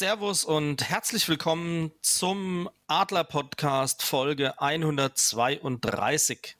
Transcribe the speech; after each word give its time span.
Servus 0.00 0.44
und 0.46 0.88
herzlich 0.88 1.28
willkommen 1.28 1.92
zum 2.00 2.70
Adler 2.86 3.22
Podcast 3.22 4.02
Folge 4.02 4.58
132. 4.58 6.56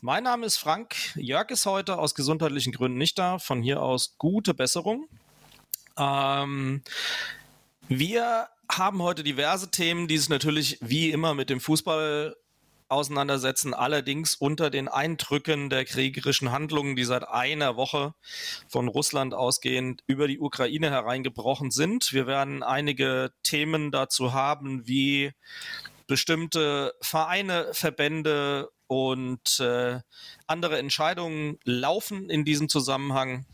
Mein 0.00 0.22
Name 0.22 0.46
ist 0.46 0.58
Frank. 0.58 0.94
Jörg 1.16 1.50
ist 1.50 1.66
heute 1.66 1.98
aus 1.98 2.14
gesundheitlichen 2.14 2.72
Gründen 2.72 2.98
nicht 2.98 3.18
da. 3.18 3.40
Von 3.40 3.62
hier 3.62 3.82
aus 3.82 4.14
gute 4.16 4.54
Besserung. 4.54 5.08
Ähm, 5.98 6.82
wir 7.88 8.46
haben 8.70 9.02
heute 9.02 9.24
diverse 9.24 9.72
Themen, 9.72 10.06
die 10.06 10.18
sich 10.18 10.28
natürlich 10.28 10.78
wie 10.80 11.10
immer 11.10 11.34
mit 11.34 11.50
dem 11.50 11.58
Fußball 11.58 12.36
auseinandersetzen, 12.92 13.74
allerdings 13.74 14.34
unter 14.36 14.70
den 14.70 14.86
Eindrücken 14.88 15.70
der 15.70 15.84
kriegerischen 15.84 16.52
Handlungen, 16.52 16.94
die 16.94 17.04
seit 17.04 17.26
einer 17.26 17.76
Woche 17.76 18.14
von 18.68 18.86
Russland 18.86 19.34
ausgehend 19.34 20.02
über 20.06 20.28
die 20.28 20.38
Ukraine 20.38 20.90
hereingebrochen 20.90 21.70
sind. 21.70 22.12
Wir 22.12 22.26
werden 22.26 22.62
einige 22.62 23.32
Themen 23.42 23.90
dazu 23.90 24.32
haben, 24.32 24.86
wie 24.86 25.32
bestimmte 26.06 26.94
Vereine, 27.00 27.68
Verbände 27.72 28.70
und 28.86 29.58
äh, 29.60 30.00
andere 30.46 30.78
Entscheidungen 30.78 31.58
laufen 31.64 32.28
in 32.28 32.44
diesem 32.44 32.68
Zusammenhang 32.68 33.46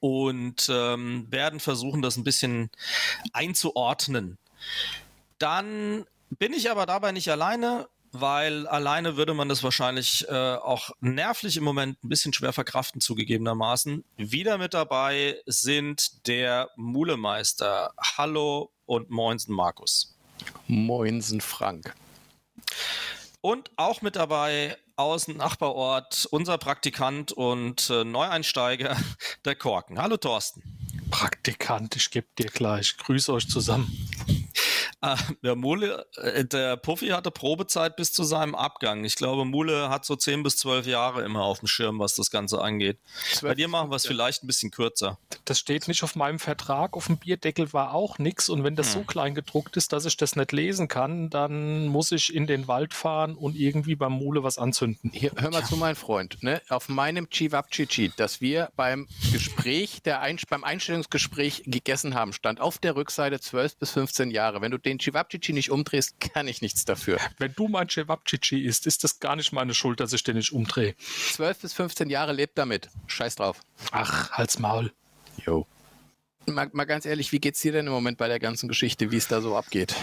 und 0.00 0.68
ähm, 0.70 1.26
werden 1.30 1.60
versuchen, 1.60 2.00
das 2.00 2.16
ein 2.16 2.24
bisschen 2.24 2.70
einzuordnen. 3.32 4.38
Dann 5.38 6.06
bin 6.30 6.52
ich 6.52 6.70
aber 6.70 6.86
dabei 6.86 7.12
nicht 7.12 7.30
alleine 7.30 7.88
weil 8.20 8.66
alleine 8.68 9.16
würde 9.16 9.34
man 9.34 9.48
das 9.48 9.62
wahrscheinlich 9.62 10.26
äh, 10.28 10.54
auch 10.54 10.90
nervlich 11.00 11.56
im 11.56 11.64
Moment 11.64 12.02
ein 12.02 12.08
bisschen 12.08 12.32
schwer 12.32 12.52
verkraften, 12.52 13.00
zugegebenermaßen. 13.00 14.04
Wieder 14.16 14.58
mit 14.58 14.74
dabei 14.74 15.40
sind 15.46 16.26
der 16.26 16.70
Mulemeister. 16.76 17.92
Hallo 17.98 18.70
und 18.86 19.10
Moinsen 19.10 19.54
Markus. 19.54 20.16
Moinsen 20.66 21.40
Frank. 21.40 21.94
Und 23.40 23.70
auch 23.76 24.00
mit 24.00 24.16
dabei 24.16 24.76
aus 24.96 25.24
dem 25.24 25.36
Nachbarort 25.36 26.26
unser 26.30 26.56
Praktikant 26.56 27.32
und 27.32 27.90
äh, 27.90 28.04
Neueinsteiger, 28.04 28.96
der 29.44 29.56
Korken. 29.56 30.00
Hallo 30.00 30.16
Thorsten. 30.16 30.62
Praktikant, 31.10 31.96
ich 31.96 32.10
gebe 32.10 32.26
dir 32.38 32.46
gleich. 32.46 32.96
Grüße 32.96 33.32
euch 33.32 33.48
zusammen. 33.48 34.08
Ah, 35.04 35.18
der 35.42 35.54
Mule, 35.54 36.06
äh, 36.16 36.46
der 36.46 36.78
Puffy 36.78 37.08
hatte 37.08 37.30
Probezeit 37.30 37.96
bis 37.96 38.12
zu 38.12 38.24
seinem 38.24 38.54
Abgang. 38.54 39.04
Ich 39.04 39.16
glaube, 39.16 39.44
Mule 39.44 39.90
hat 39.90 40.06
so 40.06 40.16
10 40.16 40.42
bis 40.42 40.56
12 40.56 40.86
Jahre 40.86 41.22
immer 41.24 41.42
auf 41.42 41.58
dem 41.58 41.68
Schirm, 41.68 41.98
was 41.98 42.14
das 42.14 42.30
Ganze 42.30 42.62
angeht. 42.62 42.98
Bei 43.42 43.54
dir 43.54 43.68
machen 43.68 43.90
wir 43.90 43.96
es 43.96 44.06
vielleicht 44.06 44.42
ein 44.42 44.46
bisschen 44.46 44.70
kürzer. 44.70 45.18
Das 45.44 45.58
steht 45.58 45.88
nicht 45.88 46.02
auf 46.04 46.16
meinem 46.16 46.38
Vertrag. 46.38 46.96
Auf 46.96 47.06
dem 47.06 47.18
Bierdeckel 47.18 47.74
war 47.74 47.92
auch 47.92 48.18
nichts. 48.18 48.48
Und 48.48 48.64
wenn 48.64 48.76
das 48.76 48.94
hm. 48.94 49.00
so 49.00 49.04
klein 49.04 49.34
gedruckt 49.34 49.76
ist, 49.76 49.92
dass 49.92 50.06
ich 50.06 50.16
das 50.16 50.36
nicht 50.36 50.52
lesen 50.52 50.88
kann, 50.88 51.28
dann 51.28 51.86
muss 51.88 52.10
ich 52.10 52.34
in 52.34 52.46
den 52.46 52.66
Wald 52.66 52.94
fahren 52.94 53.34
und 53.34 53.56
irgendwie 53.56 53.96
beim 53.96 54.12
Mule 54.12 54.42
was 54.42 54.56
anzünden. 54.56 55.10
Hier, 55.12 55.32
hör 55.36 55.50
mal 55.50 55.60
ja. 55.60 55.66
zu, 55.66 55.76
mein 55.76 55.96
Freund. 55.96 56.42
Ne? 56.42 56.62
Auf 56.70 56.88
meinem 56.88 57.28
Chivapchichi, 57.28 58.12
das 58.16 58.40
wir 58.40 58.70
beim 58.74 59.06
Gespräch, 59.32 60.02
der 60.02 60.22
Ein 60.22 60.38
beim 60.48 60.64
Einstellungsgespräch 60.64 61.64
gegessen 61.66 62.14
haben, 62.14 62.32
stand 62.32 62.60
auf 62.60 62.78
der 62.78 62.96
Rückseite 62.96 63.38
12 63.38 63.76
bis 63.76 63.90
15 63.90 64.30
Jahre. 64.30 64.62
Wenn 64.62 64.70
du 64.70 64.78
den 64.78 64.93
Cevapcici 64.98 65.52
nicht 65.52 65.70
umdrehst, 65.70 66.20
kann 66.20 66.48
ich 66.48 66.62
nichts 66.62 66.84
dafür. 66.84 67.18
Wenn 67.38 67.54
du 67.54 67.68
mein 67.68 67.88
Cevapcici 67.88 68.60
isst, 68.60 68.86
ist 68.86 69.04
das 69.04 69.20
gar 69.20 69.36
nicht 69.36 69.52
meine 69.52 69.74
Schuld, 69.74 70.00
dass 70.00 70.12
ich 70.12 70.24
den 70.24 70.36
nicht 70.36 70.52
umdrehe. 70.52 70.94
12 71.32 71.58
bis 71.58 71.72
15 71.72 72.10
Jahre 72.10 72.32
lebt 72.32 72.58
damit. 72.58 72.90
Scheiß 73.06 73.36
drauf. 73.36 73.60
Ach, 73.90 74.30
halt's 74.32 74.58
Maul. 74.58 74.92
Jo. 75.44 75.66
Mal, 76.46 76.68
mal 76.72 76.84
ganz 76.84 77.06
ehrlich, 77.06 77.32
wie 77.32 77.40
geht's 77.40 77.60
dir 77.60 77.72
denn 77.72 77.86
im 77.86 77.92
Moment 77.92 78.18
bei 78.18 78.28
der 78.28 78.38
ganzen 78.38 78.68
Geschichte, 78.68 79.10
wie 79.10 79.16
es 79.16 79.28
da 79.28 79.40
so 79.40 79.56
abgeht? 79.56 79.94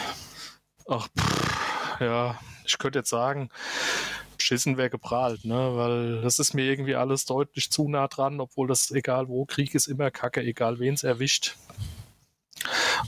Ach, 0.88 1.08
pff, 1.18 2.00
ja, 2.02 2.40
ich 2.66 2.78
könnte 2.78 3.00
jetzt 3.00 3.10
sagen, 3.10 3.50
Schissen 4.42 4.78
wäre 4.78 4.90
geprahlt, 4.90 5.46
ne? 5.46 5.76
Weil 5.76 6.22
das 6.22 6.40
ist 6.40 6.54
mir 6.54 6.66
irgendwie 6.66 6.96
alles 6.96 7.26
deutlich 7.26 7.72
zu 7.72 7.88
nah 7.88 8.08
dran, 8.08 8.40
obwohl 8.40 8.68
das 8.68 8.92
egal 8.92 9.28
wo, 9.28 9.46
Krieg 9.46 9.76
ist 9.76 9.88
immer 9.88 10.12
Kacke, 10.12 10.42
egal 10.42 10.80
wen 10.80 10.96
es 10.96 11.04
erwischt. 11.04 11.56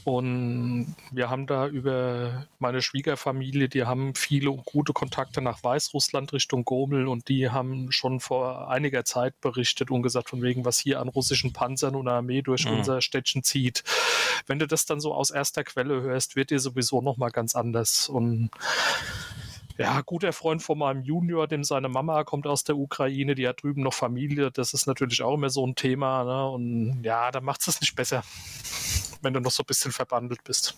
Und 0.03 0.95
wir 1.11 1.29
haben 1.29 1.47
da 1.47 1.67
über 1.67 2.45
meine 2.59 2.81
Schwiegerfamilie, 2.81 3.69
die 3.69 3.85
haben 3.85 4.15
viele 4.15 4.51
gute 4.51 4.93
Kontakte 4.93 5.41
nach 5.41 5.63
Weißrussland 5.63 6.33
Richtung 6.33 6.65
Gomel 6.65 7.07
und 7.07 7.29
die 7.29 7.49
haben 7.49 7.91
schon 7.91 8.19
vor 8.19 8.69
einiger 8.69 9.05
Zeit 9.05 9.39
berichtet 9.41 9.91
und 9.91 10.03
gesagt, 10.03 10.29
von 10.29 10.41
wegen, 10.41 10.65
was 10.65 10.79
hier 10.79 10.99
an 10.99 11.09
russischen 11.09 11.53
Panzern 11.53 11.95
und 11.95 12.07
Armee 12.07 12.41
durch 12.41 12.65
mhm. 12.65 12.77
unser 12.77 13.01
Städtchen 13.01 13.43
zieht. 13.43 13.83
Wenn 14.47 14.59
du 14.59 14.67
das 14.67 14.85
dann 14.85 14.99
so 14.99 15.13
aus 15.13 15.31
erster 15.31 15.63
Quelle 15.63 16.01
hörst, 16.01 16.35
wird 16.35 16.49
dir 16.49 16.59
sowieso 16.59 17.01
nochmal 17.01 17.31
ganz 17.31 17.55
anders. 17.55 18.09
Und 18.09 18.49
ja, 19.77 20.01
guter 20.01 20.33
Freund 20.33 20.61
von 20.61 20.77
meinem 20.77 21.01
Junior, 21.03 21.47
dem 21.47 21.63
seine 21.63 21.89
Mama 21.89 22.23
kommt 22.23 22.45
aus 22.45 22.63
der 22.63 22.77
Ukraine, 22.77 23.35
die 23.35 23.47
hat 23.47 23.63
drüben 23.63 23.81
noch 23.81 23.93
Familie, 23.93 24.51
das 24.51 24.73
ist 24.73 24.85
natürlich 24.85 25.23
auch 25.23 25.33
immer 25.33 25.49
so 25.49 25.65
ein 25.65 25.75
Thema. 25.75 26.23
Ne? 26.23 26.49
Und 26.49 27.03
ja, 27.03 27.31
da 27.31 27.41
macht 27.41 27.67
es 27.67 27.81
nicht 27.81 27.95
besser 27.95 28.23
wenn 29.23 29.33
du 29.33 29.39
noch 29.39 29.51
so 29.51 29.63
ein 29.63 29.67
bisschen 29.67 29.91
verbandelt 29.91 30.43
bist. 30.43 30.75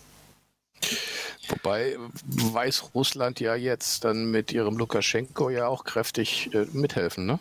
Wobei 1.48 1.96
Weißrussland 2.26 3.40
ja 3.40 3.54
jetzt 3.54 4.04
dann 4.04 4.30
mit 4.30 4.52
ihrem 4.52 4.76
Lukaschenko 4.76 5.50
ja 5.50 5.68
auch 5.68 5.84
kräftig 5.84 6.52
äh, 6.54 6.66
mithelfen, 6.72 7.26
ne? 7.26 7.38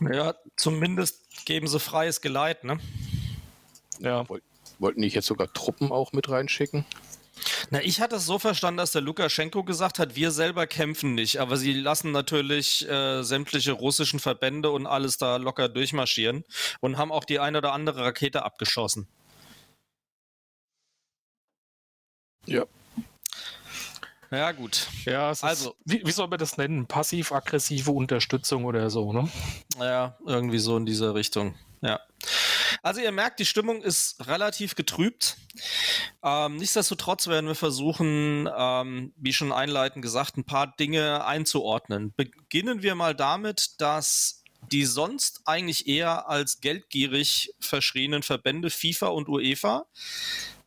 Ja, 0.00 0.34
zumindest 0.56 1.44
geben 1.44 1.66
sie 1.66 1.80
freies 1.80 2.20
Geleit, 2.20 2.64
ne? 2.64 2.78
Ja. 4.00 4.24
Wollten 4.78 5.02
die 5.02 5.08
jetzt 5.08 5.26
sogar 5.26 5.52
Truppen 5.52 5.90
auch 5.90 6.12
mit 6.12 6.28
reinschicken? 6.28 6.84
Na, 7.70 7.82
ich 7.82 8.00
hatte 8.00 8.16
es 8.16 8.26
so 8.26 8.38
verstanden, 8.38 8.78
dass 8.78 8.92
der 8.92 9.02
Lukaschenko 9.02 9.64
gesagt 9.64 9.98
hat, 9.98 10.16
wir 10.16 10.30
selber 10.30 10.66
kämpfen 10.66 11.14
nicht, 11.14 11.38
aber 11.38 11.56
sie 11.56 11.72
lassen 11.72 12.10
natürlich 12.12 12.88
äh, 12.88 13.22
sämtliche 13.22 13.72
russischen 13.72 14.20
Verbände 14.20 14.70
und 14.70 14.86
alles 14.86 15.18
da 15.18 15.36
locker 15.36 15.68
durchmarschieren 15.68 16.44
und 16.80 16.96
haben 16.98 17.12
auch 17.12 17.24
die 17.24 17.38
eine 17.38 17.58
oder 17.58 17.72
andere 17.72 18.04
Rakete 18.04 18.44
abgeschossen. 18.44 19.08
Ja. 22.48 22.64
Ja, 24.30 24.52
gut. 24.52 24.88
Ja, 25.06 25.32
also, 25.40 25.74
wie, 25.84 26.02
wie, 26.04 26.10
soll 26.10 26.28
man 26.28 26.38
das 26.38 26.58
nennen? 26.58 26.86
Passiv-aggressive 26.86 27.90
Unterstützung 27.90 28.66
oder 28.66 28.90
so, 28.90 29.12
ne? 29.12 29.28
Ja, 29.78 30.18
irgendwie 30.26 30.58
so 30.58 30.76
in 30.76 30.84
dieser 30.84 31.14
Richtung. 31.14 31.54
Ja. 31.80 32.00
Also 32.82 33.00
ihr 33.00 33.12
merkt, 33.12 33.40
die 33.40 33.46
Stimmung 33.46 33.82
ist 33.82 34.26
relativ 34.26 34.74
getrübt. 34.74 35.36
Ähm, 36.22 36.56
nichtsdestotrotz 36.56 37.26
werden 37.26 37.46
wir 37.46 37.54
versuchen, 37.54 38.48
ähm, 38.54 39.12
wie 39.16 39.32
schon 39.32 39.52
einleitend 39.52 40.02
gesagt, 40.02 40.36
ein 40.36 40.44
paar 40.44 40.74
Dinge 40.76 41.24
einzuordnen. 41.24 42.12
Beginnen 42.16 42.82
wir 42.82 42.94
mal 42.94 43.14
damit, 43.14 43.80
dass 43.80 44.42
die 44.72 44.84
sonst 44.84 45.42
eigentlich 45.46 45.86
eher 45.86 46.28
als 46.28 46.60
geldgierig 46.60 47.54
verschrienen 47.60 48.22
Verbände 48.22 48.70
FIFA 48.70 49.08
und 49.08 49.28
UEFA, 49.28 49.86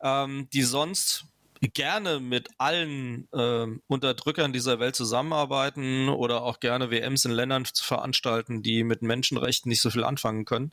ähm, 0.02 0.48
die 0.52 0.62
sonst 0.62 1.26
gerne 1.74 2.20
mit 2.20 2.48
allen 2.58 3.28
äh, 3.32 3.66
Unterdrückern 3.86 4.52
dieser 4.52 4.80
Welt 4.80 4.96
zusammenarbeiten 4.96 6.08
oder 6.08 6.42
auch 6.42 6.60
gerne 6.60 6.90
WMs 6.90 7.24
in 7.24 7.30
Ländern 7.30 7.64
zu 7.64 7.84
veranstalten, 7.84 8.62
die 8.62 8.84
mit 8.84 9.02
Menschenrechten 9.02 9.68
nicht 9.68 9.80
so 9.80 9.90
viel 9.90 10.04
anfangen 10.04 10.44
können. 10.44 10.72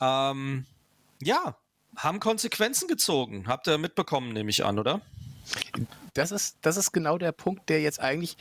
Ähm, 0.00 0.66
ja, 1.20 1.56
haben 1.96 2.20
Konsequenzen 2.20 2.88
gezogen. 2.88 3.46
Habt 3.46 3.68
ihr 3.68 3.78
mitbekommen, 3.78 4.32
nehme 4.32 4.50
ich 4.50 4.64
an, 4.64 4.78
oder? 4.78 5.00
Das 6.14 6.32
ist, 6.32 6.58
das 6.62 6.76
ist 6.76 6.92
genau 6.92 7.18
der 7.18 7.32
Punkt, 7.32 7.68
der 7.68 7.82
jetzt 7.82 8.00
eigentlich, 8.00 8.36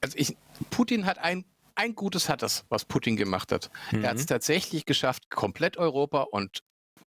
also 0.00 0.16
ich, 0.16 0.36
Putin 0.70 1.04
hat 1.06 1.18
ein 1.18 1.44
ein 1.76 1.94
Gutes 1.94 2.28
hat 2.28 2.42
das, 2.42 2.64
was 2.70 2.84
Putin 2.84 3.16
gemacht 3.16 3.52
hat. 3.52 3.70
Mhm. 3.92 4.02
Er 4.02 4.10
hat 4.10 4.16
es 4.16 4.26
tatsächlich 4.26 4.86
geschafft, 4.86 5.30
komplett 5.30 5.76
Europa 5.76 6.22
und 6.22 6.62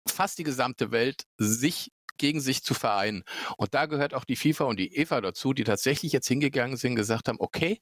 fast 0.07 0.39
die 0.39 0.45
gesamte 0.45 0.91
Welt 0.91 1.25
sich 1.39 1.91
gegen 2.19 2.41
sich 2.41 2.63
zu 2.63 2.75
vereinen. 2.75 3.25
Und 3.57 3.75
da 3.75 3.87
gehört 3.87 4.15
auch 4.15 4.25
die 4.25 4.37
FIFA 4.37 4.65
und 4.65 4.79
die 4.79 4.97
EFA 4.97 5.21
dazu, 5.21 5.53
die 5.53 5.65
tatsächlich 5.65 6.13
jetzt 6.13 6.29
hingegangen 6.29 6.77
sind, 6.77 6.97
gesagt 6.97 7.29
haben, 7.29 7.39
okay, 7.41 7.81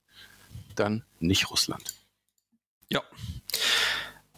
dann 0.74 1.04
nicht 1.20 1.50
Russland. 1.50 1.94
Ja. 2.88 3.02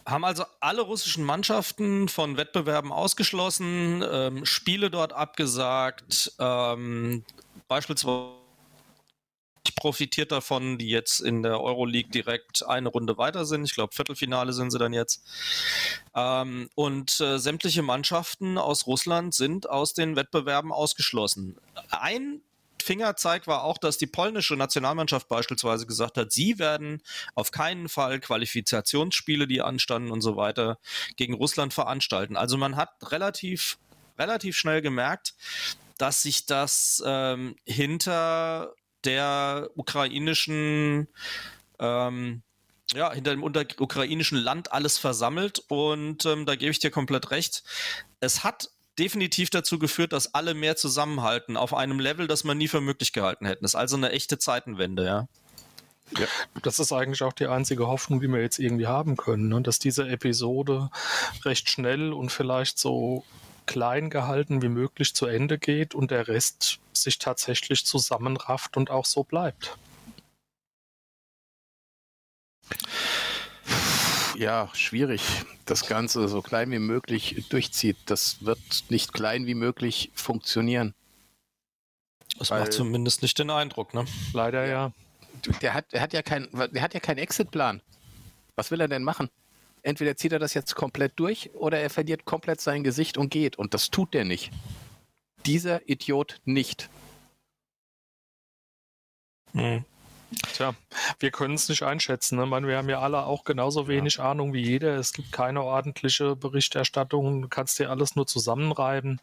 Haben 0.05 0.25
also 0.25 0.45
alle 0.59 0.81
russischen 0.81 1.23
Mannschaften 1.23 2.09
von 2.09 2.35
Wettbewerben 2.35 2.91
ausgeschlossen, 2.91 4.03
ähm, 4.09 4.45
Spiele 4.45 4.89
dort 4.89 5.13
abgesagt, 5.13 6.33
ähm, 6.39 7.23
beispielsweise 7.67 8.38
profitiert 9.75 10.31
davon, 10.31 10.77
die 10.77 10.89
jetzt 10.89 11.19
in 11.19 11.43
der 11.43 11.61
Euroleague 11.61 12.11
direkt 12.11 12.65
eine 12.65 12.89
Runde 12.89 13.17
weiter 13.17 13.45
sind. 13.45 13.63
Ich 13.65 13.75
glaube, 13.75 13.93
Viertelfinale 13.95 14.53
sind 14.53 14.71
sie 14.71 14.79
dann 14.79 14.93
jetzt. 14.93 15.23
Ähm, 16.15 16.69
und 16.75 17.19
äh, 17.19 17.39
sämtliche 17.39 17.81
Mannschaften 17.81 18.57
aus 18.57 18.87
Russland 18.87 19.33
sind 19.33 19.69
aus 19.69 19.93
den 19.93 20.15
Wettbewerben 20.15 20.71
ausgeschlossen. 20.71 21.57
Ein 21.89 22.41
Fingerzeig 22.81 23.45
war 23.45 23.63
auch, 23.63 23.77
dass 23.77 23.97
die 23.97 24.07
polnische 24.07 24.55
Nationalmannschaft 24.55 25.27
beispielsweise 25.27 25.85
gesagt 25.85 26.17
hat, 26.17 26.31
sie 26.31 26.57
werden 26.59 27.03
auf 27.35 27.51
keinen 27.51 27.89
Fall 27.89 28.19
Qualifikationsspiele, 28.19 29.47
die 29.47 29.61
anstanden 29.61 30.11
und 30.11 30.21
so 30.21 30.37
weiter, 30.37 30.79
gegen 31.17 31.33
Russland 31.33 31.73
veranstalten. 31.73 32.37
Also 32.37 32.57
man 32.57 32.77
hat 32.77 32.89
relativ 33.11 33.77
relativ 34.19 34.57
schnell 34.57 34.81
gemerkt, 34.81 35.33
dass 35.97 36.21
sich 36.21 36.45
das 36.45 37.01
ähm, 37.05 37.55
hinter 37.65 38.73
der 39.05 39.69
ukrainischen 39.75 41.07
ähm, 41.79 42.41
ja, 42.93 43.13
hinter 43.13 43.31
dem 43.31 43.43
ukrainischen 43.43 44.37
Land 44.37 44.73
alles 44.73 44.97
versammelt 44.97 45.59
und 45.67 46.25
ähm, 46.25 46.45
da 46.45 46.55
gebe 46.55 46.71
ich 46.71 46.79
dir 46.79 46.89
komplett 46.89 47.31
recht. 47.31 47.63
Es 48.19 48.43
hat 48.43 48.71
definitiv 48.97 49.49
dazu 49.49 49.79
geführt, 49.79 50.11
dass 50.11 50.33
alle 50.33 50.53
mehr 50.53 50.75
zusammenhalten 50.75 51.55
auf 51.55 51.73
einem 51.73 51.99
Level, 51.99 52.27
das 52.27 52.43
man 52.43 52.57
nie 52.57 52.67
für 52.67 52.81
möglich 52.81 53.13
gehalten 53.13 53.45
hätten. 53.45 53.63
Das 53.63 53.71
ist 53.71 53.79
also 53.79 53.95
eine 53.95 54.11
echte 54.11 54.39
Zeitenwende, 54.39 55.05
ja. 55.05 55.27
Ja. 56.17 56.25
Das 56.63 56.79
ist 56.79 56.91
eigentlich 56.91 57.21
auch 57.21 57.33
die 57.33 57.45
einzige 57.45 57.87
Hoffnung, 57.87 58.19
die 58.19 58.27
wir 58.27 58.41
jetzt 58.41 58.57
irgendwie 58.57 58.87
haben 58.87 59.15
können, 59.15 59.47
ne? 59.49 59.61
dass 59.61 59.77
diese 59.77 60.07
Episode 60.07 60.89
recht 61.45 61.69
schnell 61.69 62.13
und 62.13 62.31
vielleicht 62.31 62.79
so 62.79 63.23
klein 63.69 64.09
gehalten 64.09 64.63
wie 64.63 64.67
möglich 64.67 65.13
zu 65.13 65.27
Ende 65.27 65.59
geht 65.59 65.93
und 65.93 66.09
der 66.09 66.27
Rest 66.27 66.79
sich 66.91 67.19
tatsächlich 67.19 67.85
zusammenrafft 67.85 68.77
und 68.77 68.89
auch 68.89 69.05
so 69.05 69.23
bleibt. 69.23 69.77
Ja, 74.35 74.69
schwierig. 74.73 75.21
Das 75.67 75.85
Ganze 75.85 76.27
so 76.27 76.41
klein 76.41 76.71
wie 76.71 76.79
möglich 76.79 77.45
durchzieht. 77.49 77.97
Das 78.07 78.43
wird 78.43 78.59
nicht 78.89 79.13
klein 79.13 79.45
wie 79.45 79.53
möglich 79.53 80.09
funktionieren. 80.15 80.95
Das 82.39 82.49
macht 82.49 82.73
zumindest 82.73 83.21
nicht 83.21 83.37
den 83.37 83.51
Eindruck, 83.51 83.93
ne? 83.93 84.05
Leider 84.33 84.65
ja. 84.65 84.93
Der 85.61 85.75
hat, 85.75 85.93
der 85.93 86.01
hat 86.01 86.13
ja 86.13 86.23
keinen, 86.23 86.49
der 86.51 86.81
hat 86.81 86.95
ja 86.95 86.99
keinen 86.99 87.19
Exit-Plan. 87.19 87.83
Was 88.55 88.71
will 88.71 88.81
er 88.81 88.87
denn 88.87 89.03
machen? 89.03 89.29
Entweder 89.81 90.15
zieht 90.15 90.31
er 90.31 90.39
das 90.39 90.53
jetzt 90.53 90.75
komplett 90.75 91.13
durch 91.15 91.51
oder 91.53 91.79
er 91.79 91.89
verliert 91.89 92.25
komplett 92.25 92.61
sein 92.61 92.83
Gesicht 92.83 93.17
und 93.17 93.29
geht. 93.29 93.57
Und 93.57 93.73
das 93.73 93.89
tut 93.89 94.13
der 94.13 94.25
nicht. 94.25 94.51
Dieser 95.45 95.87
Idiot 95.89 96.41
nicht. 96.45 96.89
Hm. 99.53 99.85
Tja, 100.53 100.75
wir 101.19 101.31
können 101.31 101.55
es 101.55 101.69
nicht 101.69 101.81
einschätzen. 101.81 102.37
Ne? 102.37 102.45
meine, 102.45 102.67
wir 102.67 102.77
haben 102.77 102.89
ja 102.89 102.99
alle 102.99 103.25
auch 103.25 103.43
genauso 103.43 103.87
wenig 103.87 104.15
ja. 104.15 104.29
Ahnung 104.29 104.53
wie 104.53 104.61
jeder. 104.61 104.95
Es 104.97 105.13
gibt 105.13 105.31
keine 105.31 105.63
ordentliche 105.63 106.35
Berichterstattung. 106.35 107.41
Du 107.41 107.47
kannst 107.47 107.79
dir 107.79 107.89
alles 107.89 108.15
nur 108.15 108.27
zusammenreiben. 108.27 109.19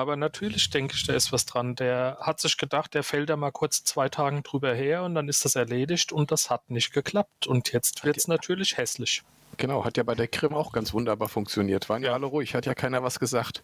Aber 0.00 0.16
natürlich 0.16 0.70
denke 0.70 0.94
ich, 0.96 1.06
da 1.06 1.12
ist 1.12 1.30
was 1.30 1.44
dran. 1.44 1.74
Der 1.74 2.16
hat 2.22 2.40
sich 2.40 2.56
gedacht, 2.56 2.94
der 2.94 3.02
fällt 3.02 3.28
da 3.28 3.36
mal 3.36 3.50
kurz 3.50 3.84
zwei 3.84 4.08
Tagen 4.08 4.42
drüber 4.42 4.74
her 4.74 5.02
und 5.02 5.14
dann 5.14 5.28
ist 5.28 5.44
das 5.44 5.56
erledigt 5.56 6.10
und 6.10 6.32
das 6.32 6.48
hat 6.48 6.70
nicht 6.70 6.94
geklappt. 6.94 7.46
Und 7.46 7.70
jetzt 7.74 8.02
wird 8.02 8.16
es 8.16 8.26
natürlich 8.26 8.78
hässlich. 8.78 9.22
Genau, 9.58 9.84
hat 9.84 9.98
ja 9.98 10.02
bei 10.02 10.14
der 10.14 10.26
Krim 10.26 10.54
auch 10.54 10.72
ganz 10.72 10.94
wunderbar 10.94 11.28
funktioniert. 11.28 11.90
Waren 11.90 12.02
ja 12.02 12.14
alle 12.14 12.24
ruhig, 12.24 12.54
hat 12.54 12.64
ja 12.64 12.74
keiner 12.74 13.02
was 13.02 13.20
gesagt. 13.20 13.62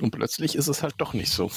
Und 0.00 0.12
plötzlich 0.12 0.56
ist 0.56 0.68
es 0.68 0.82
halt 0.82 0.94
doch 0.96 1.12
nicht 1.12 1.30
so. 1.30 1.50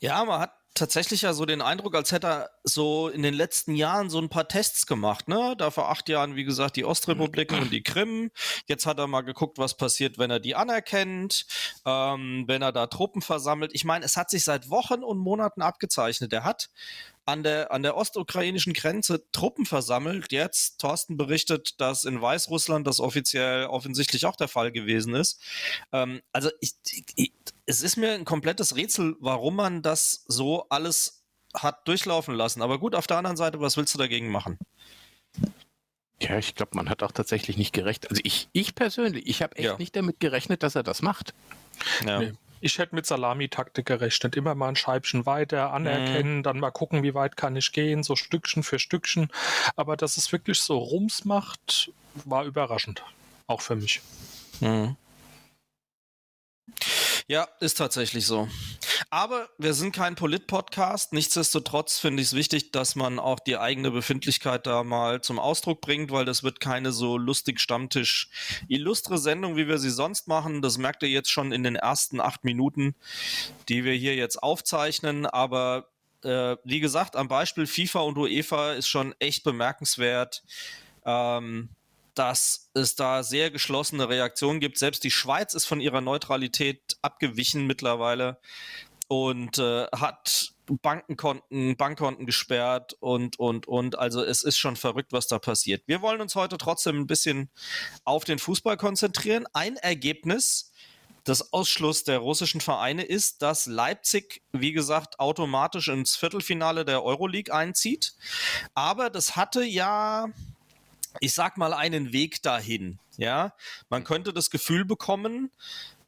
Ja, 0.00 0.22
man 0.26 0.42
hat 0.42 0.52
tatsächlich 0.78 1.22
ja 1.22 1.32
so 1.32 1.46
den 1.46 1.60
Eindruck, 1.62 1.94
als 1.94 2.12
hätte 2.12 2.26
er 2.26 2.50
so 2.64 3.08
in 3.08 3.22
den 3.22 3.34
letzten 3.34 3.74
Jahren 3.74 4.10
so 4.10 4.18
ein 4.18 4.28
paar 4.28 4.48
Tests 4.48 4.86
gemacht, 4.86 5.28
ne? 5.28 5.54
Da 5.58 5.70
vor 5.70 5.90
acht 5.90 6.08
Jahren, 6.08 6.36
wie 6.36 6.44
gesagt, 6.44 6.76
die 6.76 6.84
Ostrepubliken 6.84 7.60
und 7.60 7.70
die 7.70 7.82
Krim. 7.82 8.30
Jetzt 8.66 8.86
hat 8.86 8.98
er 8.98 9.06
mal 9.06 9.22
geguckt, 9.22 9.58
was 9.58 9.76
passiert, 9.76 10.18
wenn 10.18 10.30
er 10.30 10.40
die 10.40 10.54
anerkennt, 10.54 11.46
ähm, 11.84 12.44
wenn 12.46 12.62
er 12.62 12.72
da 12.72 12.86
Truppen 12.86 13.22
versammelt. 13.22 13.72
Ich 13.74 13.84
meine, 13.84 14.04
es 14.04 14.16
hat 14.16 14.30
sich 14.30 14.44
seit 14.44 14.70
Wochen 14.70 15.02
und 15.04 15.18
Monaten 15.18 15.62
abgezeichnet. 15.62 16.32
Er 16.32 16.44
hat 16.44 16.70
an 17.28 17.42
der, 17.42 17.72
an 17.72 17.82
der 17.82 17.94
ostukrainischen 17.96 18.72
Grenze 18.72 19.22
Truppen 19.32 19.66
versammelt. 19.66 20.32
Jetzt, 20.32 20.80
Thorsten 20.80 21.18
berichtet, 21.18 21.78
dass 21.78 22.04
in 22.04 22.22
Weißrussland 22.22 22.86
das 22.86 23.00
offiziell 23.00 23.66
offensichtlich 23.66 24.24
auch 24.24 24.36
der 24.36 24.48
Fall 24.48 24.72
gewesen 24.72 25.14
ist. 25.14 25.38
Ähm, 25.92 26.22
also 26.32 26.50
ich, 26.60 26.72
ich, 27.16 27.32
es 27.68 27.82
ist 27.82 27.96
mir 27.96 28.14
ein 28.14 28.24
komplettes 28.24 28.76
Rätsel, 28.76 29.14
warum 29.20 29.56
man 29.56 29.82
das 29.82 30.24
so 30.26 30.66
alles 30.70 31.22
hat 31.54 31.86
durchlaufen 31.86 32.34
lassen. 32.34 32.62
Aber 32.62 32.78
gut, 32.78 32.94
auf 32.94 33.06
der 33.06 33.18
anderen 33.18 33.36
Seite, 33.36 33.60
was 33.60 33.76
willst 33.76 33.94
du 33.94 33.98
dagegen 33.98 34.30
machen? 34.30 34.58
Ja, 36.20 36.38
ich 36.38 36.54
glaube, 36.54 36.72
man 36.74 36.88
hat 36.88 37.02
auch 37.02 37.12
tatsächlich 37.12 37.58
nicht 37.58 37.74
gerechnet. 37.74 38.10
Also 38.10 38.22
ich, 38.24 38.48
ich 38.52 38.74
persönlich, 38.74 39.26
ich 39.26 39.42
habe 39.42 39.54
echt 39.56 39.66
ja. 39.66 39.76
nicht 39.76 39.94
damit 39.94 40.18
gerechnet, 40.18 40.62
dass 40.62 40.74
er 40.76 40.82
das 40.82 41.02
macht. 41.02 41.34
Ja. 42.04 42.20
Nee. 42.20 42.32
Ich 42.60 42.78
hätte 42.78 42.94
mit 42.94 43.06
Salamitaktik 43.06 43.86
gerechnet. 43.86 44.34
Immer 44.34 44.54
mal 44.54 44.70
ein 44.70 44.76
Scheibchen 44.76 45.26
weiter 45.26 45.72
anerkennen, 45.72 46.38
mhm. 46.38 46.42
dann 46.42 46.58
mal 46.58 46.70
gucken, 46.70 47.02
wie 47.02 47.14
weit 47.14 47.36
kann 47.36 47.54
ich 47.54 47.70
gehen, 47.72 48.02
so 48.02 48.16
Stückchen 48.16 48.62
für 48.62 48.78
Stückchen. 48.78 49.28
Aber 49.76 49.96
dass 49.96 50.16
es 50.16 50.32
wirklich 50.32 50.60
so 50.60 50.78
Rums 50.78 51.24
macht, 51.26 51.92
war 52.24 52.44
überraschend. 52.44 53.04
Auch 53.46 53.60
für 53.60 53.76
mich. 53.76 54.00
Mhm. 54.60 54.96
Ja, 57.30 57.46
ist 57.60 57.76
tatsächlich 57.76 58.24
so. 58.24 58.48
Aber 59.10 59.50
wir 59.58 59.74
sind 59.74 59.94
kein 59.94 60.14
Polit-Podcast. 60.14 61.12
Nichtsdestotrotz 61.12 61.98
finde 61.98 62.22
ich 62.22 62.28
es 62.28 62.34
wichtig, 62.34 62.72
dass 62.72 62.96
man 62.96 63.18
auch 63.18 63.38
die 63.38 63.58
eigene 63.58 63.90
Befindlichkeit 63.90 64.66
da 64.66 64.82
mal 64.82 65.20
zum 65.20 65.38
Ausdruck 65.38 65.82
bringt, 65.82 66.10
weil 66.10 66.24
das 66.24 66.42
wird 66.42 66.58
keine 66.58 66.90
so 66.90 67.18
lustig 67.18 67.60
Stammtisch 67.60 68.30
illustre 68.66 69.18
Sendung, 69.18 69.56
wie 69.56 69.68
wir 69.68 69.76
sie 69.76 69.90
sonst 69.90 70.26
machen. 70.26 70.62
Das 70.62 70.78
merkt 70.78 71.02
ihr 71.02 71.10
jetzt 71.10 71.30
schon 71.30 71.52
in 71.52 71.62
den 71.62 71.76
ersten 71.76 72.18
acht 72.18 72.44
Minuten, 72.44 72.94
die 73.68 73.84
wir 73.84 73.92
hier 73.92 74.14
jetzt 74.14 74.42
aufzeichnen. 74.42 75.26
Aber 75.26 75.90
äh, 76.24 76.56
wie 76.64 76.80
gesagt, 76.80 77.14
am 77.14 77.28
Beispiel 77.28 77.66
FIFA 77.66 78.00
und 78.00 78.16
UEFA 78.16 78.72
ist 78.72 78.88
schon 78.88 79.14
echt 79.18 79.44
bemerkenswert. 79.44 80.42
Ähm, 81.04 81.68
dass 82.18 82.70
es 82.74 82.96
da 82.96 83.22
sehr 83.22 83.50
geschlossene 83.50 84.08
Reaktionen 84.08 84.58
gibt. 84.58 84.78
Selbst 84.78 85.04
die 85.04 85.10
Schweiz 85.10 85.54
ist 85.54 85.66
von 85.66 85.80
ihrer 85.80 86.00
Neutralität 86.00 86.98
abgewichen 87.00 87.66
mittlerweile 87.66 88.38
und 89.06 89.58
äh, 89.58 89.86
hat 89.92 90.52
Bankenkonten, 90.66 91.76
Bankkonten 91.76 92.26
gesperrt 92.26 92.94
und, 93.00 93.38
und, 93.38 93.68
und. 93.68 93.98
Also 93.98 94.22
es 94.22 94.42
ist 94.42 94.58
schon 94.58 94.76
verrückt, 94.76 95.12
was 95.12 95.28
da 95.28 95.38
passiert. 95.38 95.82
Wir 95.86 96.02
wollen 96.02 96.20
uns 96.20 96.34
heute 96.34 96.58
trotzdem 96.58 97.00
ein 97.00 97.06
bisschen 97.06 97.50
auf 98.04 98.24
den 98.24 98.38
Fußball 98.38 98.76
konzentrieren. 98.76 99.46
Ein 99.52 99.76
Ergebnis 99.76 100.72
des 101.26 101.52
Ausschluss 101.52 102.04
der 102.04 102.18
russischen 102.18 102.60
Vereine 102.60 103.04
ist, 103.04 103.42
dass 103.42 103.66
Leipzig, 103.66 104.42
wie 104.52 104.72
gesagt, 104.72 105.20
automatisch 105.20 105.88
ins 105.88 106.16
Viertelfinale 106.16 106.84
der 106.84 107.04
Euroleague 107.04 107.54
einzieht. 107.54 108.14
Aber 108.74 109.08
das 109.08 109.36
hatte 109.36 109.62
ja 109.62 110.28
ich 111.20 111.34
sag 111.34 111.56
mal, 111.56 111.72
einen 111.72 112.12
Weg 112.12 112.42
dahin. 112.42 112.98
Ja, 113.16 113.54
man 113.88 114.04
könnte 114.04 114.32
das 114.32 114.50
Gefühl 114.50 114.84
bekommen, 114.84 115.50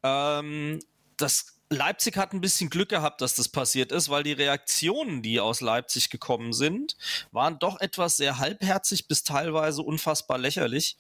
ähm, 0.03 0.81
dass 1.17 1.61
Leipzig 1.73 2.17
hat 2.17 2.33
ein 2.33 2.41
bisschen 2.41 2.69
Glück 2.69 2.89
gehabt, 2.89 3.21
dass 3.21 3.37
das 3.37 3.49
passiert 3.49 3.93
ist, 3.93 4.09
weil 4.09 4.25
die 4.25 4.33
Reaktionen, 4.33 5.23
die 5.23 5.39
aus 5.39 5.61
Leipzig 5.61 6.11
gekommen 6.11 6.53
sind, 6.53 6.97
waren 7.31 7.61
doch 7.61 7.81
etwas 7.81 8.17
sehr 8.17 8.39
halbherzig 8.39 9.07
bis 9.07 9.23
teilweise 9.23 9.83
unfassbar 9.83 10.37
lächerlich, 10.37 10.97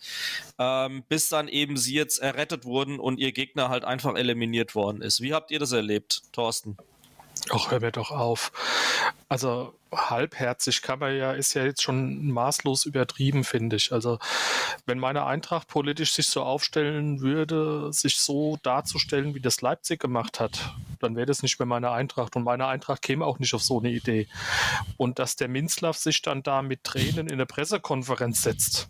ähm, 0.60 1.02
bis 1.08 1.28
dann 1.28 1.48
eben 1.48 1.76
sie 1.76 1.94
jetzt 1.94 2.18
errettet 2.18 2.64
wurden 2.64 3.00
und 3.00 3.18
ihr 3.18 3.32
Gegner 3.32 3.68
halt 3.68 3.84
einfach 3.84 4.14
eliminiert 4.14 4.76
worden 4.76 5.02
ist. 5.02 5.20
Wie 5.20 5.34
habt 5.34 5.50
ihr 5.50 5.58
das 5.58 5.72
erlebt, 5.72 6.22
Thorsten? 6.30 6.76
Ach, 7.52 7.70
hör 7.70 7.80
mir 7.80 7.90
doch 7.90 8.10
auf. 8.10 8.52
Also 9.28 9.74
halbherzig 9.92 10.82
kann 10.82 11.00
man 11.00 11.16
ja, 11.16 11.32
ist 11.32 11.54
ja 11.54 11.64
jetzt 11.64 11.82
schon 11.82 12.30
maßlos 12.30 12.84
übertrieben, 12.84 13.42
finde 13.42 13.76
ich. 13.76 13.92
Also 13.92 14.18
wenn 14.86 14.98
meine 14.98 15.26
Eintracht 15.26 15.66
politisch 15.66 16.12
sich 16.12 16.28
so 16.28 16.42
aufstellen 16.42 17.20
würde, 17.20 17.92
sich 17.92 18.18
so 18.18 18.58
darzustellen, 18.62 19.34
wie 19.34 19.40
das 19.40 19.62
Leipzig 19.62 20.00
gemacht 20.00 20.38
hat, 20.38 20.74
dann 21.00 21.16
wäre 21.16 21.26
das 21.26 21.42
nicht 21.42 21.58
mehr 21.58 21.66
meine 21.66 21.90
Eintracht. 21.90 22.36
Und 22.36 22.44
meine 22.44 22.66
Eintracht 22.66 23.02
käme 23.02 23.24
auch 23.24 23.38
nicht 23.38 23.54
auf 23.54 23.62
so 23.62 23.80
eine 23.80 23.90
Idee. 23.90 24.28
Und 24.96 25.18
dass 25.18 25.36
der 25.36 25.48
Minzlaff 25.48 25.96
sich 25.96 26.22
dann 26.22 26.42
da 26.42 26.62
mit 26.62 26.84
Tränen 26.84 27.26
in 27.26 27.34
eine 27.34 27.46
Pressekonferenz 27.46 28.42
setzt 28.42 28.88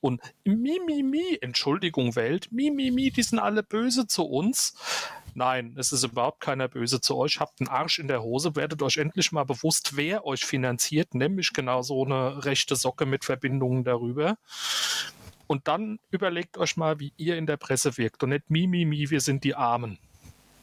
und 0.00 0.20
mi, 0.44 0.78
mi, 0.84 1.02
mi, 1.02 1.38
Entschuldigung 1.40 2.16
Welt, 2.16 2.50
mi, 2.50 2.70
mi, 2.70 2.90
mi, 2.90 3.10
die 3.10 3.22
sind 3.22 3.38
alle 3.38 3.62
böse 3.62 4.06
zu 4.06 4.24
uns. 4.24 4.74
Nein, 5.34 5.74
es 5.78 5.92
ist 5.92 6.04
überhaupt 6.04 6.40
keiner 6.40 6.68
böse 6.68 7.00
zu 7.00 7.16
euch. 7.16 7.40
Habt 7.40 7.60
einen 7.60 7.68
Arsch 7.68 7.98
in 7.98 8.08
der 8.08 8.22
Hose, 8.22 8.56
werdet 8.56 8.82
euch 8.82 8.96
endlich 8.96 9.32
mal 9.32 9.44
bewusst, 9.44 9.96
wer 9.96 10.24
euch 10.24 10.44
finanziert, 10.44 11.14
nämlich 11.14 11.52
genau 11.52 11.82
so 11.82 12.04
eine 12.04 12.44
rechte 12.44 12.76
Socke 12.76 13.06
mit 13.06 13.24
Verbindungen 13.24 13.84
darüber. 13.84 14.36
Und 15.46 15.68
dann 15.68 15.98
überlegt 16.10 16.58
euch 16.58 16.76
mal, 16.76 17.00
wie 17.00 17.12
ihr 17.16 17.36
in 17.36 17.46
der 17.46 17.56
Presse 17.56 17.96
wirkt 17.96 18.22
und 18.22 18.30
nicht 18.30 18.50
mi, 18.50 18.66
mi, 18.66 18.84
mi, 18.84 19.10
wir 19.10 19.20
sind 19.20 19.44
die 19.44 19.54
Armen. 19.54 19.98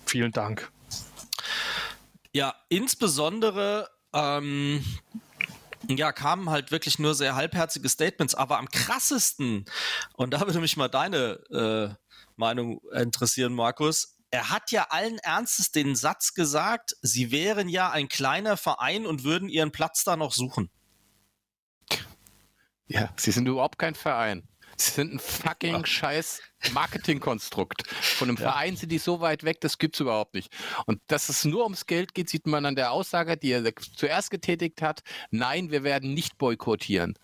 Vielen 0.06 0.32
Dank. 0.32 0.72
Ja, 2.34 2.56
insbesondere 2.70 3.90
ähm, 4.14 4.84
ja, 5.88 6.12
kamen 6.12 6.50
halt 6.50 6.72
wirklich 6.72 7.00
nur 7.00 7.16
sehr 7.16 7.36
halbherzige 7.36 7.90
Statements, 7.90 8.36
aber 8.36 8.58
am 8.60 8.70
krassesten, 8.70 9.66
und 10.14 10.34
da 10.34 10.42
würde 10.42 10.60
mich 10.60 10.78
mal 10.78 10.88
deine 10.88 11.40
äh, 11.50 11.96
Meinung 12.36 12.82
interessieren, 12.94 13.54
Markus, 13.54 14.17
er 14.32 14.50
hat 14.50 14.72
ja 14.72 14.88
allen 14.90 15.20
Ernstes 15.20 15.72
den 15.72 15.96
Satz 15.96 16.34
gesagt, 16.34 16.96
sie 17.02 17.32
wären 17.32 17.70
ja 17.70 17.92
ein 17.92 18.10
kleiner 18.10 18.58
Verein 18.58 19.06
und 19.06 19.24
würden 19.24 19.50
ihren 19.50 19.72
Platz 19.72 20.04
da 20.04 20.18
noch 20.18 20.34
suchen. 20.34 20.70
Ja, 22.88 23.14
sie 23.18 23.32
sind 23.32 23.48
überhaupt 23.48 23.80
kein 23.80 23.96
Verein. 23.96 24.48
Sie 24.80 24.92
sind 24.92 25.14
ein 25.14 25.20
fucking 25.20 25.86
scheiß 25.86 26.40
Marketingkonstrukt. 26.72 27.88
Von 27.88 28.30
einem 28.30 28.38
ja. 28.38 28.52
Verein 28.52 28.76
sind 28.76 28.92
die 28.92 29.00
so 29.00 29.22
weit 29.22 29.44
weg, 29.44 29.60
das 29.62 29.80
gibt 29.80 29.96
es 29.96 30.02
überhaupt 30.02 30.36
nicht. 30.36 30.56
Und 30.86 31.02
dass 31.08 31.30
es 31.30 31.46
nur 31.46 31.64
ums 31.64 31.88
Geld 31.88 32.14
geht, 32.14 32.30
sieht 32.30 32.46
man 32.46 32.66
an 32.66 32.76
der 32.76 32.92
Aussage, 32.92 33.38
die 33.38 33.52
er 33.52 33.76
zuerst 33.76 34.30
getätigt 34.30 34.82
hat. 34.82 35.02
Nein, 35.32 35.72
wir 35.72 35.84
werden 35.84 36.14
nicht 36.14 36.38
boykottieren. 36.38 37.18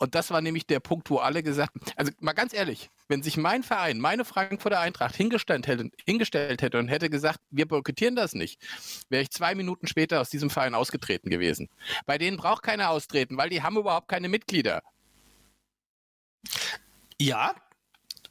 Und 0.00 0.14
das 0.14 0.30
war 0.30 0.40
nämlich 0.40 0.66
der 0.66 0.80
Punkt, 0.80 1.10
wo 1.10 1.18
alle 1.18 1.42
gesagt 1.42 1.74
haben, 1.74 1.92
also 1.94 2.10
mal 2.20 2.32
ganz 2.32 2.54
ehrlich, 2.54 2.90
wenn 3.08 3.22
sich 3.22 3.36
mein 3.36 3.62
Verein, 3.62 3.98
meine 3.98 4.24
Frankfurter 4.24 4.80
Eintracht 4.80 5.14
hingestellt 5.14 5.66
hätte, 5.66 5.90
hingestellt 6.06 6.62
hätte 6.62 6.78
und 6.78 6.88
hätte 6.88 7.10
gesagt, 7.10 7.38
wir 7.50 7.68
boykottieren 7.68 8.16
das 8.16 8.32
nicht, 8.32 8.58
wäre 9.10 9.22
ich 9.22 9.30
zwei 9.30 9.54
Minuten 9.54 9.86
später 9.86 10.22
aus 10.22 10.30
diesem 10.30 10.48
Verein 10.48 10.74
ausgetreten 10.74 11.28
gewesen. 11.28 11.68
Bei 12.06 12.16
denen 12.16 12.38
braucht 12.38 12.62
keiner 12.62 12.88
austreten, 12.88 13.36
weil 13.36 13.50
die 13.50 13.62
haben 13.62 13.76
überhaupt 13.76 14.08
keine 14.08 14.30
Mitglieder. 14.30 14.82
Ja, 17.20 17.54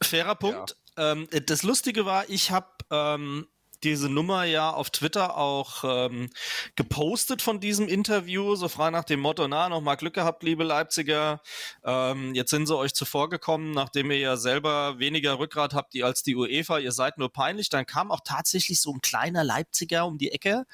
fairer 0.02 0.34
Punkt. 0.34 0.76
Ja. 0.98 1.12
Ähm, 1.12 1.28
das 1.46 1.62
Lustige 1.62 2.04
war, 2.04 2.28
ich 2.28 2.50
habe 2.50 2.66
ähm, 2.90 3.46
diese 3.82 4.08
Nummer 4.08 4.44
ja 4.44 4.70
auf 4.70 4.90
Twitter 4.90 5.36
auch 5.36 5.84
ähm, 5.84 6.30
gepostet 6.76 7.42
von 7.42 7.60
diesem 7.60 7.88
Interview, 7.88 8.54
so 8.54 8.68
frei 8.68 8.90
nach 8.90 9.04
dem 9.04 9.20
Motto, 9.20 9.48
na, 9.48 9.68
nochmal 9.68 9.96
Glück 9.96 10.14
gehabt, 10.14 10.42
liebe 10.42 10.64
Leipziger. 10.64 11.40
Ähm, 11.84 12.34
jetzt 12.34 12.50
sind 12.50 12.66
sie 12.66 12.76
euch 12.76 12.94
zuvorgekommen, 12.94 13.72
nachdem 13.72 14.10
ihr 14.10 14.18
ja 14.18 14.36
selber 14.36 14.98
weniger 14.98 15.38
Rückgrat 15.38 15.74
habt 15.74 16.00
als 16.02 16.22
die 16.22 16.36
UEFA, 16.36 16.78
ihr 16.78 16.92
seid 16.92 17.18
nur 17.18 17.32
peinlich. 17.32 17.68
Dann 17.68 17.86
kam 17.86 18.10
auch 18.10 18.20
tatsächlich 18.24 18.80
so 18.80 18.92
ein 18.92 19.00
kleiner 19.00 19.44
Leipziger 19.44 20.06
um 20.06 20.18
die 20.18 20.32
Ecke 20.32 20.66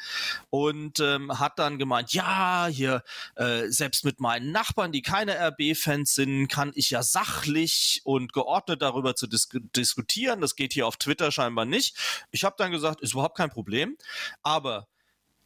und 0.51 1.01
ähm, 1.01 1.39
hat 1.39 1.59
dann 1.59 1.79
gemeint, 1.79 2.13
ja, 2.13 2.67
hier, 2.71 3.03
äh, 3.37 3.69
selbst 3.69 4.05
mit 4.05 4.21
meinen 4.21 4.53
Nachbarn, 4.53 4.93
die 4.93 5.03
keine 5.03 5.37
RB-Fans 5.39 6.15
sind, 6.15 6.49
kann 6.49 6.73
ich 6.75 6.91
ja 6.91 7.03
sachlich 7.03 8.01
und 8.05 8.33
geordnet 8.33 8.83
darüber 8.83 9.15
zu 9.15 9.27
dis 9.27 9.49
diskutieren. 9.75 10.41
Das 10.41 10.57
geht 10.57 10.73
hier 10.73 10.87
auf 10.87 10.97
Twitter 10.97 11.31
scheinbar 11.31 11.65
nicht. 11.65 11.97
Ich 12.31 12.45
habe 12.45 12.57
dann 12.59 12.73
gesagt, 12.73 12.96
gesagt, 12.97 13.03
ist 13.03 13.13
überhaupt 13.13 13.37
kein 13.37 13.51
Problem. 13.51 13.97
Aber 14.43 14.87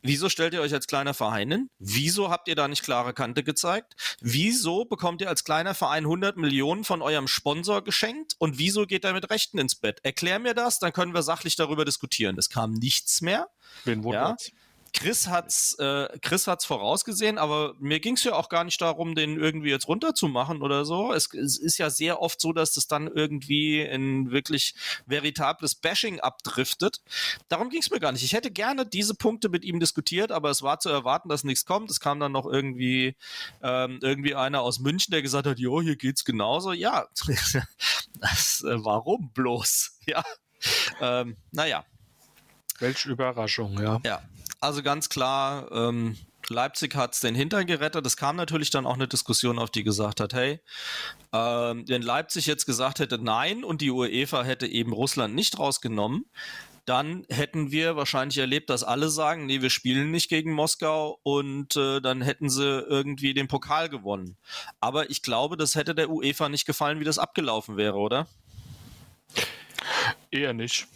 Wieso 0.03 0.31
stellt 0.31 0.55
ihr 0.55 0.63
euch 0.63 0.73
als 0.73 0.87
kleiner 0.87 1.13
Verein 1.13 1.51
hin? 1.51 1.71
Wieso 1.79 2.31
habt 2.31 2.49
ihr 2.49 2.55
da 2.55 2.69
nicht 2.69 2.83
klare 2.83 3.13
Kante 3.13 3.45
gezeigt? 3.45 4.17
Wieso 4.23 4.87
bekommt 4.87 5.21
ihr 5.21 5.29
als 5.29 5.45
kleiner 5.45 5.75
Verein 5.75 6.05
100 6.05 6.39
Millionen 6.39 6.85
von 6.85 7.03
eurem 7.03 7.29
Sponsor 7.29 7.85
geschenkt? 7.85 8.35
Und 8.39 8.59
wieso 8.59 8.87
geht 8.87 9.05
er 9.05 9.13
mit 9.13 9.29
Rechten 9.29 9.59
ins 9.59 9.75
Bett? 9.75 10.01
Erklär 10.03 10.39
mir 10.39 10.55
das, 10.55 10.79
dann 10.79 10.95
können 10.95 11.13
wir 11.13 11.23
sachlich 11.23 11.55
darüber 11.55 11.85
diskutieren. 11.85 12.39
Es 12.39 12.49
kam 12.49 12.73
nichts 12.73 13.21
mehr. 13.21 13.51
Wen 13.85 14.03
wundert's? 14.03 14.47
Ja? 14.47 14.55
Chris 14.93 15.29
hat's, 15.29 15.75
äh, 15.79 16.09
Chris 16.21 16.47
hat's 16.47 16.65
vorausgesehen, 16.65 17.39
aber 17.39 17.75
mir 17.79 18.01
ging's 18.01 18.25
ja 18.25 18.35
auch 18.35 18.49
gar 18.49 18.65
nicht 18.65 18.81
darum, 18.81 19.15
den 19.15 19.39
irgendwie 19.39 19.71
jetzt 19.71 19.89
runterzumachen 19.89 20.63
oder 20.63 20.85
so. 20.85 21.13
Es, 21.13 21.33
es 21.35 21.59
ist 21.59 21.79
ja 21.79 21.91
sehr 21.91 22.21
oft 22.21 22.41
so, 22.41 22.53
dass 22.53 22.73
das 22.75 22.87
dann 22.87 23.07
irgendwie 23.07 23.81
in 23.81 24.31
wirklich 24.31 24.75
veritables 25.07 25.75
Bashing 25.75 26.21
abdriftet. 26.21 27.01
Darum 27.49 27.71
ging's 27.71 27.91
mir 27.91 28.01
gar 28.01 28.13
nicht. 28.13 28.25
Ich 28.25 28.33
hätte 28.33 28.51
gerne 28.51 28.87
diese 28.87 29.15
Punkte 29.15 29.49
mit 29.49 29.65
ihm 29.65 29.81
diskutiert, 29.81 30.33
aber 30.33 30.51
es 30.51 30.63
war 30.63 30.79
zu 30.81 30.89
erwarten, 30.89 31.29
dass 31.29 31.45
nichts 31.45 31.65
kommt. 31.65 31.91
Es 31.91 32.01
kam 32.01 32.21
dann 32.21 32.33
noch 32.33 32.47
irgendwie 32.47 33.17
ähm, 33.63 33.99
irgendwie 34.03 34.35
einer 34.35 34.63
aus 34.63 34.81
München, 34.81 35.13
der 35.13 35.23
gesagt 35.23 35.47
hat, 35.47 35.59
jo, 35.59 35.81
hier 35.81 35.97
geht's 35.97 36.25
genauso. 36.25 36.73
Ja, 36.73 37.07
das, 38.21 38.65
äh, 38.65 38.85
warum 38.85 39.31
bloß? 39.33 39.99
Ja, 40.07 40.25
ähm, 41.01 41.37
naja. 41.53 41.85
Welche 42.81 43.11
Überraschung, 43.11 43.81
ja. 43.81 44.01
Ja, 44.05 44.23
also 44.61 44.83
ganz 44.83 45.09
klar, 45.09 45.71
ähm, 45.73 46.17
Leipzig 46.49 46.95
hat 46.97 47.15
es 47.15 47.21
den 47.21 47.35
Hintern 47.35 47.67
gerettet. 47.67 48.05
Es 48.07 48.17
kam 48.17 48.37
natürlich 48.37 48.71
dann 48.71 48.87
auch 48.87 48.95
eine 48.95 49.09
Diskussion 49.09 49.59
auf, 49.59 49.71
die 49.71 49.85
gesagt 49.85 50.21
hat, 50.21 50.35
hey, 50.35 50.61
ähm, 51.33 51.85
wenn 51.87 52.03
Leipzig 52.03 52.47
jetzt 52.47 52.67
gesagt 52.67 52.99
hätte 52.99 53.19
nein 53.19 53.63
und 53.65 53.81
die 53.81 53.91
UEFA 53.91 54.43
hätte 54.43 54.67
eben 54.67 54.93
Russland 54.93 55.35
nicht 55.35 55.59
rausgenommen, 55.59 56.25
dann 56.87 57.25
hätten 57.29 57.71
wir 57.71 57.95
wahrscheinlich 57.95 58.39
erlebt, 58.39 58.69
dass 58.69 58.83
alle 58.83 59.11
sagen, 59.11 59.47
nee, 59.47 59.63
wir 59.63 59.71
spielen 59.71 60.11
nicht 60.11 60.29
gegen 60.29 60.53
Moskau 60.53 61.21
und 61.23 61.77
äh, 61.77 62.01
dann 62.01 62.21
hätten 62.21 62.51
sie 62.51 62.81
irgendwie 62.81 63.33
den 63.33 63.47
Pokal 63.47 63.89
gewonnen. 63.89 64.37
Aber 64.81 65.09
ich 65.09 65.23
glaube, 65.23 65.57
das 65.57 65.77
hätte 65.77 65.95
der 65.95 66.11
UEFA 66.11 66.49
nicht 66.49 66.67
gefallen, 66.67 66.99
wie 66.99 67.05
das 67.05 67.19
abgelaufen 67.19 67.77
wäre, 67.77 67.97
oder? 67.97 68.27
Eher 70.33 70.53
nicht. 70.53 70.89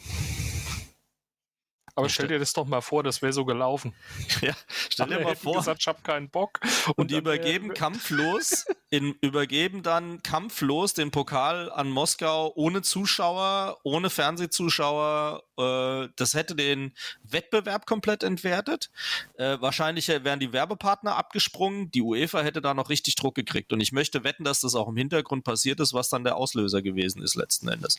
Aber 1.96 2.08
stell 2.08 2.26
dir 2.26 2.40
das 2.40 2.52
doch 2.52 2.66
mal 2.66 2.80
vor, 2.80 3.02
das 3.02 3.22
wäre 3.22 3.32
so 3.32 3.44
gelaufen. 3.44 3.94
Ja, 4.40 4.54
stell 4.90 5.06
dir 5.06 5.20
mal 5.20 5.36
vor. 5.36 5.58
gesagt, 5.58 5.80
ich 5.80 5.86
habe 5.86 6.02
keinen 6.02 6.28
Bock. 6.28 6.60
Und, 6.88 6.98
und 6.98 7.10
die 7.10 7.16
übergeben 7.16 7.72
kampflos, 7.72 8.66
in, 8.90 9.14
übergeben 9.20 9.82
dann 9.82 10.22
kampflos 10.22 10.92
den 10.92 11.10
Pokal 11.10 11.70
an 11.70 11.88
Moskau 11.88 12.52
ohne 12.56 12.82
Zuschauer, 12.82 13.78
ohne 13.84 14.10
Fernsehzuschauer. 14.10 15.44
Äh, 15.56 16.08
das 16.16 16.34
hätte 16.34 16.56
den 16.56 16.92
Wettbewerb 17.22 17.86
komplett 17.86 18.22
entwertet. 18.22 18.90
Äh, 19.38 19.58
wahrscheinlich 19.60 20.08
wären 20.08 20.40
die 20.40 20.52
Werbepartner 20.52 21.16
abgesprungen. 21.16 21.90
Die 21.92 22.02
UEFA 22.02 22.42
hätte 22.42 22.60
da 22.60 22.74
noch 22.74 22.90
richtig 22.90 23.14
Druck 23.14 23.36
gekriegt. 23.36 23.72
Und 23.72 23.80
ich 23.80 23.92
möchte 23.92 24.24
wetten, 24.24 24.44
dass 24.44 24.60
das 24.60 24.74
auch 24.74 24.88
im 24.88 24.96
Hintergrund 24.96 25.44
passiert 25.44 25.80
ist, 25.80 25.94
was 25.94 26.10
dann 26.10 26.24
der 26.24 26.36
Auslöser 26.36 26.82
gewesen 26.82 27.22
ist 27.22 27.36
letzten 27.36 27.68
Endes. 27.68 27.98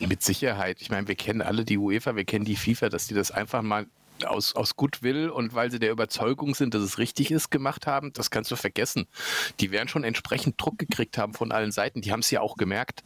Mit 0.00 0.22
Sicherheit. 0.22 0.80
Ich 0.80 0.90
meine, 0.90 1.08
wir 1.08 1.14
kennen 1.14 1.42
alle 1.42 1.64
die 1.64 1.78
UEFA, 1.78 2.16
wir 2.16 2.24
kennen 2.24 2.44
die 2.44 2.56
FIFA, 2.56 2.88
dass 2.88 3.06
die 3.06 3.14
das 3.14 3.30
einfach 3.30 3.62
mal 3.62 3.86
aus, 4.24 4.54
aus 4.54 4.76
Goodwill 4.76 5.30
und 5.30 5.54
weil 5.54 5.70
sie 5.70 5.78
der 5.78 5.90
Überzeugung 5.90 6.54
sind, 6.54 6.74
dass 6.74 6.82
es 6.82 6.98
richtig 6.98 7.30
ist, 7.30 7.50
gemacht 7.50 7.86
haben, 7.86 8.12
das 8.12 8.30
kannst 8.30 8.50
du 8.50 8.56
vergessen. 8.56 9.06
Die 9.60 9.70
werden 9.70 9.88
schon 9.88 10.04
entsprechend 10.04 10.60
Druck 10.60 10.78
gekriegt 10.78 11.18
haben 11.18 11.34
von 11.34 11.52
allen 11.52 11.72
Seiten. 11.72 12.00
Die 12.00 12.12
haben 12.12 12.20
es 12.20 12.30
ja 12.30 12.40
auch 12.40 12.56
gemerkt. 12.56 13.04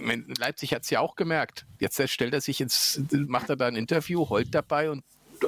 Meine, 0.00 0.24
Leipzig 0.38 0.74
hat 0.74 0.82
es 0.82 0.90
ja 0.90 1.00
auch 1.00 1.16
gemerkt. 1.16 1.64
Jetzt 1.80 2.00
stellt 2.10 2.34
er 2.34 2.40
sich 2.40 2.60
ins, 2.60 3.00
macht 3.10 3.48
er 3.48 3.56
da 3.56 3.66
ein 3.66 3.76
Interview, 3.76 4.28
heult 4.28 4.54
dabei 4.54 4.90
und 4.90 5.02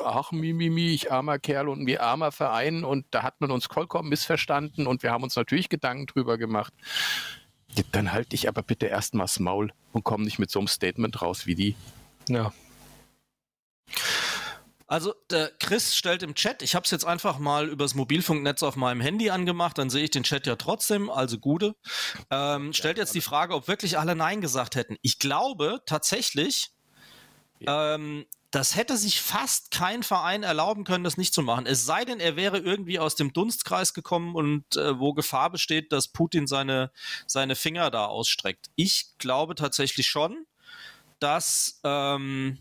ach, 0.05 0.33
mi, 0.33 0.53
mi, 0.53 0.71
mi, 0.71 0.95
ich 0.95 1.12
armer 1.12 1.39
Kerl 1.39 1.69
und 1.69 1.83
mir 1.83 2.03
armer 2.03 2.33
Verein 2.33 2.85
und 2.85 3.07
da 3.11 3.23
hat 3.23 3.41
man 3.41 3.50
uns 3.50 3.67
vollkommen 3.67 4.09
missverstanden 4.09 4.87
und 4.87 5.03
wir 5.03 5.11
haben 5.11 5.25
uns 5.25 5.37
natürlich 5.37 5.69
Gedanken 5.69 6.07
drüber 6.07 6.39
gemacht. 6.39 6.73
Dann 7.93 8.12
halte 8.12 8.35
ich 8.35 8.49
aber 8.49 8.62
bitte 8.62 8.87
erstmal 8.87 9.25
das 9.25 9.41
Maul 9.41 9.73
und 9.93 10.05
komm 10.05 10.23
nicht 10.23 10.39
mit 10.39 10.50
so 10.50 10.59
einem 10.59 10.69
Statement 10.69 11.23
raus 11.23 11.47
wie 11.47 11.55
die. 11.55 11.77
Ja. 12.29 12.53
Also 14.91 15.15
der 15.31 15.53
Chris 15.61 15.95
stellt 15.95 16.25
im 16.25 16.35
Chat, 16.35 16.62
ich 16.62 16.75
habe 16.75 16.85
es 16.85 16.91
jetzt 16.91 17.05
einfach 17.05 17.39
mal 17.39 17.69
übers 17.69 17.95
Mobilfunknetz 17.95 18.65
auf 18.65 18.75
meinem 18.75 19.00
Handy 19.00 19.31
angemacht, 19.31 19.79
dann 19.79 19.89
sehe 19.89 20.03
ich 20.03 20.11
den 20.11 20.25
Chat 20.25 20.49
ja 20.49 20.57
trotzdem, 20.57 21.11
also 21.11 21.39
gute. 21.39 21.77
Ähm, 22.29 22.73
stellt 22.73 22.99
jetzt 22.99 23.15
die 23.15 23.21
Frage, 23.21 23.55
ob 23.55 23.69
wirklich 23.69 24.00
alle 24.00 24.17
Nein 24.17 24.41
gesagt 24.41 24.75
hätten. 24.75 24.97
Ich 25.00 25.21
glaube 25.21 25.81
tatsächlich, 25.87 26.73
ja. 27.61 27.95
ähm, 27.95 28.27
das 28.50 28.75
hätte 28.75 28.97
sich 28.97 29.21
fast 29.21 29.71
kein 29.71 30.02
Verein 30.02 30.42
erlauben 30.42 30.85
können, 30.85 31.04
das 31.04 31.16
nicht 31.16 31.33
zu 31.33 31.42
machen. 31.42 31.66
Es 31.66 31.87
sei 31.87 32.04
denn, 32.04 32.19
er 32.19 32.35
wäre 32.35 32.59
irgendwie 32.59 32.99
aus 32.99 33.14
dem 33.14 33.33
Dunstkreis 33.33 33.95
gekommen 33.95 34.35
und 34.35 34.76
äh, 34.76 34.99
wo 34.99 35.12
Gefahr 35.12 35.50
besteht, 35.50 35.92
dass 35.92 36.09
Putin 36.09 36.47
seine, 36.47 36.90
seine 37.26 37.54
Finger 37.54 37.90
da 37.90 38.07
ausstreckt. 38.07 38.71
Ich 38.75 39.16
glaube 39.19 39.54
tatsächlich 39.54 40.09
schon, 40.09 40.47
dass 41.21 41.80
ähm, 41.85 42.59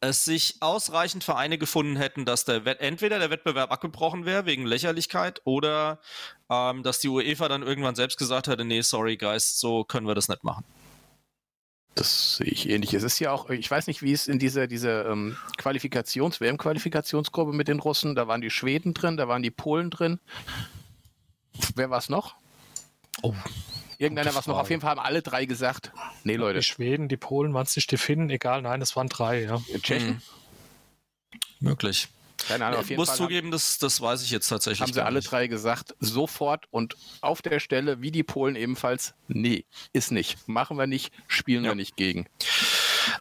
es 0.00 0.24
sich 0.24 0.56
ausreichend 0.60 1.24
Vereine 1.24 1.58
gefunden 1.58 1.96
hätten, 1.96 2.24
dass 2.24 2.44
der 2.44 2.64
Wett 2.64 2.80
entweder 2.80 3.18
der 3.18 3.30
Wettbewerb 3.30 3.70
abgebrochen 3.70 4.24
wäre 4.24 4.46
wegen 4.46 4.64
Lächerlichkeit 4.64 5.42
oder 5.44 6.00
ähm, 6.48 6.82
dass 6.82 7.00
die 7.00 7.08
UEFA 7.08 7.48
dann 7.48 7.62
irgendwann 7.62 7.96
selbst 7.96 8.16
gesagt 8.16 8.46
hätte, 8.46 8.64
nee, 8.64 8.80
sorry 8.80 9.16
guys, 9.16 9.58
so 9.60 9.84
können 9.84 10.06
wir 10.06 10.14
das 10.14 10.28
nicht 10.28 10.44
machen. 10.44 10.64
Das 11.98 12.36
sehe 12.36 12.46
ich 12.46 12.68
ähnlich. 12.68 12.94
Es 12.94 13.02
ist 13.02 13.18
ja 13.18 13.32
auch, 13.32 13.50
ich 13.50 13.68
weiß 13.68 13.88
nicht, 13.88 14.02
wie 14.02 14.12
es 14.12 14.28
in 14.28 14.38
dieser, 14.38 14.68
dieser 14.68 15.06
ähm, 15.06 15.36
Qualifikations-, 15.56 16.40
WM-Qualifikationsgruppe 16.40 17.52
mit 17.52 17.66
den 17.66 17.80
Russen, 17.80 18.14
da 18.14 18.28
waren 18.28 18.40
die 18.40 18.50
Schweden 18.50 18.94
drin, 18.94 19.16
da 19.16 19.26
waren 19.26 19.42
die 19.42 19.50
Polen 19.50 19.90
drin. 19.90 20.20
Wer 21.74 21.90
war 21.90 21.98
es 21.98 22.08
noch? 22.08 22.36
Oh. 23.22 23.34
Irgendeiner 23.98 24.32
was 24.36 24.46
noch. 24.46 24.58
Auf 24.58 24.70
jeden 24.70 24.80
Fall 24.80 24.90
haben 24.90 25.00
alle 25.00 25.22
drei 25.22 25.44
gesagt, 25.44 25.90
nee, 26.22 26.36
Leute. 26.36 26.60
Die 26.60 26.64
Schweden, 26.64 27.08
die 27.08 27.16
Polen, 27.16 27.52
waren 27.52 27.64
es 27.64 27.74
nicht 27.74 27.90
die 27.90 27.96
Finnen? 27.96 28.30
Egal, 28.30 28.62
nein, 28.62 28.80
es 28.80 28.94
waren 28.94 29.08
drei, 29.08 29.42
ja. 29.42 29.60
Tschechen? 29.82 30.22
Mhm. 31.60 31.68
Möglich. 31.68 32.08
Keine 32.46 32.66
Ahnung, 32.66 32.80
auf 32.80 32.88
jeden 32.88 33.00
muss 33.00 33.08
Fall 33.08 33.16
zugeben, 33.16 33.48
haben, 33.48 33.52
das, 33.52 33.78
das 33.78 34.00
weiß 34.00 34.22
ich 34.22 34.30
jetzt 34.30 34.48
tatsächlich. 34.48 34.80
Haben 34.80 34.92
sie 34.92 35.04
alle 35.04 35.18
nicht. 35.18 35.30
drei 35.30 35.48
gesagt, 35.48 35.94
sofort 36.00 36.66
und 36.70 36.96
auf 37.20 37.42
der 37.42 37.60
Stelle, 37.60 38.00
wie 38.00 38.10
die 38.10 38.22
Polen 38.22 38.56
ebenfalls, 38.56 39.14
nee, 39.26 39.64
ist 39.92 40.12
nicht. 40.12 40.48
Machen 40.48 40.76
wir 40.78 40.86
nicht, 40.86 41.12
spielen 41.26 41.64
ja. 41.64 41.72
wir 41.72 41.74
nicht 41.74 41.96
gegen. 41.96 42.26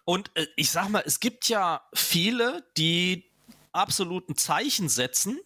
Und 0.06 0.32
äh, 0.36 0.46
ich 0.56 0.72
sag 0.72 0.90
mal, 0.90 1.04
es 1.06 1.20
gibt 1.20 1.50
ja 1.50 1.82
viele, 1.94 2.64
die 2.78 3.26
absoluten 3.72 4.36
Zeichen 4.36 4.90
setzen, 4.90 5.40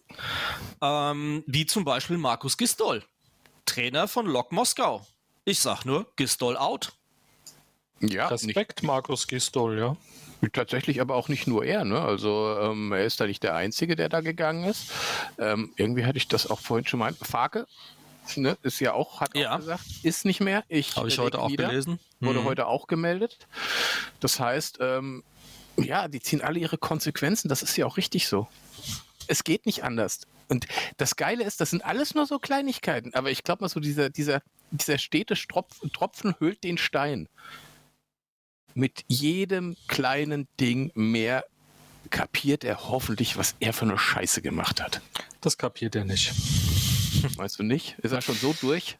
ähm, 0.80 1.44
wie 1.46 1.66
zum 1.66 1.84
Beispiel 1.84 2.18
Markus 2.18 2.56
Gistol, 2.56 3.04
Trainer 3.66 4.08
von 4.08 4.26
Lok 4.26 4.52
Moskau. 4.52 5.06
Ich 5.44 5.60
sag 5.60 5.84
nur, 5.84 6.12
Gistol 6.16 6.56
out. 6.56 6.92
Ja, 8.02 8.28
Respekt, 8.28 8.82
nicht. 8.82 8.86
Markus 8.86 9.26
Gistol, 9.26 9.78
ja. 9.78 9.96
Tatsächlich 10.52 11.00
aber 11.00 11.14
auch 11.14 11.28
nicht 11.28 11.46
nur 11.46 11.64
er, 11.64 11.84
ne? 11.84 12.00
Also 12.00 12.56
ähm, 12.60 12.90
er 12.92 13.04
ist 13.04 13.20
da 13.20 13.26
nicht 13.28 13.42
der 13.44 13.54
Einzige, 13.54 13.94
der 13.94 14.08
da 14.08 14.20
gegangen 14.20 14.64
ist. 14.64 14.90
Ähm, 15.38 15.72
irgendwie 15.76 16.04
hatte 16.04 16.18
ich 16.18 16.26
das 16.26 16.48
auch 16.50 16.58
vorhin 16.58 16.84
schon 16.86 16.98
mal. 16.98 17.14
Farke 17.14 17.66
ne, 18.36 18.56
ist 18.62 18.80
ja 18.80 18.92
auch, 18.92 19.20
hat 19.20 19.36
Ja. 19.36 19.54
auch 19.54 19.58
gesagt, 19.58 19.84
ist 20.02 20.24
nicht 20.24 20.40
mehr. 20.40 20.64
Ich, 20.68 20.96
Habe 20.96 21.06
ich 21.08 21.18
heute 21.18 21.38
auch 21.40 21.48
nieder. 21.48 21.68
gelesen. 21.68 22.00
Wurde 22.18 22.40
Mhm. 22.40 22.44
heute 22.44 22.66
auch 22.66 22.88
gemeldet. 22.88 23.38
Das 24.18 24.40
heißt, 24.40 24.78
ähm, 24.80 25.22
ja, 25.76 26.08
die 26.08 26.20
ziehen 26.20 26.42
alle 26.42 26.58
ihre 26.58 26.76
Konsequenzen. 26.78 27.48
Das 27.48 27.62
ist 27.62 27.76
ja 27.76 27.86
auch 27.86 27.96
richtig 27.96 28.26
so. 28.26 28.48
Es 29.28 29.44
geht 29.44 29.64
nicht 29.64 29.84
anders. 29.84 30.22
Und 30.48 30.66
das 30.96 31.14
Geile 31.16 31.44
ist, 31.44 31.60
das 31.60 31.70
sind 31.70 31.84
alles 31.84 32.14
nur 32.16 32.26
so 32.26 32.38
Kleinigkeiten. 32.40 33.14
Aber 33.14 33.30
ich 33.30 33.44
glaube 33.44 33.62
mal 33.62 33.68
so, 33.68 33.78
dieser, 33.80 34.10
dieser, 34.10 34.42
dieser 34.72 34.98
stete 34.98 35.34
Tropfen, 35.34 35.92
Tropfen 35.92 36.34
höhlt 36.40 36.64
den 36.64 36.78
Stein. 36.78 37.28
Mit 38.74 39.04
jedem 39.08 39.76
kleinen 39.88 40.48
Ding 40.58 40.90
mehr 40.94 41.44
kapiert 42.10 42.64
er 42.64 42.88
hoffentlich, 42.88 43.36
was 43.36 43.54
er 43.60 43.72
für 43.72 43.84
eine 43.84 43.98
Scheiße 43.98 44.42
gemacht 44.42 44.82
hat. 44.82 45.00
Das 45.40 45.58
kapiert 45.58 45.94
er 45.94 46.04
nicht. 46.04 46.32
Weißt 47.36 47.58
du 47.58 47.62
nicht? 47.62 47.98
Ist 47.98 48.12
er 48.12 48.22
schon 48.22 48.34
so 48.34 48.54
durch? 48.60 48.96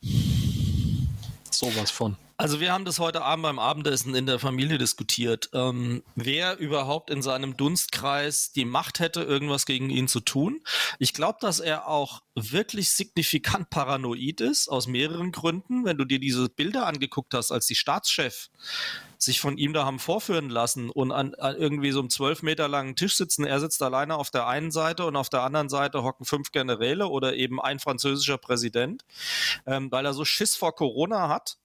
Sowas 1.50 1.90
von. 1.90 2.16
Also 2.42 2.58
wir 2.58 2.72
haben 2.72 2.84
das 2.84 2.98
heute 2.98 3.22
Abend 3.22 3.44
beim 3.44 3.60
Abendessen 3.60 4.16
in 4.16 4.26
der 4.26 4.40
Familie 4.40 4.76
diskutiert, 4.76 5.48
ähm, 5.52 6.02
wer 6.16 6.58
überhaupt 6.58 7.08
in 7.08 7.22
seinem 7.22 7.56
Dunstkreis 7.56 8.50
die 8.50 8.64
Macht 8.64 8.98
hätte, 8.98 9.22
irgendwas 9.22 9.64
gegen 9.64 9.90
ihn 9.90 10.08
zu 10.08 10.18
tun. 10.18 10.60
Ich 10.98 11.14
glaube, 11.14 11.38
dass 11.40 11.60
er 11.60 11.86
auch 11.86 12.20
wirklich 12.34 12.90
signifikant 12.90 13.70
paranoid 13.70 14.40
ist, 14.40 14.66
aus 14.66 14.88
mehreren 14.88 15.30
Gründen. 15.30 15.84
Wenn 15.84 15.98
du 15.98 16.04
dir 16.04 16.18
diese 16.18 16.48
Bilder 16.48 16.88
angeguckt 16.88 17.32
hast, 17.32 17.52
als 17.52 17.66
die 17.66 17.76
Staatschef 17.76 18.50
sich 19.18 19.40
von 19.40 19.56
ihm 19.56 19.72
da 19.72 19.84
haben 19.84 20.00
vorführen 20.00 20.50
lassen 20.50 20.90
und 20.90 21.12
an, 21.12 21.36
an 21.36 21.54
irgendwie 21.54 21.92
so 21.92 22.00
einem 22.00 22.10
zwölf 22.10 22.42
Meter 22.42 22.66
langen 22.66 22.96
Tisch 22.96 23.16
sitzen. 23.16 23.44
Er 23.44 23.60
sitzt 23.60 23.80
alleine 23.82 24.16
auf 24.16 24.30
der 24.30 24.48
einen 24.48 24.72
Seite 24.72 25.06
und 25.06 25.14
auf 25.14 25.28
der 25.28 25.42
anderen 25.42 25.68
Seite 25.68 26.02
hocken 26.02 26.26
fünf 26.26 26.50
Generäle 26.50 27.06
oder 27.06 27.36
eben 27.36 27.60
ein 27.60 27.78
französischer 27.78 28.38
Präsident, 28.38 29.04
ähm, 29.64 29.92
weil 29.92 30.04
er 30.04 30.12
so 30.12 30.24
Schiss 30.24 30.56
vor 30.56 30.74
Corona 30.74 31.28
hat. 31.28 31.58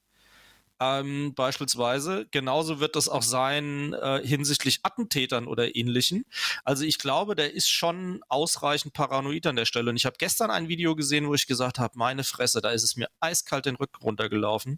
Ähm, 0.80 1.34
beispielsweise. 1.34 2.28
Genauso 2.32 2.80
wird 2.80 2.96
das 2.96 3.10
auch 3.10 3.24
sein 3.24 3.94
äh, 3.94 4.22
hinsichtlich 4.24 4.80
Attentätern 4.84 5.48
oder 5.48 5.76
ähnlichen. 5.76 6.26
Also 6.64 6.84
ich 6.84 7.00
glaube, 7.00 7.36
der 7.36 7.54
ist 7.54 7.70
schon 7.70 8.22
ausreichend 8.30 8.94
paranoid 8.94 9.48
an 9.48 9.56
der 9.56 9.66
Stelle. 9.66 9.90
Und 9.90 9.98
ich 9.98 10.06
habe 10.06 10.18
gestern 10.20 10.52
ein 10.52 10.68
Video 10.68 10.96
gesehen, 10.96 11.28
wo 11.28 11.34
ich 11.34 11.48
gesagt 11.48 11.80
habe, 11.80 11.98
meine 11.98 12.24
Fresse, 12.24 12.62
da 12.62 12.70
ist 12.70 12.84
es 12.84 12.96
mir 12.96 13.10
eiskalt 13.20 13.66
den 13.66 13.76
Rücken 13.76 14.04
runtergelaufen. 14.04 14.78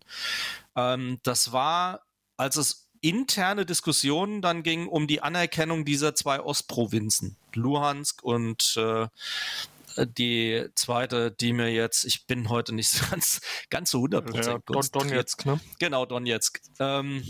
Ähm, 0.75 1.19
das 1.23 1.51
war, 1.51 2.01
als 2.37 2.55
es 2.55 2.89
interne 3.01 3.65
Diskussionen 3.65 4.41
dann 4.41 4.63
ging 4.63 4.87
um 4.87 5.07
die 5.07 5.21
Anerkennung 5.21 5.85
dieser 5.85 6.15
zwei 6.15 6.39
Ostprovinzen, 6.41 7.37
Luhansk 7.53 8.23
und 8.23 8.75
äh, 8.77 9.07
die 9.97 10.67
zweite, 10.75 11.31
die 11.31 11.53
mir 11.53 11.69
jetzt, 11.71 12.05
ich 12.05 12.25
bin 12.27 12.49
heute 12.49 12.73
nicht 12.73 12.89
so 12.89 13.05
ganz, 13.09 13.41
ganz 13.69 13.91
so 13.91 13.99
100% 13.99 14.45
Ja, 14.45 14.59
Don. 14.65 14.87
Donetsk, 14.91 15.45
ne? 15.45 15.59
Genau, 15.79 16.05
Donetsk. 16.05 16.61
Ähm, 16.79 17.23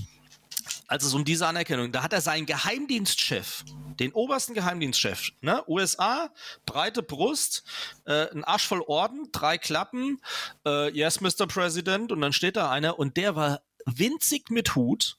also 0.88 1.08
es 1.08 1.14
um 1.14 1.26
diese 1.26 1.48
Anerkennung. 1.48 1.92
Da 1.92 2.04
hat 2.04 2.14
er 2.14 2.22
seinen 2.22 2.46
Geheimdienstchef, 2.46 3.64
den 4.00 4.12
obersten 4.12 4.54
Geheimdienstchef, 4.54 5.30
ne? 5.42 5.64
USA, 5.68 6.32
breite 6.66 7.04
Brust, 7.04 7.64
äh, 8.06 8.30
ein 8.32 8.44
Arsch 8.44 8.68
voll 8.68 8.82
Orden, 8.82 9.30
drei 9.32 9.58
Klappen, 9.58 10.20
äh, 10.66 10.92
yes, 10.92 11.22
Mr. 11.22 11.48
President, 11.48 12.12
und 12.12 12.22
dann 12.22 12.34
steht 12.34 12.56
da 12.56 12.70
einer 12.72 12.98
und 13.00 13.18
der 13.18 13.36
war 13.36 13.62
winzig 13.86 14.50
mit 14.50 14.76
Hut. 14.76 15.19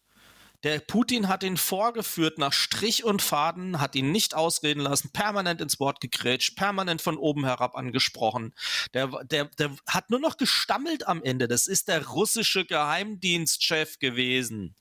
Der 0.63 0.79
Putin 0.79 1.29
hat 1.29 1.43
ihn 1.43 1.57
vorgeführt 1.57 2.37
nach 2.37 2.53
Strich 2.53 3.03
und 3.03 3.23
Faden, 3.23 3.81
hat 3.81 3.95
ihn 3.95 4.13
nicht 4.13 4.35
ausreden 4.35 4.81
lassen, 4.81 5.11
permanent 5.11 5.63
ins 5.63 5.81
Wort 5.81 6.01
gegrätscht, 6.01 6.57
permanent 6.57 7.01
von 7.01 7.17
oben 7.17 7.47
herab 7.47 7.77
angesprochen. 7.77 8.55
Der, 8.93 9.09
der, 9.25 9.47
der 9.47 9.75
hat 9.87 10.11
nur 10.11 10.21
noch 10.21 10.37
gestammelt 10.37 11.09
am 11.09 11.23
Ende. 11.23 11.49
Das 11.49 11.67
ist 11.67 11.89
der 11.89 12.07
russische 12.09 12.67
Geheimdienstchef 12.67 13.99
gewesen. 13.99 14.75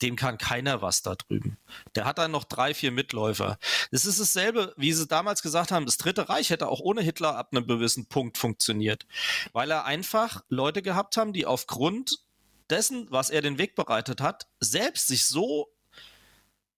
Dem 0.00 0.16
kann 0.16 0.38
keiner 0.38 0.82
was 0.82 1.02
da 1.02 1.14
drüben. 1.14 1.56
Der 1.94 2.04
hat 2.04 2.18
dann 2.18 2.30
noch 2.30 2.44
drei, 2.44 2.74
vier 2.74 2.92
Mitläufer. 2.92 3.58
Das 3.90 4.04
ist 4.04 4.20
dasselbe, 4.20 4.74
wie 4.76 4.92
sie 4.92 5.06
damals 5.06 5.42
gesagt 5.42 5.72
haben, 5.72 5.86
das 5.86 5.96
Dritte 5.96 6.28
Reich 6.28 6.50
hätte 6.50 6.68
auch 6.68 6.80
ohne 6.80 7.00
Hitler 7.00 7.36
ab 7.36 7.48
einem 7.52 7.66
gewissen 7.66 8.06
Punkt 8.06 8.36
funktioniert. 8.38 9.06
Weil 9.52 9.70
er 9.70 9.86
einfach 9.86 10.42
Leute 10.48 10.82
gehabt 10.82 11.16
haben, 11.16 11.32
die 11.32 11.46
aufgrund 11.46 12.23
dessen, 12.70 13.06
was 13.10 13.30
er 13.30 13.42
den 13.42 13.58
Weg 13.58 13.74
bereitet 13.74 14.20
hat, 14.20 14.46
selbst 14.60 15.08
sich 15.08 15.26
so 15.26 15.68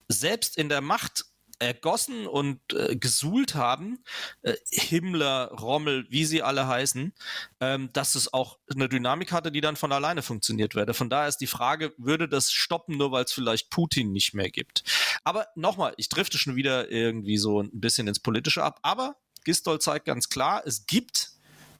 selbst 0.07 0.57
in 0.57 0.69
der 0.69 0.81
Macht 0.81 1.25
ergossen 1.59 2.27
und 2.27 2.59
äh, 2.73 2.95
gesuhlt 2.95 3.55
haben, 3.55 4.03
äh, 4.43 4.53
Himmler, 4.69 5.51
Rommel, 5.59 6.05
wie 6.09 6.25
sie 6.25 6.43
alle 6.43 6.67
heißen, 6.67 7.13
ähm, 7.59 7.89
dass 7.93 8.15
es 8.15 8.31
auch 8.31 8.59
eine 8.71 8.87
Dynamik 8.89 9.31
hatte, 9.31 9.51
die 9.51 9.61
dann 9.61 9.75
von 9.75 9.91
alleine 9.91 10.21
funktioniert 10.21 10.75
werde. 10.75 10.93
Von 10.93 11.09
daher 11.09 11.27
ist 11.27 11.37
die 11.37 11.47
Frage, 11.47 11.93
würde 11.97 12.29
das 12.29 12.51
stoppen, 12.51 12.97
nur 12.97 13.11
weil 13.11 13.23
es 13.23 13.33
vielleicht 13.33 13.69
Putin 13.69 14.11
nicht 14.11 14.33
mehr 14.33 14.51
gibt? 14.51 14.83
Aber 15.23 15.47
nochmal, 15.55 15.93
ich 15.97 16.09
drifte 16.09 16.37
schon 16.37 16.55
wieder 16.55 16.91
irgendwie 16.91 17.37
so 17.37 17.61
ein 17.61 17.71
bisschen 17.73 18.07
ins 18.07 18.19
Politische 18.19 18.63
ab, 18.63 18.79
aber 18.83 19.15
Gistol 19.43 19.79
zeigt 19.79 20.05
ganz 20.05 20.29
klar, 20.29 20.61
es 20.65 20.85
gibt 20.85 21.31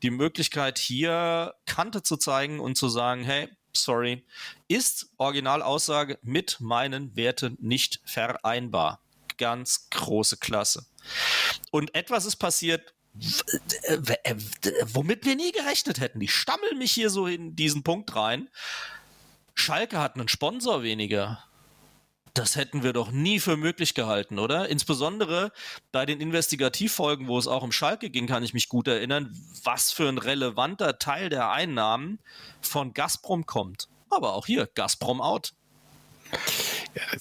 die 0.01 0.11
Möglichkeit, 0.11 0.77
hier 0.79 1.55
Kante 1.65 2.03
zu 2.03 2.17
zeigen 2.17 2.59
und 2.59 2.77
zu 2.77 2.87
sagen, 2.87 3.23
hey, 3.23 3.49
sorry, 3.83 4.25
ist 4.67 5.09
Originalaussage 5.17 6.19
mit 6.21 6.59
meinen 6.59 7.15
Werten 7.15 7.57
nicht 7.59 8.01
vereinbar. 8.05 9.01
Ganz 9.37 9.89
große 9.91 10.37
Klasse. 10.37 10.85
Und 11.71 11.93
etwas 11.95 12.25
ist 12.25 12.37
passiert, 12.37 12.93
womit 14.93 15.25
wir 15.25 15.35
nie 15.35 15.51
gerechnet 15.51 15.99
hätten. 15.99 16.19
Die 16.19 16.27
stammeln 16.27 16.77
mich 16.77 16.91
hier 16.91 17.09
so 17.09 17.27
in 17.27 17.55
diesen 17.55 17.83
Punkt 17.83 18.15
rein. 18.15 18.49
Schalke 19.53 19.99
hat 19.99 20.15
einen 20.15 20.27
Sponsor 20.27 20.83
weniger. 20.83 21.43
Das 22.37 22.55
hätten 22.55 22.83
wir 22.83 22.93
doch 22.93 23.09
nie 23.09 23.39
für 23.39 23.57
möglich 23.57 23.95
gehalten, 23.95 24.37
oder? 24.37 24.69
Insbesondere 24.69 25.51
bei 25.91 26.05
den 26.05 26.21
Investigativfolgen, 26.21 27.27
wo 27.27 27.39
es 27.39 27.47
auch 27.47 27.63
um 27.63 27.71
Schalke 27.71 28.11
ging, 28.11 28.27
kann 28.27 28.43
ich 28.43 28.53
mich 28.53 28.69
gut 28.69 28.87
erinnern, 28.87 29.35
was 29.63 29.91
für 29.91 30.07
ein 30.07 30.19
relevanter 30.19 30.99
Teil 30.99 31.29
der 31.29 31.49
Einnahmen 31.49 32.19
von 32.61 32.93
Gazprom 32.93 33.47
kommt. 33.47 33.87
Aber 34.11 34.35
auch 34.35 34.45
hier, 34.45 34.69
Gazprom 34.75 35.19
out. 35.19 35.53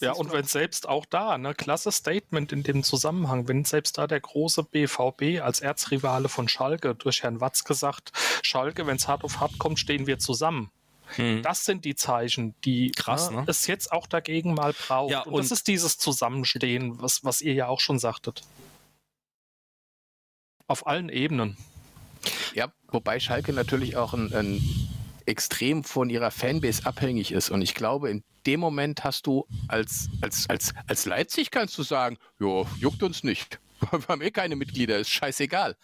Ja, 0.00 0.12
ist 0.12 0.18
und 0.18 0.32
wenn 0.32 0.44
selbst 0.44 0.86
auch 0.86 1.06
da, 1.06 1.38
ne, 1.38 1.54
klasse 1.54 1.92
Statement 1.92 2.52
in 2.52 2.62
dem 2.62 2.82
Zusammenhang, 2.82 3.48
wenn 3.48 3.64
selbst 3.64 3.96
da 3.96 4.06
der 4.06 4.20
große 4.20 4.64
BVB 4.64 5.40
als 5.42 5.60
Erzrivale 5.60 6.28
von 6.28 6.46
Schalke 6.46 6.94
durch 6.94 7.22
Herrn 7.22 7.40
Watzke 7.40 7.72
sagt, 7.72 8.12
Schalke, 8.42 8.86
wenn 8.86 8.96
es 8.96 9.08
hart 9.08 9.24
auf 9.24 9.40
hart 9.40 9.58
kommt, 9.58 9.78
stehen 9.78 10.06
wir 10.06 10.18
zusammen. 10.18 10.70
Das 11.42 11.64
sind 11.64 11.84
die 11.84 11.94
Zeichen, 11.94 12.54
die 12.64 12.90
Krass, 12.90 13.30
ne? 13.30 13.44
es 13.46 13.66
jetzt 13.66 13.92
auch 13.92 14.06
dagegen 14.06 14.54
mal 14.54 14.72
braucht. 14.72 15.10
Ja, 15.12 15.20
und, 15.22 15.34
und- 15.34 15.42
das 15.44 15.50
ist 15.52 15.68
dieses 15.68 15.98
Zusammenstehen, 15.98 17.00
was, 17.00 17.24
was 17.24 17.40
ihr 17.40 17.54
ja 17.54 17.68
auch 17.68 17.80
schon 17.80 17.98
sagtet. 17.98 18.42
Auf 20.66 20.86
allen 20.86 21.08
Ebenen. 21.08 21.56
Ja, 22.54 22.72
wobei 22.88 23.20
Schalke 23.20 23.52
natürlich 23.52 23.96
auch 23.96 24.14
ein, 24.14 24.32
ein 24.34 24.88
extrem 25.26 25.84
von 25.84 26.10
ihrer 26.10 26.30
Fanbase 26.30 26.86
abhängig 26.86 27.30
ist. 27.32 27.50
Und 27.50 27.62
ich 27.62 27.74
glaube, 27.74 28.10
in 28.10 28.24
dem 28.46 28.60
Moment 28.60 29.04
hast 29.04 29.26
du 29.26 29.46
als, 29.68 30.08
als, 30.22 30.48
als, 30.48 30.74
als 30.86 31.04
Leipzig 31.06 31.50
kannst 31.50 31.76
du 31.78 31.82
sagen, 31.82 32.16
jo, 32.38 32.66
juckt 32.78 33.02
uns 33.02 33.22
nicht. 33.22 33.60
Wir 33.90 34.08
haben 34.08 34.22
eh 34.22 34.30
keine 34.30 34.56
Mitglieder, 34.56 34.98
ist 34.98 35.10
scheißegal. 35.10 35.76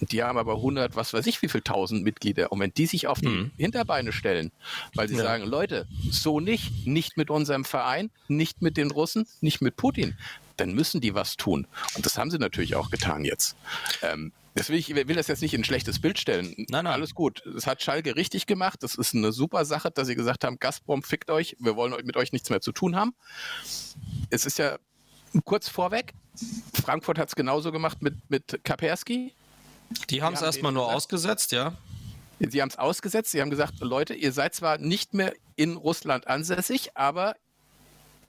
Die 0.00 0.22
haben 0.22 0.38
aber 0.38 0.54
100, 0.56 0.96
was 0.96 1.12
weiß 1.14 1.26
ich, 1.26 1.40
wie 1.42 1.48
viel 1.48 1.62
tausend 1.62 2.02
Mitglieder. 2.02 2.50
Und 2.52 2.60
wenn 2.60 2.74
die 2.74 2.86
sich 2.86 3.06
auf 3.06 3.20
die 3.20 3.28
Mhm. 3.28 3.50
Hinterbeine 3.56 4.12
stellen, 4.12 4.50
weil 4.94 5.08
sie 5.08 5.14
Ja. 5.16 5.22
sagen, 5.22 5.44
Leute, 5.44 5.86
so 6.10 6.40
nicht, 6.40 6.86
nicht 6.86 7.16
mit 7.16 7.30
unserem 7.30 7.64
Verein, 7.64 8.10
nicht 8.28 8.60
mit 8.60 8.76
den 8.76 8.90
Russen, 8.90 9.26
nicht 9.40 9.60
mit 9.62 9.76
Putin, 9.76 10.16
dann 10.56 10.72
müssen 10.74 11.00
die 11.00 11.14
was 11.14 11.36
tun. 11.36 11.66
Und 11.94 12.04
das 12.06 12.18
haben 12.18 12.30
sie 12.30 12.38
natürlich 12.38 12.74
auch 12.76 12.90
getan 12.90 13.24
jetzt. 13.24 13.56
Ähm, 14.02 14.32
das 14.56 14.68
will 14.68 14.78
ich 14.78 14.94
will 14.94 15.16
das 15.16 15.26
jetzt 15.26 15.42
nicht 15.42 15.54
in 15.54 15.62
ein 15.62 15.64
schlechtes 15.64 15.98
Bild 16.00 16.18
stellen. 16.18 16.54
Nein, 16.56 16.84
nein. 16.84 16.86
Alles 16.86 17.14
gut. 17.14 17.42
Das 17.52 17.66
hat 17.66 17.82
Schalke 17.82 18.14
richtig 18.14 18.46
gemacht. 18.46 18.82
Das 18.82 18.94
ist 18.94 19.14
eine 19.14 19.32
super 19.32 19.64
Sache, 19.64 19.90
dass 19.90 20.06
sie 20.06 20.14
gesagt 20.14 20.44
haben, 20.44 20.58
Gazprom 20.60 21.02
fickt 21.02 21.30
euch, 21.30 21.56
wir 21.58 21.74
wollen 21.76 21.94
mit 22.04 22.16
euch 22.16 22.32
nichts 22.32 22.50
mehr 22.50 22.60
zu 22.60 22.70
tun 22.70 22.94
haben. 22.94 23.14
Es 24.30 24.46
ist 24.46 24.58
ja 24.58 24.78
kurz 25.44 25.68
vorweg, 25.68 26.12
Frankfurt 26.84 27.18
hat 27.18 27.28
es 27.28 27.34
genauso 27.34 27.72
gemacht 27.72 28.02
mit, 28.02 28.14
mit 28.28 28.60
Kapersky. 28.64 29.32
Die 30.10 30.22
haben 30.22 30.34
es 30.34 30.42
erstmal 30.42 30.72
nur 30.72 30.84
gesagt- 30.84 30.96
ausgesetzt, 30.96 31.52
ja. 31.52 31.74
Sie 32.40 32.60
haben 32.60 32.68
es 32.68 32.76
ausgesetzt, 32.76 33.30
sie 33.30 33.40
haben 33.40 33.50
gesagt, 33.50 33.80
Leute, 33.80 34.14
ihr 34.14 34.32
seid 34.32 34.54
zwar 34.54 34.78
nicht 34.78 35.14
mehr 35.14 35.34
in 35.56 35.76
Russland 35.76 36.26
ansässig, 36.26 36.96
aber 36.96 37.36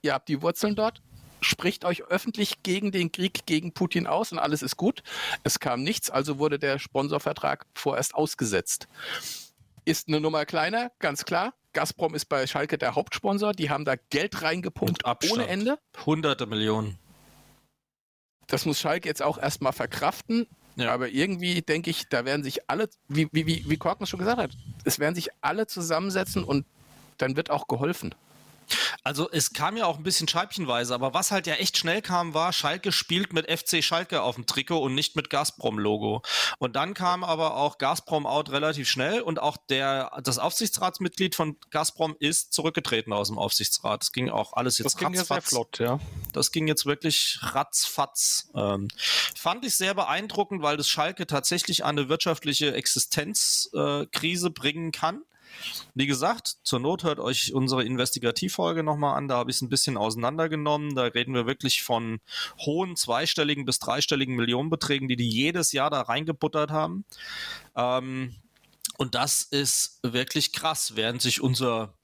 ihr 0.02 0.14
habt 0.14 0.28
die 0.28 0.42
Wurzeln 0.42 0.76
dort, 0.76 1.02
spricht 1.40 1.84
euch 1.84 2.04
öffentlich 2.04 2.62
gegen 2.62 2.92
den 2.92 3.10
Krieg 3.12 3.46
gegen 3.46 3.72
Putin 3.72 4.06
aus 4.06 4.32
und 4.32 4.38
alles 4.38 4.62
ist 4.62 4.76
gut. 4.76 5.02
Es 5.42 5.58
kam 5.58 5.82
nichts, 5.82 6.08
also 6.08 6.38
wurde 6.38 6.58
der 6.58 6.78
Sponsorvertrag 6.78 7.66
vorerst 7.74 8.14
ausgesetzt. 8.14 8.86
Ist 9.84 10.08
eine 10.08 10.20
Nummer 10.20 10.46
kleiner, 10.46 10.92
ganz 10.98 11.24
klar. 11.24 11.52
Gazprom 11.72 12.14
ist 12.14 12.26
bei 12.26 12.46
Schalke 12.46 12.78
der 12.78 12.94
Hauptsponsor, 12.94 13.52
die 13.52 13.70
haben 13.70 13.84
da 13.84 13.96
Geld 14.10 14.40
reingepumpt 14.40 15.04
ohne 15.30 15.46
Ende. 15.46 15.78
Hunderte 16.06 16.46
Millionen. 16.46 16.98
Das 18.46 18.64
muss 18.64 18.80
Schalke 18.80 19.08
jetzt 19.08 19.22
auch 19.22 19.36
erstmal 19.36 19.72
verkraften. 19.72 20.46
Ja. 20.76 20.92
Aber 20.92 21.08
irgendwie 21.08 21.62
denke 21.62 21.90
ich, 21.90 22.08
da 22.08 22.24
werden 22.24 22.44
sich 22.44 22.70
alle, 22.70 22.88
wie, 23.08 23.28
wie, 23.32 23.46
wie, 23.46 23.64
wie 23.68 23.76
Korkens 23.76 24.10
schon 24.10 24.20
gesagt 24.20 24.38
hat, 24.38 24.50
es 24.84 24.98
werden 24.98 25.14
sich 25.14 25.28
alle 25.40 25.66
zusammensetzen 25.66 26.44
und 26.44 26.66
dann 27.18 27.36
wird 27.36 27.50
auch 27.50 27.66
geholfen. 27.66 28.14
Also 29.02 29.30
es 29.30 29.52
kam 29.52 29.76
ja 29.76 29.86
auch 29.86 29.98
ein 29.98 30.02
bisschen 30.02 30.28
scheibchenweise, 30.28 30.94
aber 30.94 31.14
was 31.14 31.30
halt 31.30 31.46
ja 31.46 31.54
echt 31.54 31.78
schnell 31.78 32.02
kam, 32.02 32.34
war, 32.34 32.52
Schalke 32.52 32.92
spielt 32.92 33.32
mit 33.32 33.50
FC 33.50 33.82
Schalke 33.82 34.22
auf 34.22 34.34
dem 34.34 34.46
Trikot 34.46 34.78
und 34.78 34.94
nicht 34.94 35.16
mit 35.16 35.30
Gazprom-Logo. 35.30 36.22
Und 36.58 36.76
dann 36.76 36.94
kam 36.94 37.24
aber 37.24 37.56
auch 37.56 37.78
Gazprom 37.78 38.26
out 38.26 38.50
relativ 38.50 38.88
schnell 38.88 39.20
und 39.20 39.40
auch 39.40 39.56
der, 39.68 40.10
das 40.22 40.38
Aufsichtsratsmitglied 40.38 41.34
von 41.34 41.56
Gazprom 41.70 42.16
ist 42.18 42.52
zurückgetreten 42.52 43.12
aus 43.12 43.28
dem 43.28 43.38
Aufsichtsrat. 43.38 44.02
Das 44.02 44.12
ging 44.12 44.30
auch 44.30 44.54
alles 44.54 44.78
jetzt 44.78 44.86
Das 44.86 44.96
ging 44.96 45.14
jetzt 45.14 45.28
sehr 45.28 45.42
flott, 45.42 45.78
ja. 45.78 46.00
Das 46.32 46.52
ging 46.52 46.66
jetzt 46.66 46.86
wirklich 46.86 47.38
ratzfatz. 47.42 48.48
Ähm, 48.54 48.88
fand 49.36 49.64
ich 49.64 49.74
sehr 49.76 49.94
beeindruckend, 49.94 50.62
weil 50.62 50.76
das 50.76 50.88
Schalke 50.88 51.26
tatsächlich 51.26 51.84
eine 51.84 52.08
wirtschaftliche 52.08 52.74
Existenzkrise 52.74 54.46
äh, 54.48 54.50
bringen 54.50 54.92
kann. 54.92 55.22
Wie 55.94 56.06
gesagt, 56.06 56.56
zur 56.62 56.80
Not 56.80 57.04
hört 57.04 57.18
euch 57.18 57.52
unsere 57.54 57.84
Investigativfolge 57.84 58.82
nochmal 58.82 59.16
an. 59.16 59.28
Da 59.28 59.36
habe 59.36 59.50
ich 59.50 59.56
es 59.56 59.62
ein 59.62 59.68
bisschen 59.68 59.96
auseinandergenommen. 59.96 60.94
Da 60.94 61.04
reden 61.04 61.34
wir 61.34 61.46
wirklich 61.46 61.82
von 61.82 62.20
hohen 62.58 62.96
zweistelligen 62.96 63.64
bis 63.64 63.78
dreistelligen 63.78 64.36
Millionenbeträgen, 64.36 65.08
die 65.08 65.16
die 65.16 65.28
jedes 65.28 65.72
Jahr 65.72 65.90
da 65.90 66.02
reingebuttert 66.02 66.70
haben. 66.70 67.04
Ähm, 67.74 68.36
und 68.98 69.14
das 69.14 69.42
ist 69.42 70.00
wirklich 70.02 70.52
krass, 70.52 70.96
während 70.96 71.20
sich 71.20 71.40
unser 71.40 71.95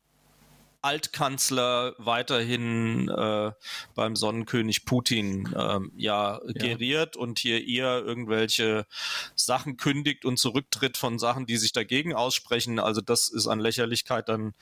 Altkanzler 0.83 1.95
weiterhin 1.99 3.09
äh, 3.09 3.53
beim 3.95 4.17
Sonnenkönig 4.17 4.85
Putin 4.85 5.55
ähm, 5.57 5.93
ja, 5.97 6.41
ja 6.45 6.53
geriert 6.53 7.17
und 7.17 7.39
hier 7.39 7.61
ihr 7.63 8.05
irgendwelche 8.05 8.87
Sachen 9.35 9.77
kündigt 9.77 10.25
und 10.25 10.39
zurücktritt 10.39 10.97
von 10.97 11.19
Sachen, 11.19 11.47
die 11.47 11.57
sich 11.57 11.73
dagegen 11.73 12.15
aussprechen. 12.15 12.79
Also 12.79 13.01
das 13.01 13.29
ist 13.29 13.47
an 13.47 13.61
Lächerlichkeit 13.61 14.29
dann 14.29 14.55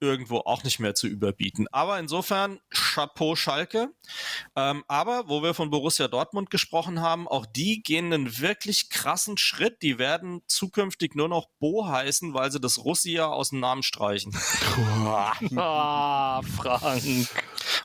irgendwo 0.00 0.38
auch 0.38 0.64
nicht 0.64 0.78
mehr 0.78 0.94
zu 0.94 1.06
überbieten. 1.06 1.66
Aber 1.72 1.98
insofern 1.98 2.60
Chapeau 2.70 3.36
Schalke. 3.36 3.88
Ähm, 4.56 4.84
aber 4.88 5.28
wo 5.28 5.42
wir 5.42 5.54
von 5.54 5.70
Borussia 5.70 6.08
Dortmund 6.08 6.50
gesprochen 6.50 7.00
haben, 7.00 7.28
auch 7.28 7.46
die 7.46 7.82
gehen 7.82 8.12
einen 8.12 8.38
wirklich 8.38 8.90
krassen 8.90 9.38
Schritt. 9.38 9.82
Die 9.82 9.98
werden 9.98 10.42
zukünftig 10.46 11.14
nur 11.14 11.28
noch 11.28 11.46
Bo 11.58 11.86
heißen, 11.86 12.34
weil 12.34 12.50
sie 12.52 12.60
das 12.60 12.84
Russia 12.84 13.26
aus 13.26 13.50
dem 13.50 13.60
Namen 13.60 13.82
streichen. 13.82 14.32
ah, 15.56 16.42
Frank. 16.42 17.28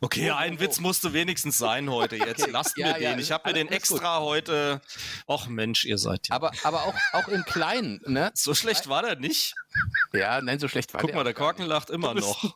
Okay, 0.04 0.32
oh, 0.32 0.36
ein 0.36 0.58
oh, 0.58 0.60
Witz 0.60 0.82
musste 0.82 1.14
wenigstens 1.14 1.58
sein 1.58 1.90
heute. 1.90 2.18
Jetzt 2.18 2.46
lasst 2.52 2.78
ja, 2.78 2.88
mir 2.88 3.02
ja, 3.02 3.12
den. 3.12 3.20
Ich 3.20 3.32
habe 3.32 3.48
mir 3.48 3.54
den 3.54 3.70
extra 3.70 4.20
gut. 4.20 4.28
heute. 4.28 4.82
Och 5.28 5.48
Mensch, 5.48 5.86
ihr 5.86 5.98
seid 5.98 6.28
ja. 6.28 6.36
Aber, 6.36 6.52
aber 6.64 6.84
auch, 6.84 6.96
auch 7.14 7.30
im 7.30 7.46
Kleinen, 7.46 8.02
ne? 8.06 8.30
So 8.34 8.54
schlecht 8.54 8.90
war 8.90 9.02
der 9.02 9.16
nicht. 9.16 9.56
Ja, 10.12 10.42
nein, 10.42 10.60
so 10.60 10.68
schlecht 10.68 10.94
war 10.94 11.00
Guck 11.00 11.12
der. 11.12 11.16
Guck 11.16 11.20
mal, 11.20 11.24
der 11.24 11.34
Korken 11.34 11.66
lacht 11.66 11.90
immer 11.90 12.14
noch. 12.14 12.54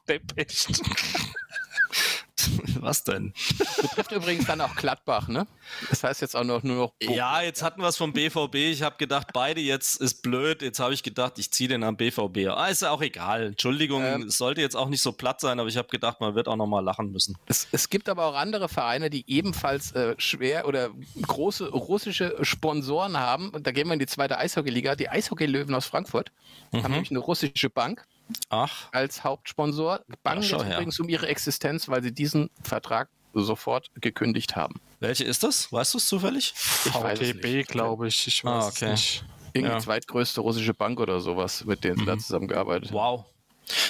Was 2.79 3.03
denn? 3.03 3.33
Betrifft 3.81 4.11
übrigens 4.11 4.45
dann 4.45 4.61
auch 4.61 4.75
Gladbach, 4.75 5.27
ne? 5.27 5.47
Das 5.89 6.03
heißt 6.03 6.21
jetzt 6.21 6.35
auch 6.35 6.43
noch 6.43 6.63
nur 6.63 6.75
noch. 6.75 6.93
Bo 7.05 7.13
ja, 7.13 7.41
jetzt 7.41 7.61
hatten 7.61 7.81
wir 7.81 7.87
es 7.87 7.97
vom 7.97 8.13
BVB. 8.13 8.55
Ich 8.55 8.81
habe 8.81 8.97
gedacht, 8.97 9.27
beide 9.33 9.61
jetzt 9.61 10.01
ist 10.01 10.21
blöd. 10.21 10.61
Jetzt 10.61 10.79
habe 10.79 10.93
ich 10.93 11.03
gedacht, 11.03 11.39
ich 11.39 11.51
ziehe 11.51 11.69
den 11.69 11.83
am 11.83 11.97
BVB. 11.97 12.49
Ah, 12.49 12.67
ist 12.67 12.81
ja 12.81 12.91
auch 12.91 13.01
egal. 13.01 13.47
Entschuldigung, 13.47 14.03
ähm, 14.03 14.23
es 14.23 14.37
sollte 14.37 14.61
jetzt 14.61 14.75
auch 14.75 14.89
nicht 14.89 15.01
so 15.01 15.11
platt 15.11 15.41
sein, 15.41 15.59
aber 15.59 15.69
ich 15.69 15.77
habe 15.77 15.87
gedacht, 15.87 16.21
man 16.21 16.35
wird 16.35 16.47
auch 16.47 16.55
noch 16.55 16.67
mal 16.67 16.81
lachen 16.81 17.11
müssen. 17.11 17.37
Es, 17.47 17.67
es 17.71 17.89
gibt 17.89 18.09
aber 18.09 18.25
auch 18.25 18.35
andere 18.35 18.69
Vereine, 18.69 19.09
die 19.09 19.23
ebenfalls 19.27 19.91
äh, 19.93 20.15
schwer 20.17 20.67
oder 20.67 20.89
große 21.21 21.69
russische 21.69 22.37
Sponsoren 22.41 23.17
haben. 23.17 23.51
Da 23.61 23.71
gehen 23.71 23.87
wir 23.87 23.93
in 23.93 23.99
die 23.99 24.07
zweite 24.07 24.37
Eishockeyliga. 24.37 24.95
Die 24.95 25.09
Eishockey-Löwen 25.09 25.73
aus 25.75 25.85
Frankfurt 25.85 26.31
mhm. 26.71 26.83
haben 26.83 26.91
nämlich 26.91 27.11
eine 27.11 27.19
russische 27.19 27.69
Bank. 27.69 28.05
Ach. 28.49 28.89
als 28.91 29.23
Hauptsponsor. 29.23 30.01
Bangen 30.23 30.41
jetzt 30.41 30.53
übrigens 30.53 30.99
um 30.99 31.09
ihre 31.09 31.27
Existenz, 31.27 31.89
weil 31.89 32.03
sie 32.03 32.13
diesen 32.13 32.49
Vertrag 32.63 33.09
sofort 33.33 33.89
gekündigt 34.01 34.55
haben. 34.55 34.75
Welche 34.99 35.23
ist 35.23 35.43
das? 35.43 35.71
Weißt 35.71 35.93
du 35.93 35.99
es 35.99 36.07
zufällig? 36.07 36.53
VTB, 36.53 37.67
glaube 37.67 38.07
ich. 38.07 38.27
Ich 38.27 38.43
weiß 38.43 38.63
ah, 38.63 38.67
okay. 38.67 38.91
nicht. 38.91 39.23
Irgendeine 39.53 39.79
ja. 39.79 39.83
zweitgrößte 39.83 40.41
russische 40.41 40.73
Bank 40.73 40.99
oder 40.99 41.19
sowas, 41.19 41.65
mit 41.65 41.83
denen 41.83 41.97
sie 41.97 42.01
mhm. 42.03 42.07
da 42.07 42.17
zusammengearbeitet 42.17 42.91
Wow. 42.91 43.25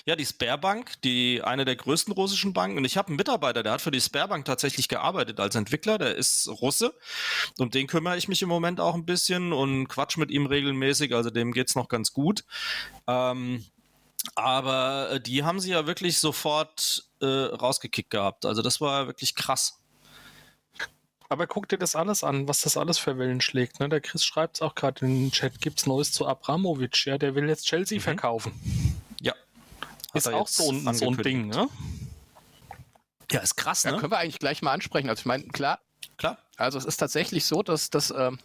Ja, 0.05 0.15
die 0.15 0.25
Sperrbank, 0.25 0.99
die 1.03 1.41
eine 1.43 1.63
der 1.63 1.75
größten 1.75 2.11
russischen 2.13 2.51
Banken. 2.51 2.77
Und 2.79 2.85
ich 2.85 2.97
habe 2.97 3.09
einen 3.09 3.17
Mitarbeiter, 3.17 3.61
der 3.61 3.73
hat 3.73 3.81
für 3.81 3.91
die 3.91 4.01
Sperrbank 4.01 4.45
tatsächlich 4.45 4.87
gearbeitet 4.87 5.39
als 5.39 5.55
Entwickler. 5.55 5.99
Der 5.99 6.15
ist 6.15 6.47
Russe. 6.47 6.95
Um 7.59 7.69
den 7.69 7.85
kümmere 7.85 8.17
ich 8.17 8.27
mich 8.27 8.41
im 8.41 8.49
Moment 8.49 8.79
auch 8.79 8.95
ein 8.95 9.05
bisschen 9.05 9.53
und 9.53 9.87
quatsch 9.87 10.17
mit 10.17 10.31
ihm 10.31 10.47
regelmäßig. 10.47 11.13
Also 11.13 11.29
dem 11.29 11.53
geht 11.53 11.69
es 11.69 11.75
noch 11.75 11.89
ganz 11.89 12.11
gut. 12.11 12.43
Ähm, 13.07 13.65
aber 14.35 15.11
äh, 15.11 15.19
die 15.19 15.43
haben 15.43 15.59
sie 15.59 15.71
ja 15.71 15.87
wirklich 15.87 16.19
sofort 16.19 17.09
äh, 17.21 17.25
rausgekickt 17.25 18.09
gehabt. 18.09 18.45
Also 18.45 18.61
das 18.61 18.81
war 18.81 19.07
wirklich 19.07 19.35
krass. 19.35 19.79
Aber 21.29 21.45
guck 21.45 21.67
dir 21.67 21.77
das 21.77 21.95
alles 21.95 22.23
an, 22.23 22.47
was 22.47 22.61
das 22.61 22.77
alles 22.77 22.97
für 22.97 23.17
Wellen 23.17 23.41
schlägt. 23.41 23.79
Ne? 23.79 23.89
Der 23.89 23.99
Chris 23.99 24.23
schreibt 24.23 24.57
es 24.57 24.61
auch 24.61 24.75
gerade 24.75 25.05
in 25.05 25.25
den 25.25 25.31
Chat. 25.31 25.59
Gibt 25.59 25.79
es 25.79 25.85
Neues 25.85 26.11
zu 26.11 26.25
Abramovic? 26.25 27.05
Ja, 27.05 27.17
der 27.17 27.35
will 27.35 27.49
jetzt 27.49 27.65
Chelsea 27.65 27.97
mhm. 27.97 28.03
verkaufen. 28.03 28.53
Ja. 29.19 29.33
Ist 30.13 30.29
auch 30.29 30.47
so 30.47 30.71
ein, 30.71 30.93
so 30.93 31.09
ein 31.09 31.17
Ding, 31.17 31.47
ne? 31.47 31.67
Ja, 33.29 33.41
ist 33.41 33.57
krass, 33.57 33.83
ne? 33.83 33.91
Ja, 33.91 33.97
können 33.97 34.11
wir 34.11 34.19
eigentlich 34.19 34.39
gleich 34.39 34.61
mal 34.61 34.71
ansprechen. 34.71 35.09
Also 35.09 35.21
ich 35.21 35.25
meine, 35.25 35.43
klar. 35.47 35.79
Klar. 36.17 36.37
Also 36.55 36.77
es 36.77 36.85
ist 36.85 36.97
tatsächlich 36.97 37.45
so, 37.45 37.61
dass 37.61 37.89
das. 37.89 38.11
Ähm, 38.11 38.39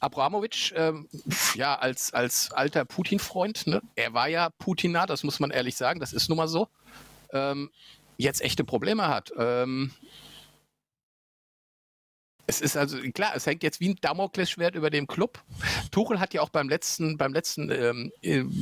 Abramowitsch, 0.00 0.72
ähm, 0.76 1.08
ja, 1.54 1.76
als, 1.76 2.12
als 2.12 2.50
alter 2.52 2.84
Putin-Freund, 2.84 3.66
ne? 3.66 3.82
er 3.94 4.14
war 4.14 4.28
ja 4.28 4.50
Putiner, 4.58 5.06
das 5.06 5.22
muss 5.24 5.40
man 5.40 5.50
ehrlich 5.50 5.76
sagen, 5.76 6.00
das 6.00 6.12
ist 6.12 6.28
nun 6.28 6.38
mal 6.38 6.48
so, 6.48 6.68
ähm, 7.32 7.70
jetzt 8.16 8.42
echte 8.42 8.64
Probleme 8.64 9.08
hat. 9.08 9.32
Ähm, 9.36 9.92
es 12.46 12.60
ist 12.60 12.76
also 12.76 12.98
klar, 13.12 13.32
es 13.34 13.46
hängt 13.46 13.62
jetzt 13.62 13.80
wie 13.80 13.88
ein 13.88 13.96
Damoklesschwert 14.00 14.74
über 14.74 14.90
dem 14.90 15.06
Club. 15.06 15.42
Tuchel 15.90 16.20
hat 16.20 16.34
ja 16.34 16.42
auch 16.42 16.50
beim 16.50 16.68
letzten, 16.68 17.16
beim 17.16 17.32
letzten, 17.32 17.70
ähm, 17.70 18.12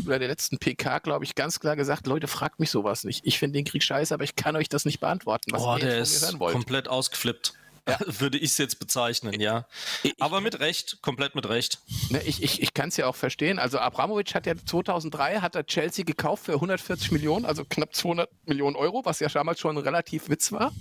bei 0.07 0.19
der 0.19 0.29
letzten 0.29 0.59
PK, 0.59 1.01
glaube 1.01 1.25
ich, 1.25 1.35
ganz 1.35 1.59
klar 1.59 1.75
gesagt: 1.75 2.07
Leute, 2.07 2.29
fragt 2.29 2.61
mich 2.61 2.71
sowas 2.71 3.03
nicht. 3.03 3.27
Ich 3.27 3.39
finde 3.39 3.59
den 3.59 3.65
Krieg 3.65 3.83
scheiße, 3.83 4.15
aber 4.15 4.23
ich 4.23 4.37
kann 4.37 4.55
euch 4.55 4.69
das 4.69 4.85
nicht 4.85 5.01
beantworten, 5.01 5.51
was 5.51 5.63
oh, 5.63 5.77
der 5.79 5.99
ist 5.99 6.39
komplett 6.39 6.87
ausgeflippt. 6.87 7.55
Ja. 7.89 7.99
Würde 8.07 8.39
ich 8.39 8.53
es 8.53 8.59
jetzt 8.59 8.79
bezeichnen, 8.79 9.41
ja. 9.41 9.67
Ich, 10.03 10.15
Aber 10.21 10.41
mit 10.41 10.61
Recht, 10.61 10.99
komplett 11.03 11.35
mit 11.35 11.49
Recht. 11.49 11.81
Ne, 12.11 12.23
ich 12.23 12.43
ich, 12.43 12.63
ich 12.63 12.75
kann 12.75 12.89
es 12.89 12.97
ja 12.97 13.07
auch 13.07 13.17
verstehen. 13.17 13.59
Also 13.59 13.79
Abramovic 13.79 14.35
hat 14.35 14.47
ja 14.47 14.55
2003 14.55 15.41
hat 15.41 15.57
er 15.57 15.67
Chelsea 15.67 16.05
gekauft 16.05 16.45
für 16.45 16.55
140 16.55 17.11
Millionen, 17.11 17.45
also 17.45 17.65
knapp 17.65 17.95
200 17.95 18.31
Millionen 18.47 18.77
Euro, 18.77 19.05
was 19.05 19.21
ja 19.21 19.29
damals 19.29 19.61
schon 19.61 19.77
relativ 19.79 20.29
Witz 20.29 20.53
war. 20.53 20.73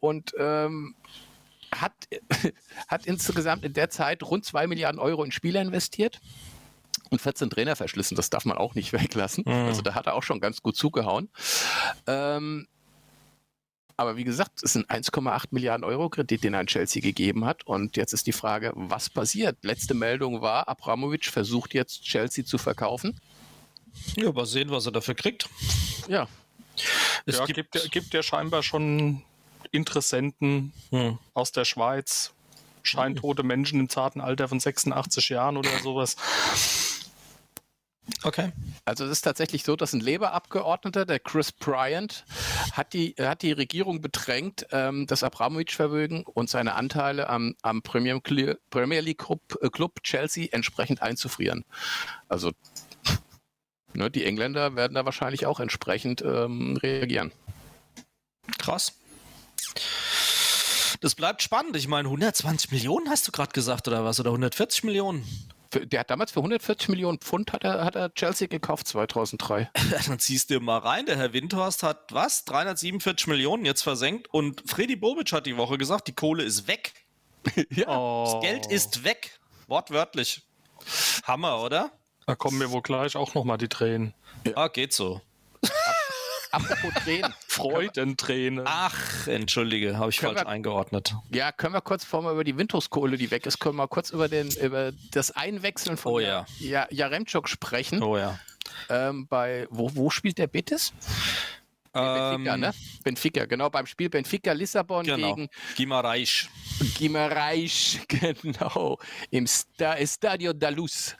Und 0.00 0.34
ähm, 0.38 0.94
hat, 1.74 1.92
hat 2.88 3.06
insgesamt 3.06 3.64
in 3.64 3.72
der 3.72 3.90
Zeit 3.90 4.22
rund 4.22 4.44
2 4.44 4.66
Milliarden 4.66 5.00
Euro 5.00 5.24
in 5.24 5.32
Spieler 5.32 5.62
investiert 5.62 6.20
und 7.10 7.20
14 7.20 7.50
Trainer 7.50 7.76
verschlissen. 7.76 8.16
Das 8.16 8.30
darf 8.30 8.44
man 8.44 8.58
auch 8.58 8.74
nicht 8.74 8.92
weglassen. 8.92 9.44
Mhm. 9.46 9.66
Also 9.66 9.82
da 9.82 9.94
hat 9.94 10.06
er 10.06 10.14
auch 10.14 10.22
schon 10.22 10.40
ganz 10.40 10.62
gut 10.62 10.76
zugehauen. 10.76 11.30
Ähm, 12.06 12.66
aber 13.96 14.16
wie 14.16 14.24
gesagt, 14.24 14.62
es 14.62 14.74
sind 14.74 14.90
1,8 14.90 15.46
Milliarden 15.50 15.84
Euro 15.84 16.08
Kredit, 16.08 16.44
den 16.44 16.54
er 16.54 16.60
an 16.60 16.66
Chelsea 16.66 17.00
gegeben 17.00 17.44
hat. 17.44 17.66
Und 17.66 17.96
jetzt 17.96 18.12
ist 18.12 18.26
die 18.26 18.32
Frage, 18.32 18.72
was 18.74 19.08
passiert? 19.08 19.56
Letzte 19.62 19.94
Meldung 19.94 20.42
war, 20.42 20.68
Abramovic 20.68 21.26
versucht 21.26 21.72
jetzt 21.74 22.02
Chelsea 22.02 22.44
zu 22.44 22.58
verkaufen. 22.58 23.18
Ja, 24.16 24.32
mal 24.32 24.46
sehen, 24.46 24.70
was 24.70 24.86
er 24.86 24.92
dafür 24.92 25.14
kriegt. 25.14 25.48
Ja. 26.08 26.28
Es 27.24 27.38
ja, 27.38 27.46
gibt, 27.46 27.72
gibt, 27.72 27.92
gibt 27.92 28.14
ja 28.14 28.22
scheinbar 28.22 28.62
schon 28.62 29.22
Interessenten 29.72 30.72
hm. 30.90 31.18
aus 31.32 31.52
der 31.52 31.64
Schweiz, 31.64 32.32
scheintote 32.82 33.42
Menschen 33.42 33.80
im 33.80 33.88
zarten 33.88 34.20
Alter 34.20 34.48
von 34.48 34.60
86 34.60 35.30
Jahren 35.30 35.56
oder 35.56 35.70
sowas. 35.82 36.16
Okay. 38.22 38.52
Also 38.84 39.04
es 39.04 39.10
ist 39.10 39.22
tatsächlich 39.22 39.64
so, 39.64 39.76
dass 39.76 39.92
ein 39.92 40.00
Labour-Abgeordneter, 40.00 41.04
der 41.06 41.18
Chris 41.18 41.52
Bryant, 41.52 42.24
hat 42.72 42.92
die, 42.92 43.14
hat 43.18 43.42
die 43.42 43.52
Regierung 43.52 44.00
bedrängt, 44.00 44.66
ähm, 44.70 45.06
das 45.06 45.22
Abramovic-Vermögen 45.22 46.24
und 46.24 46.48
seine 46.48 46.74
Anteile 46.74 47.28
am, 47.28 47.54
am 47.62 47.82
Premier, 47.82 48.20
Premier 48.70 49.00
League 49.00 49.18
Club, 49.18 49.40
äh, 49.60 49.70
Club 49.70 50.02
Chelsea 50.02 50.48
entsprechend 50.52 51.02
einzufrieren. 51.02 51.64
Also 52.28 52.52
ne, 53.92 54.10
die 54.10 54.24
Engländer 54.24 54.76
werden 54.76 54.94
da 54.94 55.04
wahrscheinlich 55.04 55.46
auch 55.46 55.60
entsprechend 55.60 56.22
ähm, 56.22 56.76
reagieren. 56.76 57.32
Krass. 58.58 58.94
Das 61.00 61.14
bleibt 61.14 61.42
spannend. 61.42 61.76
Ich 61.76 61.88
meine, 61.88 62.08
120 62.08 62.70
Millionen 62.72 63.10
hast 63.10 63.26
du 63.28 63.32
gerade 63.32 63.52
gesagt 63.52 63.88
oder 63.88 64.04
was? 64.04 64.20
Oder 64.20 64.30
140 64.30 64.84
Millionen? 64.84 65.26
Der 65.84 66.00
hat 66.00 66.10
damals 66.10 66.32
für 66.32 66.40
140 66.40 66.88
Millionen 66.88 67.18
Pfund 67.18 67.52
hat 67.52 67.64
er, 67.64 67.84
hat 67.84 67.96
er 67.96 68.12
Chelsea 68.14 68.48
gekauft 68.48 68.86
2003. 68.88 69.70
Dann 70.06 70.18
ziehst 70.18 70.50
du 70.50 70.60
mal 70.60 70.78
rein. 70.78 71.06
Der 71.06 71.16
Herr 71.16 71.32
Windhorst 71.32 71.82
hat 71.82 72.12
was? 72.12 72.44
347 72.44 73.26
Millionen 73.26 73.64
jetzt 73.64 73.82
versenkt 73.82 74.32
und 74.32 74.62
Freddy 74.68 74.96
Bobic 74.96 75.32
hat 75.32 75.46
die 75.46 75.56
Woche 75.56 75.78
gesagt, 75.78 76.08
die 76.08 76.14
Kohle 76.14 76.44
ist 76.44 76.68
weg. 76.68 76.92
ja. 77.70 77.88
Oh. 77.88 78.24
Das 78.32 78.40
Geld 78.42 78.66
ist 78.66 79.04
weg. 79.04 79.38
Wortwörtlich. 79.66 80.42
Hammer, 81.24 81.60
oder? 81.62 81.90
Da 82.26 82.34
kommen 82.34 82.58
mir 82.58 82.70
wohl 82.70 82.82
gleich 82.82 83.16
auch 83.16 83.34
nochmal 83.34 83.58
die 83.58 83.68
Tränen. 83.68 84.14
Ja, 84.44 84.56
ah, 84.56 84.68
geht 84.68 84.92
so. 84.92 85.20
Apropos 86.56 86.94
Tränen. 87.04 87.34
Freudentränen. 87.46 88.64
Ach, 88.66 89.26
entschuldige, 89.26 89.98
habe 89.98 90.10
ich 90.10 90.18
können 90.18 90.34
falsch 90.34 90.46
wir, 90.46 90.50
eingeordnet. 90.50 91.14
Ja, 91.30 91.52
können 91.52 91.74
wir 91.74 91.80
kurz, 91.80 92.04
bevor 92.04 92.22
wir 92.22 92.32
über 92.32 92.44
die 92.44 92.56
Windhauskohle, 92.56 93.16
die 93.16 93.30
weg 93.30 93.46
ist, 93.46 93.58
können 93.58 93.76
wir 93.76 93.88
kurz 93.88 94.10
über, 94.10 94.28
den, 94.28 94.50
über 94.52 94.92
das 95.12 95.30
Einwechseln 95.30 95.96
von 95.96 96.12
oh, 96.12 96.18
ja. 96.20 96.46
Jaremczuk 96.58 97.48
sprechen. 97.48 98.02
Oh 98.02 98.16
ja. 98.16 98.38
Ähm, 98.88 99.26
bei, 99.26 99.66
wo, 99.70 99.94
wo 99.94 100.10
spielt 100.10 100.38
der 100.38 100.46
Betis? 100.46 100.92
Benfica, 101.92 102.54
ähm, 102.54 102.60
ne? 102.60 102.74
Benfica, 103.04 103.44
genau, 103.46 103.70
beim 103.70 103.86
Spiel 103.86 104.10
Benfica 104.10 104.52
Lissabon 104.52 105.06
genau. 105.06 105.34
gegen 105.34 105.48
Guimarães. 105.76 106.46
Guimarães, 106.98 107.98
genau, 108.08 108.98
im 109.30 109.46
Sta 109.46 109.94
Estadio 109.94 110.52
da 110.52 110.68
Luz. 110.68 111.16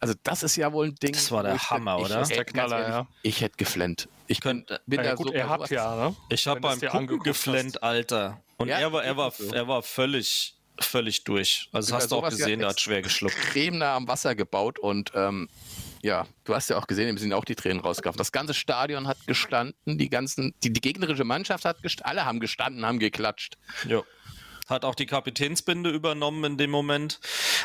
Also 0.00 0.14
das 0.22 0.42
ist 0.42 0.56
ja 0.56 0.72
wohl 0.72 0.86
ein 0.86 0.94
Ding. 0.94 1.12
Das 1.12 1.30
war 1.30 1.42
der 1.42 1.58
Hammer, 1.58 1.98
oder? 1.98 2.22
Ich, 2.22 2.28
der 2.28 2.44
Knaller, 2.46 2.78
ehrlich, 2.78 2.94
ja. 2.94 3.06
Ich 3.22 3.40
hätte 3.42 3.56
geflennt. 3.58 4.08
Ich 4.28 4.40
könnte, 4.40 4.80
bin 4.86 5.02
ja, 5.02 5.14
gut, 5.14 5.28
so 5.28 5.32
er 5.32 5.48
hat 5.48 5.70
ja, 5.70 5.94
ne? 5.94 6.16
Ich 6.28 6.46
habe 6.46 6.60
beim 6.60 6.80
Gucken 6.80 7.18
geflennt, 7.20 7.76
hast. 7.76 7.82
Alter. 7.82 8.42
Und 8.56 8.68
ja, 8.68 8.78
er 8.78 8.92
war, 8.92 9.04
er 9.04 9.16
war, 9.16 9.32
er 9.52 9.68
war 9.68 9.82
völlig 9.82 10.56
völlig 10.78 11.24
durch. 11.24 11.68
Also 11.72 11.92
das 11.92 12.02
hast 12.02 12.12
du 12.12 12.16
auch 12.16 12.28
gesehen, 12.28 12.60
der 12.60 12.68
hat 12.68 12.80
schwer 12.80 13.02
geschluckt. 13.02 13.34
Creme 13.34 13.78
nah 13.78 13.96
am 13.96 14.08
Wasser 14.08 14.34
gebaut 14.34 14.78
und 14.78 15.12
ähm, 15.14 15.48
ja, 16.02 16.26
du 16.44 16.54
hast 16.54 16.70
ja 16.70 16.76
auch 16.76 16.86
gesehen, 16.86 17.08
im 17.08 17.18
sind 17.18 17.32
auch 17.32 17.44
die 17.44 17.54
Tränen 17.54 17.80
rausgekommen. 17.80 18.18
Das 18.18 18.32
ganze 18.32 18.54
Stadion 18.54 19.08
hat 19.08 19.26
gestanden, 19.26 19.98
die 19.98 20.10
ganzen, 20.10 20.54
die, 20.62 20.72
die 20.72 20.80
gegnerische 20.80 21.24
Mannschaft 21.24 21.64
hat 21.64 21.82
gestanden, 21.82 22.10
alle 22.10 22.26
haben 22.26 22.40
gestanden, 22.40 22.84
haben 22.84 22.98
geklatscht. 22.98 23.56
Ja. 23.88 24.02
Hat 24.66 24.84
auch 24.84 24.94
die 24.94 25.06
Kapitänsbinde 25.06 25.90
übernommen 25.90 26.44
in 26.44 26.58
dem 26.58 26.70
Moment. 26.70 27.20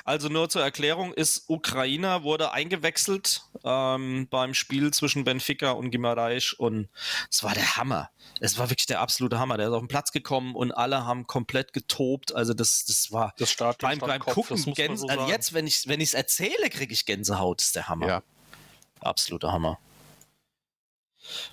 Also 0.06 0.30
nur 0.30 0.50
zur 0.50 0.62
Erklärung, 0.62 1.14
ist 1.14 1.46
Ukrainer, 1.50 2.24
wurde 2.24 2.52
eingewechselt 2.52 3.42
ähm, 3.64 4.28
beim 4.30 4.54
Spiel 4.54 4.92
zwischen 4.92 5.24
Benfica 5.24 5.72
und 5.72 5.92
Gimareisch 5.92 6.54
und 6.54 6.90
es 7.30 7.44
war 7.44 7.54
der 7.54 7.78
Hammer. 7.78 8.10
Es 8.40 8.58
war 8.58 8.70
wirklich 8.70 8.86
der 8.86 9.02
absolute 9.02 9.40
Hammer. 9.40 9.58
Der 9.58 9.68
ist 9.68 9.74
auf 9.74 9.82
den 9.82 9.88
Platz 9.88 10.12
gekommen 10.12 10.56
und 10.56 10.72
alle 10.72 11.06
haben 11.06 11.28
komplett 11.28 11.74
getobt. 11.74 12.36
Also 12.36 12.54
das, 12.54 12.86
das 12.86 13.12
war 13.12 13.34
das 13.38 13.52
Stadion 13.52 14.00
beim, 14.00 14.00
beim 14.00 14.22
Kopf, 14.22 14.50
Gucken, 14.50 14.74
Gänse, 14.74 15.02
so 15.02 15.08
also 15.08 15.28
jetzt, 15.28 15.54
wenn 15.54 15.68
ich 15.68 15.88
wenn 15.88 16.02
es 16.02 16.14
erzähle, 16.14 16.70
kriege 16.70 16.94
ich 16.94 17.06
Gänsehaut. 17.06 17.60
Das 17.60 17.68
ist 17.68 17.76
der 17.76 17.88
Hammer. 17.88 18.08
Ja. 18.08 18.24
Absoluter 19.00 19.52
Hammer. 19.52 19.80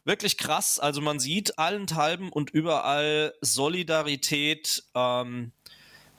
Wirklich 0.04 0.38
krass. 0.38 0.78
Also 0.78 1.00
man 1.00 1.20
sieht 1.20 1.58
allenthalben 1.58 2.30
und 2.30 2.50
überall 2.50 3.34
Solidarität 3.40 4.84
ähm, 4.94 5.52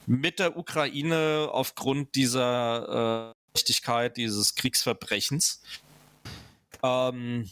mit 0.06 0.38
der 0.38 0.56
Ukraine 0.56 1.48
aufgrund 1.52 2.14
dieser 2.14 3.34
äh, 3.34 3.58
Richtigkeit 3.58 4.16
dieses 4.16 4.54
Kriegsverbrechens. 4.54 5.62
Ähm, 6.82 7.50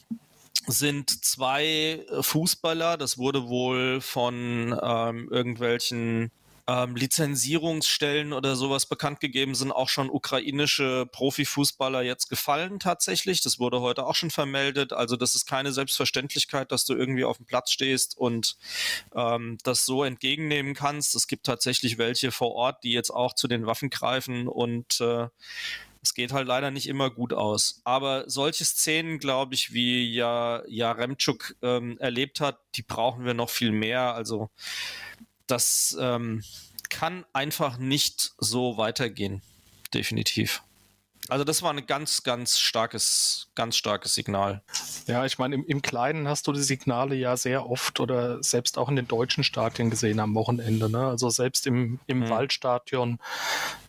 sind 0.66 1.24
zwei 1.24 2.04
Fußballer, 2.20 2.96
das 2.96 3.16
wurde 3.16 3.48
wohl 3.48 4.00
von 4.00 4.78
ähm, 4.82 5.28
irgendwelchen 5.30 6.30
ähm, 6.68 6.96
Lizenzierungsstellen 6.96 8.34
oder 8.34 8.54
sowas 8.54 8.84
bekannt 8.84 9.20
gegeben 9.20 9.54
sind, 9.54 9.72
auch 9.72 9.88
schon 9.88 10.10
ukrainische 10.10 11.06
Profifußballer 11.10 12.02
jetzt 12.02 12.28
gefallen 12.28 12.78
tatsächlich. 12.78 13.40
Das 13.40 13.58
wurde 13.58 13.80
heute 13.80 14.04
auch 14.04 14.14
schon 14.14 14.30
vermeldet. 14.30 14.92
Also 14.92 15.16
das 15.16 15.34
ist 15.34 15.46
keine 15.46 15.72
Selbstverständlichkeit, 15.72 16.70
dass 16.70 16.84
du 16.84 16.94
irgendwie 16.94 17.24
auf 17.24 17.38
dem 17.38 17.46
Platz 17.46 17.70
stehst 17.72 18.18
und 18.18 18.58
ähm, 19.14 19.56
das 19.64 19.86
so 19.86 20.04
entgegennehmen 20.04 20.74
kannst. 20.74 21.14
Es 21.14 21.26
gibt 21.26 21.46
tatsächlich 21.46 21.96
welche 21.96 22.30
vor 22.30 22.52
Ort, 22.54 22.84
die 22.84 22.92
jetzt 22.92 23.10
auch 23.10 23.32
zu 23.32 23.48
den 23.48 23.64
Waffen 23.64 23.88
greifen 23.88 24.46
und 24.46 25.00
äh, 25.00 25.28
es 26.02 26.14
geht 26.14 26.32
halt 26.32 26.46
leider 26.46 26.70
nicht 26.70 26.86
immer 26.86 27.10
gut 27.10 27.32
aus. 27.32 27.80
Aber 27.84 28.28
solche 28.28 28.64
Szenen, 28.64 29.18
glaube 29.18 29.54
ich, 29.54 29.72
wie 29.72 30.12
ja, 30.12 30.62
ja 30.68 30.92
Remchuk 30.92 31.56
ähm, 31.62 31.98
erlebt 31.98 32.40
hat, 32.40 32.60
die 32.74 32.82
brauchen 32.82 33.24
wir 33.24 33.34
noch 33.34 33.50
viel 33.50 33.72
mehr. 33.72 34.14
Also 34.14 34.48
das 35.50 35.96
ähm, 36.00 36.42
kann 36.88 37.24
einfach 37.32 37.78
nicht 37.78 38.32
so 38.38 38.76
weitergehen. 38.76 39.42
Definitiv. 39.92 40.62
Also 41.28 41.44
das 41.44 41.62
war 41.62 41.72
ein 41.74 41.84
ganz, 41.84 42.22
ganz 42.22 42.58
starkes, 42.58 43.48
ganz 43.54 43.76
starkes 43.76 44.14
Signal. 44.14 44.62
Ja, 45.06 45.26
ich 45.26 45.38
meine, 45.38 45.56
im, 45.56 45.64
im, 45.66 45.82
Kleinen 45.82 46.26
hast 46.26 46.46
du 46.46 46.52
die 46.52 46.62
Signale 46.62 47.16
ja 47.16 47.36
sehr 47.36 47.68
oft 47.68 48.00
oder 48.00 48.42
selbst 48.42 48.78
auch 48.78 48.88
in 48.88 48.96
den 48.96 49.08
deutschen 49.08 49.44
Stadien 49.44 49.90
gesehen 49.90 50.20
am 50.20 50.34
Wochenende. 50.34 50.88
Ne? 50.88 51.06
Also 51.06 51.28
selbst 51.28 51.66
im, 51.66 52.00
im 52.06 52.20
mhm. 52.20 52.30
Waldstadion. 52.30 53.18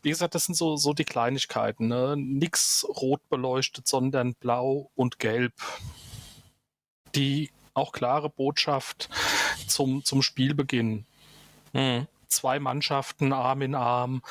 Wie 0.02 0.10
gesagt, 0.10 0.36
das 0.36 0.46
sind 0.46 0.56
so, 0.56 0.76
so 0.76 0.94
die 0.94 1.06
Kleinigkeiten. 1.06 1.88
Ne? 1.88 2.16
Nix 2.18 2.86
rot 2.90 3.22
beleuchtet, 3.30 3.88
sondern 3.88 4.34
blau 4.34 4.92
und 4.96 5.20
gelb. 5.20 5.54
Die 7.16 7.52
auch 7.74 7.94
klare 7.94 8.30
Botschaft 8.30 9.10
zum, 9.68 10.04
zum 10.04 10.22
Spielbeginn. 10.22 11.06
Mhm. 11.74 12.08
Zwei 12.28 12.60
Mannschaften 12.60 13.34
Arm 13.34 13.62
in 13.62 13.76
Arm, 13.76 14.22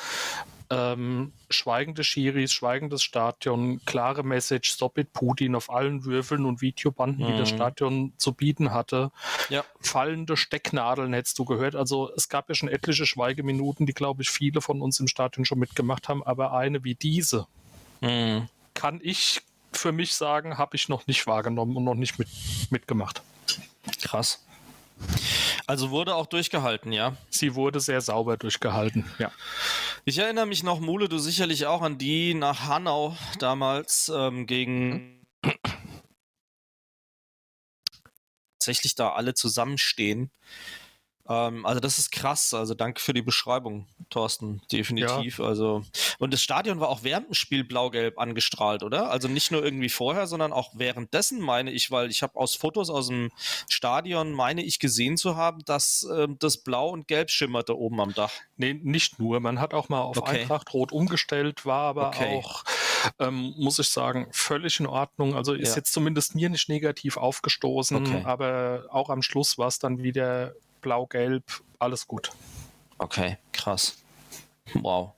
ähm, 0.71 1.33
schweigende 1.49 2.03
Schiris, 2.03 2.53
schweigendes 2.53 3.01
Stadion, 3.01 3.83
klare 3.85 4.23
Message, 4.23 4.69
Stop 4.71 4.97
it 4.99 5.13
Putin 5.13 5.55
auf 5.55 5.71
allen 5.71 6.05
Würfeln 6.05 6.45
und 6.45 6.61
Videobanden, 6.61 7.25
mhm. 7.25 7.31
die 7.31 7.37
das 7.37 7.51
mhm. 7.51 7.55
Stadion 7.55 8.13
zu 8.17 8.33
bieten 8.33 8.71
hatte. 8.71 9.11
Ja. 9.49 9.63
Fallende 9.79 10.37
Stecknadeln 10.37 11.13
hättest 11.13 11.39
du 11.39 11.45
gehört. 11.45 11.75
Also 11.75 12.11
es 12.15 12.29
gab 12.29 12.49
ja 12.49 12.55
schon 12.55 12.69
etliche 12.69 13.05
Schweigeminuten, 13.05 13.85
die, 13.85 13.93
glaube 13.93 14.21
ich, 14.21 14.29
viele 14.29 14.61
von 14.61 14.81
uns 14.81 14.99
im 14.99 15.07
Stadion 15.07 15.43
schon 15.43 15.59
mitgemacht 15.59 16.07
haben, 16.07 16.23
aber 16.23 16.53
eine 16.53 16.83
wie 16.83 16.95
diese 16.95 17.47
mhm. 18.01 18.47
kann 18.75 18.99
ich 19.01 19.41
für 19.71 19.91
mich 19.91 20.13
sagen, 20.13 20.57
habe 20.57 20.75
ich 20.75 20.89
noch 20.89 21.07
nicht 21.07 21.25
wahrgenommen 21.27 21.75
und 21.77 21.83
noch 21.83 21.95
nicht 21.95 22.19
mit, 22.19 22.27
mitgemacht. 22.69 23.21
Krass. 24.01 24.43
Also 25.69 25.91
wurde 25.91 26.15
auch 26.15 26.25
durchgehalten, 26.25 26.91
ja? 26.91 27.15
Sie 27.29 27.53
wurde 27.53 27.79
sehr 27.79 28.01
sauber 28.01 28.37
durchgehalten, 28.37 29.05
ja. 29.19 29.31
Ich 30.03 30.17
erinnere 30.17 30.47
mich 30.47 30.63
noch, 30.63 30.79
Mule, 30.79 31.07
du 31.07 31.19
sicherlich 31.19 31.67
auch 31.67 31.83
an 31.83 31.99
die 31.99 32.33
nach 32.33 32.65
Hanau 32.65 33.15
damals 33.37 34.11
ähm, 34.11 34.47
gegen 34.47 35.27
tatsächlich 38.57 38.95
da 38.95 39.11
alle 39.11 39.35
zusammenstehen 39.35 40.31
ähm, 41.29 41.65
also 41.65 41.79
das 41.79 41.99
ist 41.99 42.11
krass. 42.11 42.53
Also 42.53 42.73
danke 42.73 42.99
für 42.99 43.13
die 43.13 43.21
Beschreibung, 43.21 43.87
Thorsten. 44.09 44.61
Definitiv. 44.71 45.39
Ja. 45.39 45.45
Also 45.45 45.83
und 46.17 46.33
das 46.33 46.41
Stadion 46.41 46.79
war 46.79 46.89
auch 46.89 47.03
während 47.03 47.27
dem 47.27 47.33
Spiel 47.35 47.63
blau-gelb 47.63 48.17
angestrahlt, 48.17 48.83
oder? 48.83 49.11
Also 49.11 49.27
nicht 49.27 49.51
nur 49.51 49.63
irgendwie 49.63 49.89
vorher, 49.89 50.27
sondern 50.27 50.51
auch 50.51 50.71
währenddessen 50.73 51.39
meine 51.39 51.71
ich, 51.71 51.91
weil 51.91 52.09
ich 52.09 52.23
habe 52.23 52.35
aus 52.35 52.55
Fotos 52.55 52.89
aus 52.89 53.07
dem 53.07 53.31
Stadion 53.69 54.33
meine 54.33 54.63
ich 54.63 54.79
gesehen 54.79 55.17
zu 55.17 55.35
haben, 55.35 55.63
dass 55.65 56.03
äh, 56.03 56.27
das 56.39 56.57
Blau 56.57 56.89
und 56.89 57.07
Gelb 57.07 57.29
schimmerte 57.29 57.77
oben 57.77 58.01
am 58.01 58.13
Dach. 58.13 58.31
Nee, 58.57 58.73
nicht 58.73 59.19
nur. 59.19 59.39
Man 59.39 59.59
hat 59.59 59.73
auch 59.73 59.87
mal 59.87 60.01
auf 60.01 60.17
okay. 60.17 60.41
Eintracht 60.41 60.73
Rot 60.73 60.91
umgestellt, 60.91 61.65
war 61.65 61.83
aber 61.83 62.07
okay. 62.07 62.37
auch 62.37 62.63
ähm, 63.19 63.53
muss 63.57 63.79
ich 63.79 63.89
sagen, 63.89 64.27
völlig 64.31 64.79
in 64.79 64.87
Ordnung. 64.87 65.35
Also 65.35 65.53
ist 65.53 65.69
ja. 65.69 65.75
jetzt 65.77 65.93
zumindest 65.93 66.35
mir 66.35 66.49
nicht 66.49 66.69
negativ 66.69 67.17
aufgestoßen, 67.17 67.97
okay. 67.97 68.23
aber 68.25 68.85
auch 68.89 69.09
am 69.09 69.21
Schluss 69.21 69.57
war 69.57 69.67
es 69.67 69.79
dann 69.79 70.03
wieder 70.03 70.53
blau-gelb, 70.81 71.43
alles 71.79 72.07
gut. 72.07 72.31
Okay, 72.97 73.37
krass. 73.51 73.97
Wow. 74.73 75.13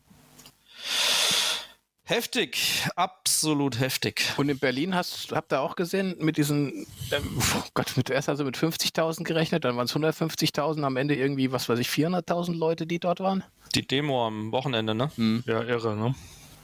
Heftig, 2.03 2.89
absolut 2.97 3.79
heftig. 3.79 4.33
Und 4.35 4.49
in 4.49 4.59
Berlin 4.59 4.93
hast, 4.93 5.31
habt 5.31 5.53
ihr 5.53 5.61
auch 5.61 5.77
gesehen, 5.77 6.15
mit 6.19 6.35
diesen, 6.35 6.85
ähm, 7.11 7.39
oh 7.39 7.63
Gott, 7.73 7.95
mit, 7.95 8.09
erst 8.09 8.27
also 8.27 8.43
mit 8.43 8.57
50.000 8.57 9.23
gerechnet, 9.23 9.63
dann 9.63 9.77
waren 9.77 9.85
es 9.85 9.95
150.000, 9.95 10.83
am 10.83 10.97
Ende 10.97 11.15
irgendwie, 11.15 11.53
was 11.53 11.69
weiß 11.69 11.79
ich, 11.79 11.87
400.000 11.87 12.57
Leute, 12.57 12.85
die 12.85 12.99
dort 12.99 13.21
waren? 13.21 13.45
Die 13.75 13.87
Demo 13.87 14.27
am 14.27 14.51
Wochenende, 14.51 14.93
ne? 14.93 15.09
Hm. 15.15 15.43
Ja, 15.47 15.63
irre, 15.63 15.95
ne? 15.95 16.13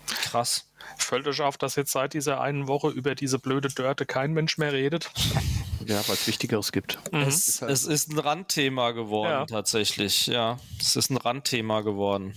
Krass. 0.08 0.70
Fällt 0.98 1.28
euch 1.28 1.42
auf, 1.42 1.58
dass 1.58 1.78
jetzt 1.78 1.92
seit 1.92 2.14
dieser 2.14 2.42
einen 2.42 2.68
Woche 2.68 2.90
über 2.90 3.16
diese 3.16 3.40
blöde 3.40 3.70
Dörte 3.70 4.06
kein 4.06 4.34
Mensch 4.34 4.58
mehr 4.58 4.74
redet? 4.74 5.10
Ja, 5.88 6.06
weil 6.08 6.16
es 6.16 6.28
Wichtigeres 6.28 6.72
gibt. 6.72 7.00
Mhm. 7.12 7.22
Es, 7.22 7.48
ist 7.48 7.62
halt 7.62 7.72
es, 7.72 7.86
ist 7.86 8.12
ein 8.12 8.20
Randthema 8.20 8.92
geworden, 8.92 9.32
ja. 9.32 9.46
tatsächlich. 9.46 10.28
Ja, 10.28 10.60
es 10.80 10.96
ist 10.96 11.10
ein 11.10 11.18
Randthema 11.18 11.82
geworden. 11.82 12.34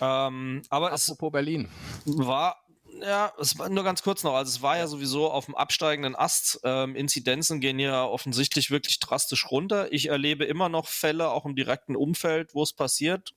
Ähm, 0.00 0.62
aber 0.70 0.92
Apropos 0.92 1.28
es 1.28 1.32
Berlin. 1.32 1.68
War 2.04 2.56
ja, 3.02 3.32
es 3.38 3.58
war 3.58 3.68
nur 3.68 3.84
ganz 3.84 4.02
kurz 4.02 4.22
noch. 4.22 4.34
Also 4.34 4.50
es 4.50 4.62
war 4.62 4.76
ja 4.76 4.86
sowieso 4.86 5.30
auf 5.30 5.46
dem 5.46 5.54
absteigenden 5.54 6.16
Ast. 6.16 6.60
Ähm, 6.64 6.96
Inzidenzen 6.96 7.60
gehen 7.60 7.78
ja 7.78 8.04
offensichtlich 8.04 8.70
wirklich 8.70 8.98
drastisch 9.00 9.50
runter. 9.50 9.92
Ich 9.92 10.06
erlebe 10.06 10.44
immer 10.44 10.68
noch 10.68 10.86
Fälle, 10.86 11.30
auch 11.30 11.44
im 11.44 11.56
direkten 11.56 11.96
Umfeld, 11.96 12.54
wo 12.54 12.62
es 12.62 12.72
passiert. 12.72 13.34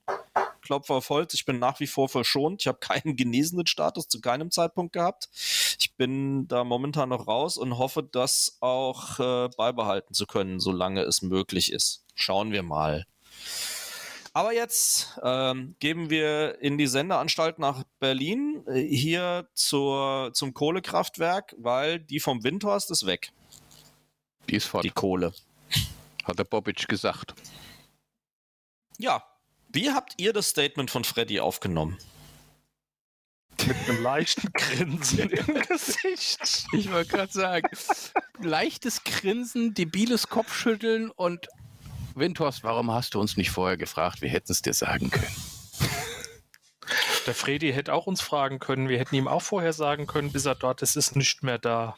Klopfer 0.62 0.94
auf 0.94 1.10
Holz, 1.10 1.34
ich 1.34 1.44
bin 1.44 1.58
nach 1.58 1.78
wie 1.80 1.86
vor 1.86 2.08
verschont. 2.08 2.62
Ich 2.62 2.66
habe 2.66 2.78
keinen 2.80 3.16
genesenen 3.16 3.66
Status 3.66 4.08
zu 4.08 4.20
keinem 4.20 4.50
Zeitpunkt 4.50 4.92
gehabt. 4.92 5.28
Ich 5.78 5.94
bin 5.96 6.48
da 6.48 6.64
momentan 6.64 7.10
noch 7.10 7.26
raus 7.26 7.58
und 7.58 7.78
hoffe, 7.78 8.02
das 8.02 8.56
auch 8.60 9.20
äh, 9.20 9.48
beibehalten 9.56 10.14
zu 10.14 10.26
können, 10.26 10.60
solange 10.60 11.02
es 11.02 11.22
möglich 11.22 11.72
ist. 11.72 12.04
Schauen 12.14 12.52
wir 12.52 12.62
mal. 12.62 13.04
Aber 14.36 14.52
jetzt 14.52 15.16
ähm, 15.22 15.76
geben 15.78 16.10
wir 16.10 16.60
in 16.60 16.76
die 16.76 16.88
Sendeanstalt 16.88 17.60
nach 17.60 17.84
Berlin, 18.00 18.64
äh, 18.66 18.80
hier 18.82 19.48
zur, 19.54 20.32
zum 20.34 20.54
Kohlekraftwerk, 20.54 21.54
weil 21.56 22.00
die 22.00 22.18
vom 22.18 22.42
Windhorst 22.42 22.90
ist 22.90 23.06
weg. 23.06 23.30
Die 24.50 24.56
ist 24.56 24.66
fort. 24.66 24.84
Die 24.84 24.90
Kohle. 24.90 25.32
Hat 26.24 26.36
der 26.36 26.44
Bobic 26.44 26.88
gesagt. 26.88 27.34
Ja. 28.98 29.24
Wie 29.68 29.90
habt 29.92 30.14
ihr 30.16 30.32
das 30.32 30.48
Statement 30.48 30.90
von 30.90 31.04
Freddy 31.04 31.38
aufgenommen? 31.38 31.96
Mit 33.66 33.76
einem 33.88 34.02
leichten 34.02 34.52
Grinsen 34.52 35.30
im 35.30 35.54
Gesicht. 35.68 36.66
Ich 36.72 36.90
wollte 36.92 37.10
gerade 37.10 37.32
sagen, 37.32 37.68
leichtes 38.40 39.04
Grinsen, 39.04 39.74
debiles 39.74 40.28
Kopfschütteln 40.28 41.10
und 41.10 41.48
Windhorst, 42.14 42.62
warum 42.62 42.90
hast 42.90 43.14
du 43.14 43.20
uns 43.20 43.36
nicht 43.36 43.50
vorher 43.50 43.76
gefragt? 43.76 44.22
Wir 44.22 44.28
hätten 44.28 44.52
es 44.52 44.62
dir 44.62 44.74
sagen 44.74 45.10
können. 45.10 45.36
Der 47.26 47.34
Freddy 47.34 47.72
hätte 47.72 47.92
auch 47.92 48.06
uns 48.06 48.20
fragen 48.20 48.58
können. 48.58 48.88
Wir 48.88 48.98
hätten 48.98 49.14
ihm 49.14 49.28
auch 49.28 49.42
vorher 49.42 49.72
sagen 49.72 50.06
können, 50.06 50.30
bis 50.30 50.44
er 50.44 50.54
dort 50.54 50.82
ist, 50.82 50.96
ist 50.96 51.16
nicht 51.16 51.42
mehr 51.42 51.58
da. 51.58 51.96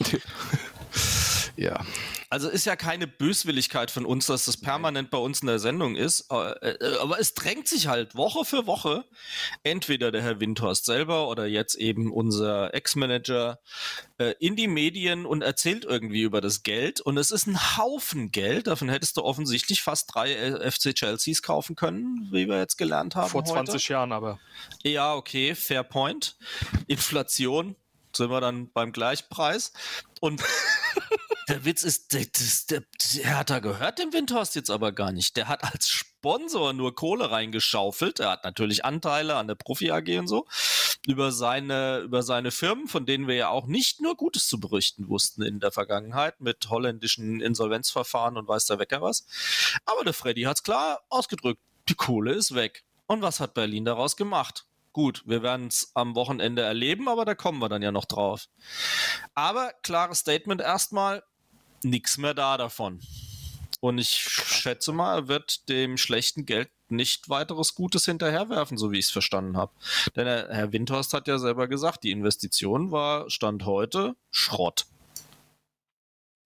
ja. 1.56 1.84
Also 2.32 2.48
ist 2.48 2.64
ja 2.64 2.76
keine 2.76 3.06
Böswilligkeit 3.06 3.90
von 3.90 4.06
uns, 4.06 4.24
dass 4.24 4.46
das 4.46 4.56
permanent 4.56 5.10
bei 5.10 5.18
uns 5.18 5.42
in 5.42 5.48
der 5.48 5.58
Sendung 5.58 5.96
ist. 5.96 6.30
äh, 6.30 6.70
äh, 6.70 6.96
Aber 6.98 7.20
es 7.20 7.34
drängt 7.34 7.68
sich 7.68 7.88
halt 7.88 8.14
Woche 8.14 8.46
für 8.46 8.66
Woche 8.66 9.04
entweder 9.64 10.10
der 10.10 10.22
Herr 10.22 10.40
Windhorst 10.40 10.86
selber 10.86 11.28
oder 11.28 11.44
jetzt 11.44 11.74
eben 11.74 12.10
unser 12.10 12.72
Ex-Manager 12.72 13.58
äh, 14.16 14.32
in 14.38 14.56
die 14.56 14.66
Medien 14.66 15.26
und 15.26 15.42
erzählt 15.42 15.84
irgendwie 15.84 16.22
über 16.22 16.40
das 16.40 16.62
Geld. 16.62 17.02
Und 17.02 17.18
es 17.18 17.32
ist 17.32 17.46
ein 17.46 17.76
Haufen 17.76 18.30
Geld. 18.30 18.66
Davon 18.66 18.88
hättest 18.88 19.18
du 19.18 19.24
offensichtlich 19.24 19.82
fast 19.82 20.14
drei 20.14 20.58
FC 20.70 20.94
Chelseas 20.94 21.42
kaufen 21.42 21.76
können, 21.76 22.28
wie 22.32 22.48
wir 22.48 22.56
jetzt 22.56 22.78
gelernt 22.78 23.14
haben. 23.14 23.28
Vor 23.28 23.44
20 23.44 23.74
heute. 23.74 23.92
Jahren 23.92 24.10
aber. 24.10 24.40
Ja, 24.84 25.14
okay, 25.14 25.54
fair 25.54 25.84
point. 25.84 26.38
Inflation 26.86 27.76
sind 28.16 28.30
wir 28.30 28.40
dann 28.40 28.72
beim 28.72 28.92
Gleichpreis. 28.92 29.74
Und 30.20 30.42
der 31.52 31.66
Witz 31.66 31.82
ist, 31.82 32.14
der, 32.14 32.24
der, 32.70 32.82
der, 33.14 33.38
hat 33.38 33.50
da 33.50 33.58
gehört 33.58 33.98
dem 33.98 34.14
Windhorst 34.14 34.54
jetzt 34.54 34.70
aber 34.70 34.90
gar 34.90 35.12
nicht. 35.12 35.36
Der 35.36 35.48
hat 35.48 35.64
als 35.64 35.86
Sponsor 35.86 36.72
nur 36.72 36.94
Kohle 36.94 37.30
reingeschaufelt. 37.30 38.20
Er 38.20 38.30
hat 38.30 38.44
natürlich 38.44 38.86
Anteile 38.86 39.36
an 39.36 39.48
der 39.48 39.54
Profi 39.54 39.90
AG 39.90 40.18
und 40.18 40.28
so 40.28 40.46
über 41.06 41.30
seine 41.30 41.98
über 41.98 42.22
seine 42.22 42.52
Firmen, 42.52 42.88
von 42.88 43.04
denen 43.04 43.28
wir 43.28 43.34
ja 43.34 43.48
auch 43.50 43.66
nicht 43.66 44.00
nur 44.00 44.16
Gutes 44.16 44.48
zu 44.48 44.60
berichten 44.60 45.08
wussten 45.08 45.42
in 45.42 45.60
der 45.60 45.72
Vergangenheit 45.72 46.40
mit 46.40 46.70
holländischen 46.70 47.42
Insolvenzverfahren 47.42 48.38
und 48.38 48.48
weiß 48.48 48.64
der 48.64 48.78
Wecker 48.78 49.02
was. 49.02 49.26
Aber 49.84 50.04
der 50.04 50.14
Freddy 50.14 50.44
hat's 50.44 50.62
klar 50.62 51.02
ausgedrückt. 51.10 51.60
Die 51.90 51.94
Kohle 51.94 52.32
ist 52.32 52.54
weg. 52.54 52.82
Und 53.06 53.20
was 53.20 53.40
hat 53.40 53.52
Berlin 53.52 53.84
daraus 53.84 54.16
gemacht? 54.16 54.64
Gut, 54.94 55.22
wir 55.26 55.42
werden 55.42 55.66
es 55.66 55.90
am 55.94 56.14
Wochenende 56.14 56.62
erleben, 56.62 57.08
aber 57.08 57.26
da 57.26 57.34
kommen 57.34 57.58
wir 57.58 57.68
dann 57.68 57.82
ja 57.82 57.92
noch 57.92 58.06
drauf. 58.06 58.48
Aber 59.34 59.72
klares 59.82 60.20
Statement 60.20 60.62
erstmal, 60.62 61.22
nichts 61.84 62.18
mehr 62.18 62.34
da 62.34 62.56
davon. 62.56 63.00
Und 63.80 63.98
ich 63.98 64.10
schätze 64.10 64.92
mal, 64.92 65.16
er 65.16 65.28
wird 65.28 65.68
dem 65.68 65.96
schlechten 65.96 66.46
Geld 66.46 66.70
nicht 66.88 67.28
weiteres 67.28 67.74
Gutes 67.74 68.04
hinterherwerfen, 68.04 68.78
so 68.78 68.92
wie 68.92 68.98
ich 68.98 69.06
es 69.06 69.10
verstanden 69.10 69.56
habe. 69.56 69.72
Denn 70.14 70.26
Herr 70.26 70.72
Windhorst 70.72 71.14
hat 71.14 71.26
ja 71.26 71.38
selber 71.38 71.66
gesagt, 71.66 72.04
die 72.04 72.12
Investition 72.12 72.92
war 72.92 73.28
Stand 73.28 73.64
heute 73.64 74.14
Schrott. 74.30 74.86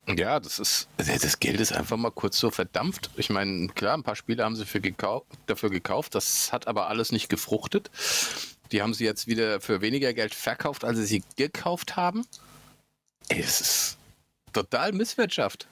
Ja, 0.08 0.38
das 0.38 0.60
ist, 0.60 0.88
das 0.96 1.40
Geld 1.40 1.60
ist 1.60 1.72
einfach 1.72 1.96
mal 1.96 2.12
kurz 2.12 2.38
so 2.38 2.50
verdampft. 2.50 3.10
Ich 3.16 3.28
meine, 3.28 3.66
klar, 3.68 3.96
ein 3.96 4.04
paar 4.04 4.14
Spiele 4.14 4.44
haben 4.44 4.54
sie 4.54 4.64
für 4.64 4.80
gekau 4.80 5.26
dafür 5.46 5.68
gekauft, 5.68 6.14
das 6.14 6.52
hat 6.52 6.68
aber 6.68 6.88
alles 6.88 7.10
nicht 7.10 7.28
gefruchtet. 7.28 7.90
Die 8.70 8.82
haben 8.82 8.94
sie 8.94 9.04
jetzt 9.04 9.26
wieder 9.26 9.60
für 9.60 9.80
weniger 9.80 10.14
Geld 10.14 10.34
verkauft, 10.34 10.84
als 10.84 10.98
sie 10.98 11.06
sie 11.06 11.24
gekauft 11.36 11.96
haben. 11.96 12.24
Es 13.28 13.60
ist 13.60 13.98
total 14.56 14.92
Misswirtschaft. 14.92 15.66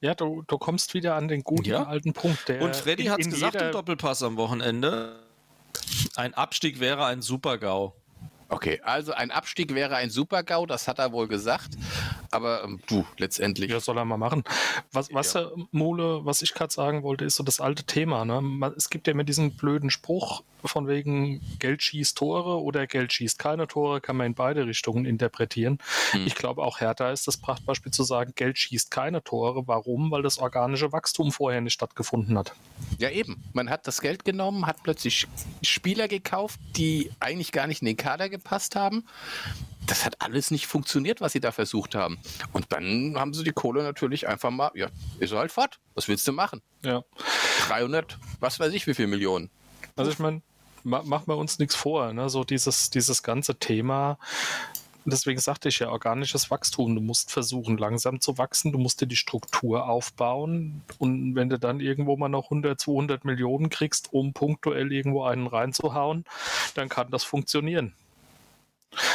Ja, 0.00 0.14
du, 0.14 0.42
du 0.46 0.58
kommst 0.58 0.94
wieder 0.94 1.16
an 1.16 1.26
den 1.28 1.42
guten 1.42 1.68
Ja. 1.68 1.84
alten 1.84 2.12
Punkt. 2.12 2.48
Der 2.48 2.62
Und 2.62 2.76
Freddy 2.76 3.06
hat 3.06 3.18
es 3.20 3.28
gesagt 3.28 3.60
im 3.60 3.72
Doppelpass 3.72 4.22
am 4.22 4.36
Wochenende. 4.36 5.18
Ein 6.14 6.34
Abstieg 6.34 6.78
wäre 6.78 7.04
ein 7.06 7.20
Super-GAU. 7.22 7.92
Okay, 8.50 8.80
also 8.82 9.12
ein 9.12 9.30
Abstieg 9.30 9.74
wäre 9.74 9.96
ein 9.96 10.08
Super-GAU, 10.08 10.64
das 10.64 10.88
hat 10.88 10.98
er 10.98 11.12
wohl 11.12 11.28
gesagt. 11.28 11.76
Aber 12.30 12.64
ähm, 12.64 12.80
du, 12.86 13.04
letztendlich. 13.18 13.70
Ja, 13.70 13.80
soll 13.80 13.98
er 13.98 14.04
mal 14.04 14.16
machen. 14.16 14.42
Was, 14.92 15.12
was 15.12 15.34
Ja. 15.34 15.42
ja. 15.42 15.50
Mole, 15.70 16.24
was 16.24 16.40
ich 16.40 16.54
gerade 16.54 16.72
sagen 16.72 17.02
wollte, 17.02 17.24
ist 17.24 17.36
so 17.36 17.44
das 17.44 17.60
alte 17.60 17.84
Thema. 17.84 18.24
Ne? 18.24 18.72
Es 18.76 18.88
gibt 18.88 19.06
ja 19.06 19.12
immer 19.12 19.24
diesen 19.24 19.56
blöden 19.56 19.90
Spruch 19.90 20.42
von 20.64 20.88
wegen 20.88 21.40
Geld 21.58 21.82
schießt 21.82 22.16
Tore 22.16 22.60
oder 22.60 22.86
Geld 22.86 23.12
schießt 23.12 23.38
keine 23.38 23.66
Tore, 23.66 24.00
kann 24.00 24.16
man 24.16 24.28
in 24.28 24.34
beide 24.34 24.66
Richtungen 24.66 25.04
interpretieren. 25.04 25.78
Hm. 26.10 26.26
Ich 26.26 26.34
glaube, 26.34 26.62
auch 26.62 26.80
Hertha 26.80 27.10
ist 27.10 27.28
das 27.28 27.36
Prachtbeispiel 27.36 27.92
zu 27.92 28.02
sagen, 28.02 28.32
Geld 28.34 28.58
schießt 28.58 28.90
keine 28.90 29.22
Tore. 29.22 29.66
Warum? 29.66 30.10
Weil 30.10 30.22
das 30.22 30.38
organische 30.38 30.92
Wachstum 30.92 31.32
vorher 31.32 31.60
nicht 31.60 31.74
stattgefunden 31.74 32.36
hat. 32.36 32.54
Ja, 32.98 33.10
eben. 33.10 33.42
Man 33.52 33.70
hat 33.70 33.86
das 33.86 34.00
Geld 34.00 34.24
genommen, 34.24 34.66
hat 34.66 34.82
plötzlich 34.82 35.26
Spieler 35.62 36.08
gekauft, 36.08 36.58
die 36.76 37.10
eigentlich 37.20 37.52
gar 37.52 37.66
nicht 37.66 37.82
in 37.82 37.86
den 37.86 37.96
Kader 37.96 38.28
gepasst 38.38 38.76
haben. 38.76 39.04
Das 39.86 40.04
hat 40.04 40.16
alles 40.20 40.50
nicht 40.50 40.66
funktioniert, 40.66 41.20
was 41.20 41.32
sie 41.32 41.40
da 41.40 41.50
versucht 41.52 41.94
haben. 41.94 42.18
Und 42.52 42.66
dann 42.72 43.14
haben 43.16 43.32
sie 43.32 43.44
die 43.44 43.52
Kohle 43.52 43.82
natürlich 43.82 44.28
einfach 44.28 44.50
mal, 44.50 44.70
ja, 44.74 44.88
ist 45.18 45.32
halt 45.32 45.52
fort. 45.52 45.78
Was 45.94 46.08
willst 46.08 46.26
du 46.28 46.32
machen? 46.32 46.60
Ja. 46.82 47.02
300, 47.68 48.18
was 48.40 48.60
weiß 48.60 48.72
ich, 48.72 48.86
wie 48.86 48.94
viel 48.94 49.06
Millionen. 49.06 49.50
Also 49.96 50.10
ich 50.10 50.18
meine, 50.18 50.42
ma 50.84 51.02
machen 51.02 51.26
wir 51.26 51.36
uns 51.36 51.58
nichts 51.58 51.74
vor, 51.74 52.12
ne? 52.12 52.28
So 52.28 52.44
dieses, 52.44 52.90
dieses 52.90 53.22
ganze 53.22 53.56
Thema. 53.58 54.18
Deswegen 55.04 55.40
sagte 55.40 55.70
ich 55.70 55.78
ja, 55.78 55.90
organisches 55.90 56.50
Wachstum. 56.50 56.94
Du 56.94 57.00
musst 57.00 57.32
versuchen, 57.32 57.78
langsam 57.78 58.20
zu 58.20 58.36
wachsen. 58.36 58.72
Du 58.72 58.78
musst 58.78 59.00
dir 59.00 59.06
die 59.06 59.16
Struktur 59.16 59.88
aufbauen. 59.88 60.82
Und 60.98 61.34
wenn 61.34 61.48
du 61.48 61.58
dann 61.58 61.80
irgendwo 61.80 62.16
mal 62.16 62.28
noch 62.28 62.44
100, 62.44 62.78
200 62.78 63.24
Millionen 63.24 63.70
kriegst, 63.70 64.12
um 64.12 64.34
punktuell 64.34 64.92
irgendwo 64.92 65.24
einen 65.24 65.46
reinzuhauen, 65.46 66.24
dann 66.74 66.88
kann 66.90 67.10
das 67.10 67.24
funktionieren. 67.24 67.94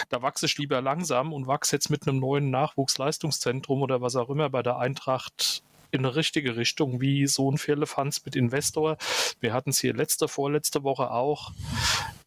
Da 0.09 0.21
wachse 0.21 0.45
ich 0.45 0.57
lieber 0.57 0.81
langsam 0.81 1.33
und 1.33 1.47
wachse 1.47 1.75
jetzt 1.75 1.89
mit 1.89 2.07
einem 2.07 2.19
neuen 2.19 2.49
Nachwuchsleistungszentrum 2.49 3.81
oder 3.81 4.01
was 4.01 4.15
auch 4.15 4.29
immer 4.29 4.49
bei 4.49 4.63
der 4.63 4.77
Eintracht 4.77 5.63
in 5.93 5.99
eine 5.99 6.15
richtige 6.15 6.55
Richtung, 6.55 7.01
wie 7.01 7.27
so 7.27 7.51
ein 7.51 7.57
Firlefanz 7.57 8.25
mit 8.25 8.35
Investor. 8.35 8.97
Wir 9.39 9.53
hatten 9.53 9.69
es 9.69 9.79
hier 9.79 9.93
letzte, 9.93 10.27
vorletzte 10.27 10.83
Woche 10.83 11.11
auch. 11.11 11.51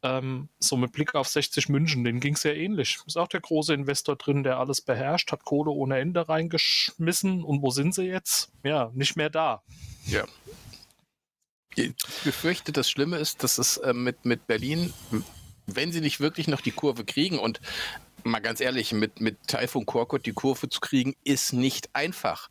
Ähm, 0.03 0.49
so 0.61 0.77
mit 0.77 0.93
Blick 0.93 1.17
auf 1.17 1.29
60 1.29 1.69
München, 1.69 2.05
denen 2.05 2.21
ging 2.21 2.35
es 2.35 2.45
ja 2.45 2.53
ähnlich. 2.53 2.99
Ist 3.07 3.19
auch 3.19 3.27
der 3.27 3.41
große 3.41 3.75
Investor 3.75 4.15
drin, 4.15 4.45
der 4.45 4.59
alles 4.59 4.81
beherrscht, 4.81 5.33
hat 5.33 5.45
Kohle 5.45 5.73
ohne 5.73 5.99
Ende 5.99 6.29
reingeschmissen. 6.29 7.43
Und 7.43 7.63
wo 7.63 7.71
sind 7.71 7.93
sie 7.93 8.05
jetzt? 8.05 8.53
Ja, 8.63 8.93
nicht 8.95 9.17
mehr 9.17 9.31
da. 9.31 9.63
Ja. 10.07 10.25
Ich 11.75 11.93
befürchte, 12.25 12.73
das 12.73 12.89
Schlimme 12.89 13.19
ist, 13.19 13.43
dass 13.43 13.59
es 13.59 13.79
äh, 13.79 13.93
mit, 13.93 14.25
mit 14.25 14.47
Berlin, 14.47 14.95
wenn 15.67 15.93
sie 15.93 16.01
nicht 16.01 16.21
wirklich 16.21 16.49
noch 16.49 16.61
die 16.61 16.71
Kurve 16.73 17.05
kriegen 17.05 17.39
und 17.39 17.61
mal 18.25 18.41
ganz 18.41 18.61
ehrlich, 18.61 18.93
mit, 18.93 19.21
mit 19.21 19.37
Taifun 19.47 19.87
Korkut 19.87 20.27
die 20.27 20.33
Kurve 20.33 20.69
zu 20.69 20.81
kriegen, 20.81 21.15
ist 21.23 21.53
nicht 21.53 21.91
einfach. 21.93 22.49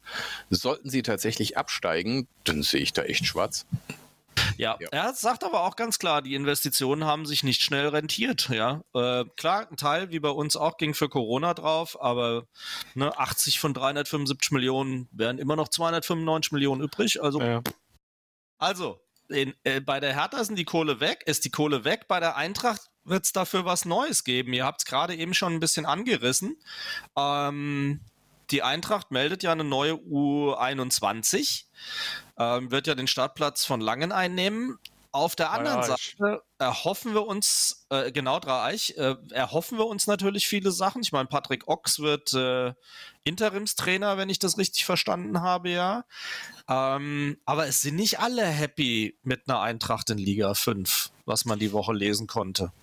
Sollten 0.49 0.89
sie 0.89 1.01
tatsächlich 1.03 1.57
absteigen, 1.57 2.27
dann 2.45 2.63
sehe 2.63 2.79
ich 2.81 2.93
da 2.93 3.03
echt 3.03 3.25
schwarz. 3.25 3.65
Ja, 4.57 4.77
Ja. 4.81 4.89
er 4.91 5.13
sagt 5.13 5.43
aber 5.45 5.61
auch 5.63 5.75
ganz 5.77 5.97
klar, 5.97 6.21
die 6.21 6.35
Investitionen 6.35 7.05
haben 7.05 7.25
sich 7.25 7.43
nicht 7.43 7.61
schnell 7.61 7.87
rentiert. 7.87 8.49
Ja, 8.49 8.81
äh, 8.93 9.23
klar, 9.37 9.67
ein 9.69 9.77
Teil 9.77 10.11
wie 10.11 10.19
bei 10.19 10.29
uns 10.29 10.55
auch 10.57 10.77
ging 10.77 10.93
für 10.93 11.07
Corona 11.09 11.53
drauf, 11.53 12.01
aber 12.01 12.45
ne, 12.95 13.17
80 13.17 13.59
von 13.59 13.73
375 13.73 14.51
Millionen 14.51 15.07
wären 15.11 15.39
immer 15.39 15.55
noch 15.55 15.69
295 15.69 16.51
Millionen 16.51 16.81
übrig. 16.81 17.21
Also, 17.23 17.41
Ja. 17.41 17.61
also 18.57 18.99
in, 19.29 19.53
äh, 19.63 19.79
bei 19.81 19.99
der 19.99 20.13
Hertha 20.13 20.43
sind 20.43 20.57
die 20.59 20.65
Kohle 20.65 20.99
weg, 20.99 21.23
ist 21.25 21.45
die 21.45 21.49
Kohle 21.51 21.83
weg. 21.83 22.07
Bei 22.07 22.19
der 22.19 22.35
Eintracht 22.35 22.89
wird 23.05 23.25
es 23.25 23.31
dafür 23.31 23.65
was 23.65 23.85
Neues 23.85 24.23
geben. 24.23 24.53
Ihr 24.53 24.65
habt 24.65 24.81
es 24.81 24.85
gerade 24.85 25.15
eben 25.15 25.33
schon 25.33 25.53
ein 25.53 25.59
bisschen 25.59 25.85
angerissen. 25.85 26.57
Ähm, 27.15 28.01
die 28.51 28.63
Eintracht 28.63 29.11
meldet 29.11 29.43
ja 29.43 29.51
eine 29.51 29.63
neue 29.63 29.93
U21, 29.93 31.65
ähm, 32.37 32.71
wird 32.71 32.87
ja 32.87 32.95
den 32.95 33.07
Startplatz 33.07 33.65
von 33.65 33.81
Langen 33.81 34.11
einnehmen. 34.11 34.77
Auf 35.11 35.37
der 35.37 35.51
anderen. 35.51 35.81
Seite 35.81 36.43
erhoffen 36.57 37.13
wir 37.13 37.25
uns, 37.25 37.85
äh, 37.89 38.11
genau 38.11 38.41
Dreieich, 38.41 38.95
äh, 38.97 39.15
erhoffen 39.31 39.77
wir 39.77 39.85
uns 39.85 40.07
natürlich 40.07 40.45
viele 40.45 40.71
Sachen. 40.71 41.01
Ich 41.01 41.13
meine, 41.13 41.27
Patrick 41.27 41.69
Ochs 41.69 41.99
wird 41.99 42.33
äh, 42.33 42.73
Interimstrainer, 43.23 44.17
wenn 44.17 44.29
ich 44.29 44.39
das 44.39 44.57
richtig 44.57 44.83
verstanden 44.83 45.39
habe, 45.39 45.69
ja. 45.69 46.03
Ähm, 46.67 47.37
aber 47.45 47.65
es 47.65 47.81
sind 47.81 47.95
nicht 47.95 48.19
alle 48.19 48.45
happy 48.45 49.17
mit 49.23 49.47
einer 49.47 49.61
Eintracht 49.61 50.09
in 50.09 50.17
Liga 50.17 50.53
5, 50.53 51.11
was 51.23 51.45
man 51.45 51.59
die 51.59 51.71
Woche 51.71 51.93
lesen 51.93 52.27
konnte. 52.27 52.73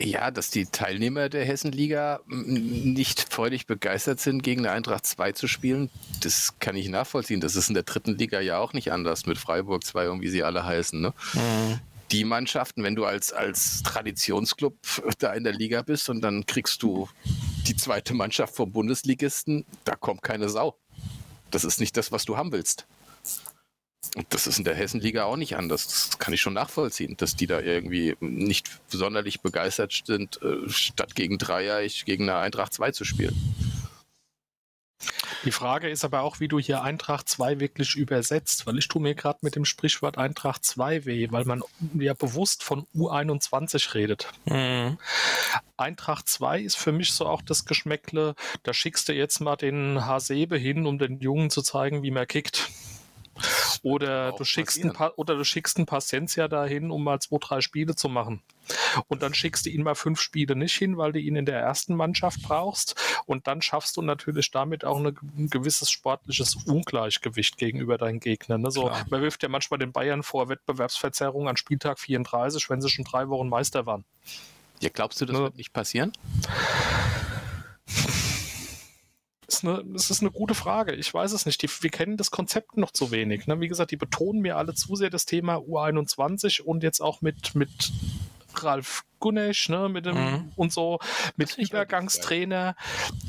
Ja, 0.00 0.30
dass 0.30 0.50
die 0.50 0.66
Teilnehmer 0.66 1.28
der 1.28 1.44
Hessenliga 1.44 2.20
nicht 2.26 3.32
freudig 3.32 3.66
begeistert 3.66 4.20
sind, 4.20 4.42
gegen 4.42 4.66
eine 4.66 4.74
Eintracht 4.74 5.06
2 5.06 5.32
zu 5.32 5.46
spielen, 5.46 5.90
das 6.20 6.54
kann 6.58 6.76
ich 6.76 6.88
nachvollziehen. 6.88 7.40
Das 7.40 7.54
ist 7.54 7.68
in 7.68 7.74
der 7.74 7.84
dritten 7.84 8.16
Liga 8.16 8.40
ja 8.40 8.58
auch 8.58 8.72
nicht 8.72 8.90
anders 8.90 9.26
mit 9.26 9.38
Freiburg 9.38 9.84
2 9.84 10.10
und 10.10 10.20
wie 10.20 10.28
sie 10.28 10.42
alle 10.42 10.64
heißen. 10.64 11.00
Ne? 11.00 11.14
Mhm. 11.34 11.80
Die 12.10 12.24
Mannschaften, 12.24 12.82
wenn 12.82 12.94
du 12.94 13.04
als, 13.04 13.32
als 13.32 13.82
Traditionsclub 13.84 14.76
da 15.18 15.32
in 15.34 15.44
der 15.44 15.52
Liga 15.52 15.82
bist 15.82 16.10
und 16.10 16.20
dann 16.20 16.46
kriegst 16.46 16.82
du 16.82 17.08
die 17.66 17.76
zweite 17.76 18.12
Mannschaft 18.12 18.56
vom 18.56 18.72
Bundesligisten, 18.72 19.64
da 19.84 19.94
kommt 19.94 20.22
keine 20.22 20.48
Sau. 20.48 20.76
Das 21.50 21.64
ist 21.64 21.80
nicht 21.80 21.96
das, 21.96 22.10
was 22.10 22.24
du 22.24 22.36
haben 22.36 22.50
willst. 22.50 22.86
Und 24.16 24.26
das 24.30 24.46
ist 24.46 24.58
in 24.58 24.64
der 24.64 24.74
Hessenliga 24.74 25.24
auch 25.24 25.36
nicht 25.36 25.56
anders. 25.56 25.86
Das 25.86 26.18
kann 26.18 26.34
ich 26.34 26.40
schon 26.40 26.54
nachvollziehen, 26.54 27.16
dass 27.16 27.36
die 27.36 27.46
da 27.46 27.60
irgendwie 27.60 28.16
nicht 28.20 28.70
sonderlich 28.88 29.40
begeistert 29.40 30.02
sind, 30.04 30.42
äh, 30.42 30.68
statt 30.68 31.14
gegen 31.14 31.38
Dreieich 31.38 32.04
gegen 32.04 32.28
eine 32.28 32.38
Eintracht 32.38 32.74
2 32.74 32.90
zu 32.90 33.04
spielen. 33.04 33.36
Die 35.44 35.50
Frage 35.50 35.88
ist 35.88 36.04
aber 36.04 36.22
auch, 36.22 36.38
wie 36.38 36.46
du 36.46 36.60
hier 36.60 36.82
Eintracht 36.82 37.28
2 37.28 37.58
wirklich 37.58 37.96
übersetzt, 37.96 38.66
weil 38.66 38.78
ich 38.78 38.86
tue 38.86 39.02
mir 39.02 39.16
gerade 39.16 39.40
mit 39.42 39.56
dem 39.56 39.64
Sprichwort 39.64 40.16
Eintracht 40.16 40.64
2 40.64 41.04
weh, 41.04 41.28
weil 41.30 41.44
man 41.44 41.62
ja 41.94 42.14
bewusst 42.14 42.62
von 42.62 42.86
U21 42.94 43.94
redet. 43.94 44.28
Mhm. 44.44 44.98
Eintracht 45.76 46.28
2 46.28 46.60
ist 46.60 46.76
für 46.76 46.92
mich 46.92 47.12
so 47.12 47.26
auch 47.26 47.42
das 47.42 47.64
Geschmäckle, 47.64 48.36
da 48.62 48.72
schickst 48.72 49.08
du 49.08 49.14
jetzt 49.14 49.40
mal 49.40 49.56
den 49.56 50.06
Hasebe 50.06 50.56
hin, 50.56 50.86
um 50.86 50.98
den 50.98 51.18
Jungen 51.18 51.50
zu 51.50 51.62
zeigen, 51.62 52.04
wie 52.04 52.12
man 52.12 52.28
kickt. 52.28 52.70
Oder 53.82 54.32
du, 54.32 54.44
schickst 54.44 54.82
ein 54.84 54.92
paar, 54.92 55.18
oder 55.18 55.34
du 55.34 55.44
schickst 55.44 55.78
ein 55.78 55.86
Paciencia 55.86 56.46
dahin, 56.46 56.90
um 56.90 57.02
mal 57.02 57.18
zwei, 57.20 57.38
drei 57.40 57.60
Spiele 57.60 57.96
zu 57.96 58.08
machen. 58.08 58.42
Und 59.08 59.22
dann 59.22 59.34
schickst 59.34 59.66
du 59.66 59.70
ihn 59.70 59.82
mal 59.82 59.94
fünf 59.94 60.20
Spiele 60.20 60.54
nicht 60.54 60.76
hin, 60.76 60.96
weil 60.96 61.12
du 61.12 61.18
ihn 61.18 61.36
in 61.36 61.46
der 61.46 61.58
ersten 61.58 61.96
Mannschaft 61.96 62.42
brauchst. 62.42 62.94
Und 63.26 63.46
dann 63.46 63.60
schaffst 63.62 63.96
du 63.96 64.02
natürlich 64.02 64.50
damit 64.50 64.84
auch 64.84 64.98
eine, 64.98 65.14
ein 65.36 65.48
gewisses 65.50 65.90
sportliches 65.90 66.56
Ungleichgewicht 66.66 67.56
gegenüber 67.58 67.98
deinen 67.98 68.20
Gegnern. 68.20 68.62
Ne? 68.62 68.70
So, 68.70 68.90
man 69.10 69.22
wirft 69.22 69.42
ja 69.42 69.48
manchmal 69.48 69.78
den 69.78 69.92
Bayern 69.92 70.22
vor 70.22 70.48
Wettbewerbsverzerrung 70.48 71.48
an 71.48 71.56
Spieltag 71.56 71.98
34, 71.98 72.70
wenn 72.70 72.80
sie 72.80 72.90
schon 72.90 73.04
drei 73.04 73.28
Wochen 73.28 73.48
Meister 73.48 73.86
waren. 73.86 74.04
Ja, 74.80 74.90
glaubst 74.92 75.20
du, 75.20 75.26
das 75.26 75.36
ne? 75.36 75.42
wird 75.44 75.56
nicht 75.56 75.72
passieren? 75.72 76.12
Ist 79.52 79.64
eine, 79.64 79.84
das 79.86 80.10
ist 80.10 80.20
eine 80.20 80.30
gute 80.30 80.54
Frage. 80.54 80.94
Ich 80.94 81.12
weiß 81.12 81.32
es 81.32 81.46
nicht. 81.46 81.62
Die, 81.62 81.68
wir 81.68 81.90
kennen 81.90 82.16
das 82.16 82.30
Konzept 82.30 82.76
noch 82.76 82.90
zu 82.90 83.10
wenig. 83.10 83.46
Ne? 83.46 83.60
Wie 83.60 83.68
gesagt, 83.68 83.90
die 83.90 83.96
betonen 83.96 84.42
mir 84.42 84.56
alle 84.56 84.74
zu 84.74 84.96
sehr 84.96 85.10
das 85.10 85.26
Thema 85.26 85.56
U21 85.56 86.62
und 86.62 86.82
jetzt 86.82 87.00
auch 87.00 87.22
mit, 87.22 87.54
mit 87.54 87.92
Ralf 88.54 89.04
Gunesch, 89.18 89.68
ne, 89.68 89.88
mit 89.88 90.04
dem 90.04 90.16
mhm. 90.16 90.52
und 90.56 90.72
so, 90.72 90.98
mit 91.36 91.56
Übergangstrainer. 91.56 92.76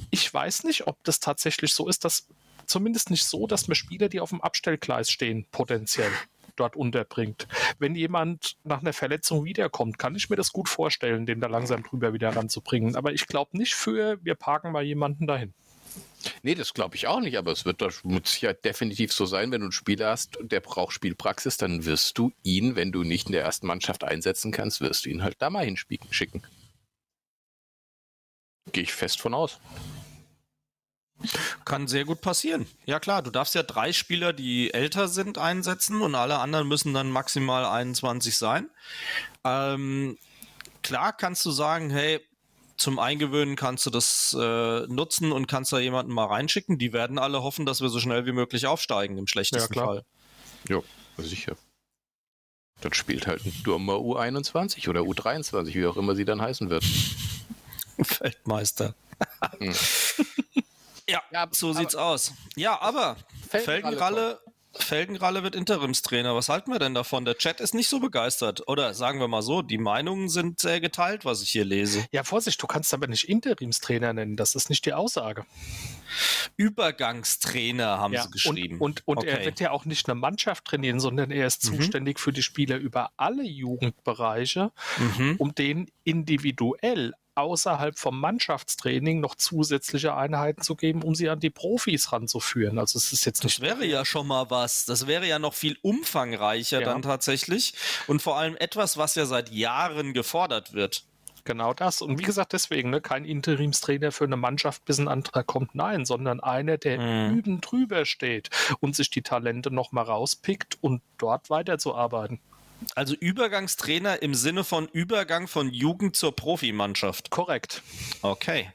Ich 0.10 0.34
weiß 0.34 0.64
nicht, 0.64 0.88
ob 0.88 1.02
das 1.04 1.20
tatsächlich 1.20 1.74
so 1.74 1.88
ist, 1.88 2.04
dass 2.04 2.28
zumindest 2.66 3.12
nicht 3.12 3.26
so, 3.26 3.48
dass 3.48 3.68
man 3.68 3.76
Spieler, 3.76 4.10
die 4.10 4.20
auf 4.20 4.30
dem 4.30 4.42
Abstellgleis 4.42 5.10
stehen, 5.12 5.46
potenziell 5.52 6.12
dort 6.56 6.76
unterbringt. 6.76 7.48
Wenn 7.80 7.96
jemand 7.96 8.58
nach 8.64 8.82
einer 8.82 8.94
Verletzung 8.94 9.44
wiederkommt, 9.44 9.98
kann 9.98 10.16
ich 10.16 10.30
mir 10.30 10.36
das 10.36 10.52
gut 10.52 10.70
vorstellen, 10.70 11.26
den 11.26 11.40
da 11.40 11.48
langsam 11.48 11.84
drüber 11.84 12.14
wieder 12.14 12.36
ranzubringen. 12.36 12.96
Aber 12.96 13.12
ich 13.12 13.28
glaube 13.28 13.58
nicht 13.58 13.74
für, 13.74 14.24
wir 14.24 14.36
parken 14.36 14.72
mal 14.72 14.84
jemanden 14.84 15.26
dahin. 15.26 15.54
Nee, 16.42 16.56
das 16.56 16.74
glaube 16.74 16.96
ich 16.96 17.08
auch 17.08 17.20
nicht, 17.20 17.38
aber 17.38 17.52
es 17.52 17.66
wird 17.66 17.82
doch 17.82 17.92
Sicherheit 18.24 18.64
definitiv 18.66 19.14
so 19.14 19.26
sein, 19.26 19.52
wenn 19.52 19.62
du 19.62 19.66
einen 19.66 19.72
Spieler 19.72 20.10
hast, 20.10 20.38
der 20.42 20.60
braucht 20.60 20.94
Spielpraxis, 20.94 21.58
dann 21.58 21.86
wirst 21.86 22.18
du 22.18 22.32
ihn, 22.44 22.76
wenn 22.76 22.92
du 22.92 23.04
nicht 23.04 23.28
in 23.28 23.34
der 23.34 23.44
ersten 23.44 23.68
Mannschaft 23.68 24.04
einsetzen 24.04 24.52
kannst, 24.52 24.82
wirst 24.82 25.06
du 25.06 25.10
ihn 25.10 25.24
halt 25.24 25.36
da 25.40 25.50
mal 25.50 25.66
hinschicken. 25.66 26.46
Gehe 28.72 28.84
ich 28.84 28.94
fest 28.94 29.20
von 29.20 29.34
aus. 29.34 29.60
Kann 31.64 31.88
sehr 31.88 32.06
gut 32.06 32.22
passieren. 32.22 32.68
Ja 32.86 33.00
klar, 33.00 33.22
du 33.22 33.32
darfst 33.32 33.56
ja 33.56 33.64
drei 33.64 33.94
Spieler, 33.94 34.34
die 34.34 34.74
älter 34.74 35.08
sind, 35.08 35.38
einsetzen 35.38 36.02
und 36.02 36.16
alle 36.16 36.40
anderen 36.40 36.68
müssen 36.68 36.94
dann 36.94 37.12
maximal 37.12 37.66
21 37.66 38.38
sein. 38.38 38.70
Ähm, 39.44 40.18
klar 40.82 41.14
kannst 41.14 41.46
du 41.46 41.52
sagen, 41.52 41.90
hey, 41.90 42.20
zum 42.78 43.00
Eingewöhnen 43.00 43.56
kannst 43.56 43.86
du 43.86 43.90
das 43.90 44.36
äh, 44.40 44.88
nutzen 44.88 45.32
und 45.32 45.48
kannst 45.48 45.72
da 45.74 45.80
jemanden 45.80 46.12
mal 46.12 46.26
reinschicken. 46.26 46.78
Die 46.78 46.94
werden 46.94 47.20
alle 47.20 47.44
hoffen, 47.44 47.66
dass 47.66 47.82
wir 47.82 47.90
so 47.90 48.00
schnell 48.00 48.26
wie 48.26 48.32
möglich 48.32 48.66
aufsteigen, 48.68 49.18
im 49.18 49.28
schlechtesten 49.28 49.74
ja, 49.76 49.86
Fall. 49.86 50.06
Ja, 50.68 50.82
sicher. 51.18 51.56
Dann 52.82 52.94
spielt 52.94 53.28
halt 53.28 53.46
ein 53.46 53.54
Durmer 53.64 53.96
U21 53.96 54.90
oder 54.90 55.02
U23, 55.02 55.74
wie 55.74 55.86
auch 55.86 55.98
immer 55.98 56.16
sie 56.16 56.26
dann 56.26 56.42
heißen 56.42 56.70
wird. 56.70 56.84
Feldmeister. 58.02 58.96
hm. 59.60 59.74
ja, 61.08 61.22
ja, 61.32 61.48
so 61.52 61.74
sieht's 61.74 61.96
aus. 61.96 62.34
Ja, 62.56 62.82
aber 62.82 63.18
Felgenralle 63.48 64.42
Felgenralle 64.76 65.44
wird 65.44 65.56
Interimstrainer. 65.56 66.36
Was 66.36 66.50
halten 66.50 66.72
wir 66.72 66.80
denn 66.80 66.94
davon? 66.94 67.26
Der 67.26 67.38
Chat 67.38 67.60
ist 67.60 67.76
nicht 67.76 67.90
so 67.90 68.00
begeistert. 68.00 68.68
Oder 68.68 68.94
sagen 68.94 69.20
wir 69.20 69.28
mal 69.28 69.42
so, 69.42 69.62
die 69.62 69.78
Meinungen 69.78 70.30
sind 70.30 70.60
sehr 70.60 70.82
geteilt, 70.82 71.26
was 71.26 71.42
ich 71.44 71.50
hier 71.50 71.66
lese. 71.66 72.06
Ja, 72.12 72.24
Vorsicht, 72.24 72.62
du 72.62 72.68
kannst 72.68 72.94
aber 72.94 73.08
nicht 73.08 73.30
Interimstrainer 73.30 74.14
nennen. 74.14 74.36
Das 74.36 74.56
ist 74.56 74.70
nicht 74.70 74.86
die 74.86 74.94
Aussage. 74.94 75.46
Übergangstrainer 76.58 78.00
haben 78.00 78.14
ja, 78.14 78.24
sie 78.24 78.32
geschrieben. 78.32 78.80
Und, 78.80 79.08
und, 79.08 79.18
und 79.18 79.18
okay. 79.20 79.30
er 79.30 79.46
wird 79.46 79.60
ja 79.60 79.72
auch 79.72 79.86
nicht 79.86 80.08
eine 80.10 80.16
Mannschaft 80.16 80.66
trainieren, 80.66 81.00
sondern 81.00 81.32
er 81.32 81.48
ist 81.48 81.70
mhm. 81.70 81.78
zuständig 81.78 82.20
für 82.20 82.34
die 82.34 82.44
Spieler 82.44 82.78
über 82.78 83.12
alle 83.18 83.44
Jugendbereiche, 83.44 84.72
mhm. 84.98 85.36
um 85.38 85.54
denen 85.56 85.88
individuell 86.04 87.14
außerhalb 87.36 87.98
vom 87.98 88.20
Mannschaftstraining 88.20 89.20
noch 89.20 89.36
zusätzliche 89.36 90.16
Einheiten 90.16 90.62
zu 90.62 90.76
geben, 90.76 91.04
um 91.04 91.16
sie 91.16 91.30
an 91.30 91.40
die 91.40 91.50
Profis 91.50 92.12
ranzuführen. 92.12 92.80
Also 92.80 92.98
es 92.98 93.12
ist 93.14 93.26
jetzt 93.26 93.44
nicht. 93.44 93.60
Das 93.60 93.62
wäre 93.62 93.86
ja 93.86 94.06
schon 94.06 94.28
mal 94.28 94.50
was. 94.50 94.86
Das 94.86 95.08
wäre 95.08 95.28
ja 95.28 95.40
noch 95.40 95.54
viel 95.54 95.78
umfangreicher 95.82 96.82
ja. 96.82 96.86
dann 96.86 97.02
tatsächlich 97.02 97.74
und 98.08 98.22
vor 98.22 98.38
allem 98.38 98.56
etwas, 98.58 98.98
was 98.98 99.16
ja 99.16 99.26
seit 99.26 99.52
Jahren 99.52 100.14
gefordert 100.14 100.74
wird. 100.74 101.06
Genau 101.46 101.74
das. 101.74 102.02
Und 102.02 102.20
wie 102.20 102.24
gesagt, 102.24 102.54
deswegen 102.54 102.90
ne, 102.90 103.02
kein 103.02 103.26
Interimstrainer 103.26 104.12
für 104.12 104.24
eine 104.24 104.38
Mannschaft, 104.38 104.86
bis 104.86 104.98
ein 104.98 105.10
anderer 105.10 105.44
kommt. 105.44 105.76
Nein, 105.76 106.06
sondern 106.06 106.40
einer, 106.40 106.78
der 106.78 107.00
mhm. 107.00 107.38
üben 107.38 107.62
drüber 107.62 108.06
steht 108.06 108.50
und 108.80 108.96
sich 108.96 109.10
die 109.10 109.24
Talente 109.24 109.70
nochmal 109.70 110.06
rauspickt 110.06 110.78
und 110.82 111.02
dort 111.18 111.50
weiterzuarbeiten. 111.50 112.40
Also 112.96 113.16
Übergangstrainer 113.16 114.22
im 114.22 114.36
Sinne 114.36 114.64
von 114.64 114.88
Übergang 114.88 115.48
von 115.48 115.72
Jugend 115.72 116.16
zur 116.16 116.36
Profimannschaft. 116.36 117.30
Korrekt. 117.30 117.82
Okay. 118.22 118.72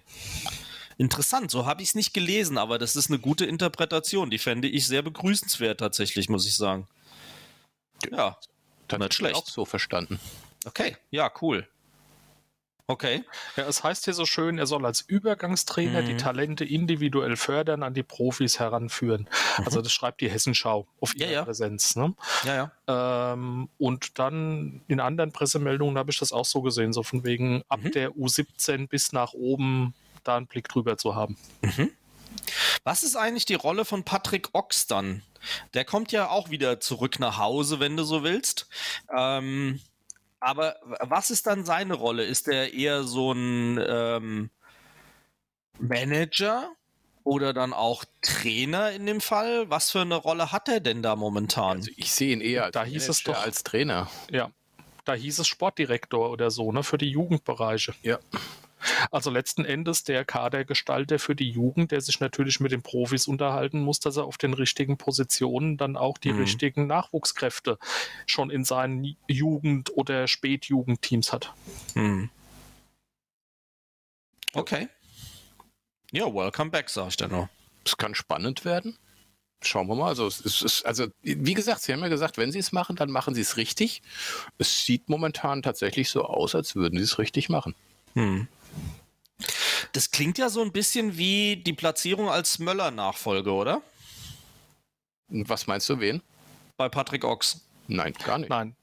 Interessant, 0.96 1.50
so 1.50 1.64
habe 1.64 1.82
ich 1.82 1.90
es 1.90 1.94
nicht 1.94 2.12
gelesen, 2.12 2.58
aber 2.58 2.78
das 2.78 2.96
ist 2.96 3.08
eine 3.08 3.20
gute 3.20 3.46
Interpretation. 3.46 4.30
Die 4.30 4.38
fände 4.38 4.68
ich 4.68 4.86
sehr 4.86 5.02
begrüßenswert 5.02 5.78
tatsächlich, 5.78 6.28
muss 6.28 6.46
ich 6.46 6.56
sagen. 6.56 6.88
Ja, 8.10 8.36
dann 8.88 9.00
nicht 9.00 9.14
schlecht. 9.14 9.36
auch 9.36 9.46
so 9.46 9.64
verstanden. 9.64 10.18
Okay, 10.64 10.96
ja, 11.10 11.30
cool. 11.40 11.68
Okay. 12.90 13.22
Ja, 13.56 13.68
es 13.68 13.84
heißt 13.84 14.06
hier 14.06 14.14
so 14.14 14.24
schön, 14.24 14.58
er 14.58 14.66
soll 14.66 14.86
als 14.86 15.02
Übergangstrainer 15.02 16.00
mhm. 16.00 16.06
die 16.06 16.16
Talente 16.16 16.64
individuell 16.64 17.36
fördern, 17.36 17.82
an 17.82 17.92
die 17.92 18.02
Profis 18.02 18.58
heranführen. 18.58 19.28
Mhm. 19.58 19.64
Also 19.66 19.82
das 19.82 19.92
schreibt 19.92 20.22
die 20.22 20.30
Hessenschau 20.30 20.86
auf 20.98 21.14
ihrer 21.14 21.28
ja, 21.28 21.34
ja. 21.34 21.44
Präsenz. 21.44 21.96
Ne? 21.96 22.14
Ja, 22.44 22.72
ja. 22.88 23.32
Ähm, 23.32 23.68
und 23.76 24.18
dann 24.18 24.80
in 24.88 25.00
anderen 25.00 25.32
Pressemeldungen 25.32 25.98
habe 25.98 26.10
ich 26.10 26.18
das 26.18 26.32
auch 26.32 26.46
so 26.46 26.62
gesehen, 26.62 26.94
so 26.94 27.02
von 27.02 27.24
wegen 27.24 27.62
ab 27.68 27.80
mhm. 27.82 27.92
der 27.92 28.12
U17 28.12 28.88
bis 28.88 29.12
nach 29.12 29.34
oben 29.34 29.92
da 30.24 30.38
einen 30.38 30.46
Blick 30.46 30.68
drüber 30.68 30.96
zu 30.96 31.14
haben. 31.14 31.36
Mhm. 31.60 31.90
Was 32.84 33.02
ist 33.02 33.16
eigentlich 33.16 33.44
die 33.44 33.54
Rolle 33.54 33.84
von 33.84 34.02
Patrick 34.02 34.48
Ochs 34.54 34.86
dann? 34.86 35.22
Der 35.74 35.84
kommt 35.84 36.10
ja 36.10 36.30
auch 36.30 36.48
wieder 36.48 36.80
zurück 36.80 37.18
nach 37.18 37.36
Hause, 37.36 37.80
wenn 37.80 37.98
du 37.98 38.04
so 38.04 38.22
willst. 38.22 38.66
Ähm, 39.14 39.80
aber 40.40 40.76
was 41.00 41.30
ist 41.30 41.46
dann 41.46 41.64
seine 41.64 41.94
Rolle? 41.94 42.24
Ist 42.24 42.48
er 42.48 42.72
eher 42.72 43.04
so 43.04 43.32
ein 43.32 43.84
ähm, 43.86 44.50
Manager 45.78 46.70
oder 47.24 47.52
dann 47.52 47.72
auch 47.72 48.04
Trainer 48.22 48.92
in 48.92 49.06
dem 49.06 49.20
Fall? 49.20 49.68
Was 49.70 49.90
für 49.90 50.00
eine 50.00 50.16
Rolle 50.16 50.52
hat 50.52 50.68
er 50.68 50.80
denn 50.80 51.02
da 51.02 51.16
momentan? 51.16 51.78
Also 51.78 51.90
ich 51.96 52.12
sehe 52.12 52.32
ihn 52.32 52.40
eher 52.40 52.64
als, 52.64 52.72
da 52.72 52.84
hieß 52.84 53.08
es 53.08 53.22
doch, 53.22 53.42
als 53.42 53.62
Trainer. 53.64 54.08
Ja, 54.30 54.50
da 55.04 55.14
hieß 55.14 55.38
es 55.38 55.48
Sportdirektor 55.48 56.30
oder 56.30 56.50
so, 56.50 56.72
ne, 56.72 56.82
für 56.82 56.98
die 56.98 57.10
Jugendbereiche. 57.10 57.94
Ja. 58.02 58.18
Also 59.10 59.30
letzten 59.30 59.64
Endes 59.64 60.04
der 60.04 60.24
Kadergestalter 60.24 61.18
für 61.18 61.34
die 61.34 61.50
Jugend, 61.50 61.92
der 61.92 62.00
sich 62.00 62.20
natürlich 62.20 62.60
mit 62.60 62.72
den 62.72 62.82
Profis 62.82 63.26
unterhalten 63.26 63.80
muss, 63.82 64.00
dass 64.00 64.16
er 64.16 64.24
auf 64.24 64.38
den 64.38 64.54
richtigen 64.54 64.96
Positionen 64.96 65.76
dann 65.76 65.96
auch 65.96 66.18
die 66.18 66.32
mhm. 66.32 66.40
richtigen 66.40 66.86
Nachwuchskräfte 66.86 67.78
schon 68.26 68.50
in 68.50 68.64
seinen 68.64 69.16
Jugend- 69.26 69.96
oder 69.96 70.26
Spätjugendteams 70.28 71.32
hat. 71.32 71.52
Mhm. 71.94 72.30
Okay. 74.54 74.88
Ja, 76.10 76.32
welcome 76.32 76.70
back, 76.70 76.88
sag 76.88 77.08
ich 77.08 77.16
dann 77.16 77.30
noch. 77.30 77.48
Es 77.84 77.96
kann 77.96 78.14
spannend 78.14 78.64
werden. 78.64 78.96
Schauen 79.60 79.88
wir 79.88 79.96
mal. 79.96 80.08
Also, 80.08 80.26
es 80.26 80.40
ist, 80.40 80.86
also, 80.86 81.08
wie 81.22 81.54
gesagt, 81.54 81.82
Sie 81.82 81.92
haben 81.92 82.00
ja 82.00 82.08
gesagt, 82.08 82.38
wenn 82.38 82.52
Sie 82.52 82.60
es 82.60 82.70
machen, 82.70 82.96
dann 82.96 83.10
machen 83.10 83.34
Sie 83.34 83.40
es 83.40 83.56
richtig. 83.56 84.02
Es 84.56 84.86
sieht 84.86 85.08
momentan 85.08 85.62
tatsächlich 85.62 86.10
so 86.10 86.24
aus, 86.24 86.54
als 86.54 86.76
würden 86.76 86.96
Sie 86.96 87.04
es 87.04 87.18
richtig 87.18 87.48
machen. 87.48 87.74
Hm. 88.18 88.48
Das 89.92 90.10
klingt 90.10 90.38
ja 90.38 90.48
so 90.48 90.60
ein 90.60 90.72
bisschen 90.72 91.16
wie 91.16 91.56
die 91.56 91.72
Platzierung 91.72 92.28
als 92.28 92.58
Möller-Nachfolge, 92.58 93.52
oder? 93.52 93.80
Was 95.28 95.68
meinst 95.68 95.88
du, 95.88 96.00
wen? 96.00 96.20
Bei 96.76 96.88
Patrick 96.88 97.24
Ochs. 97.24 97.60
Nein, 97.86 98.12
gar 98.24 98.38
nicht. 98.38 98.50
Nein. 98.50 98.74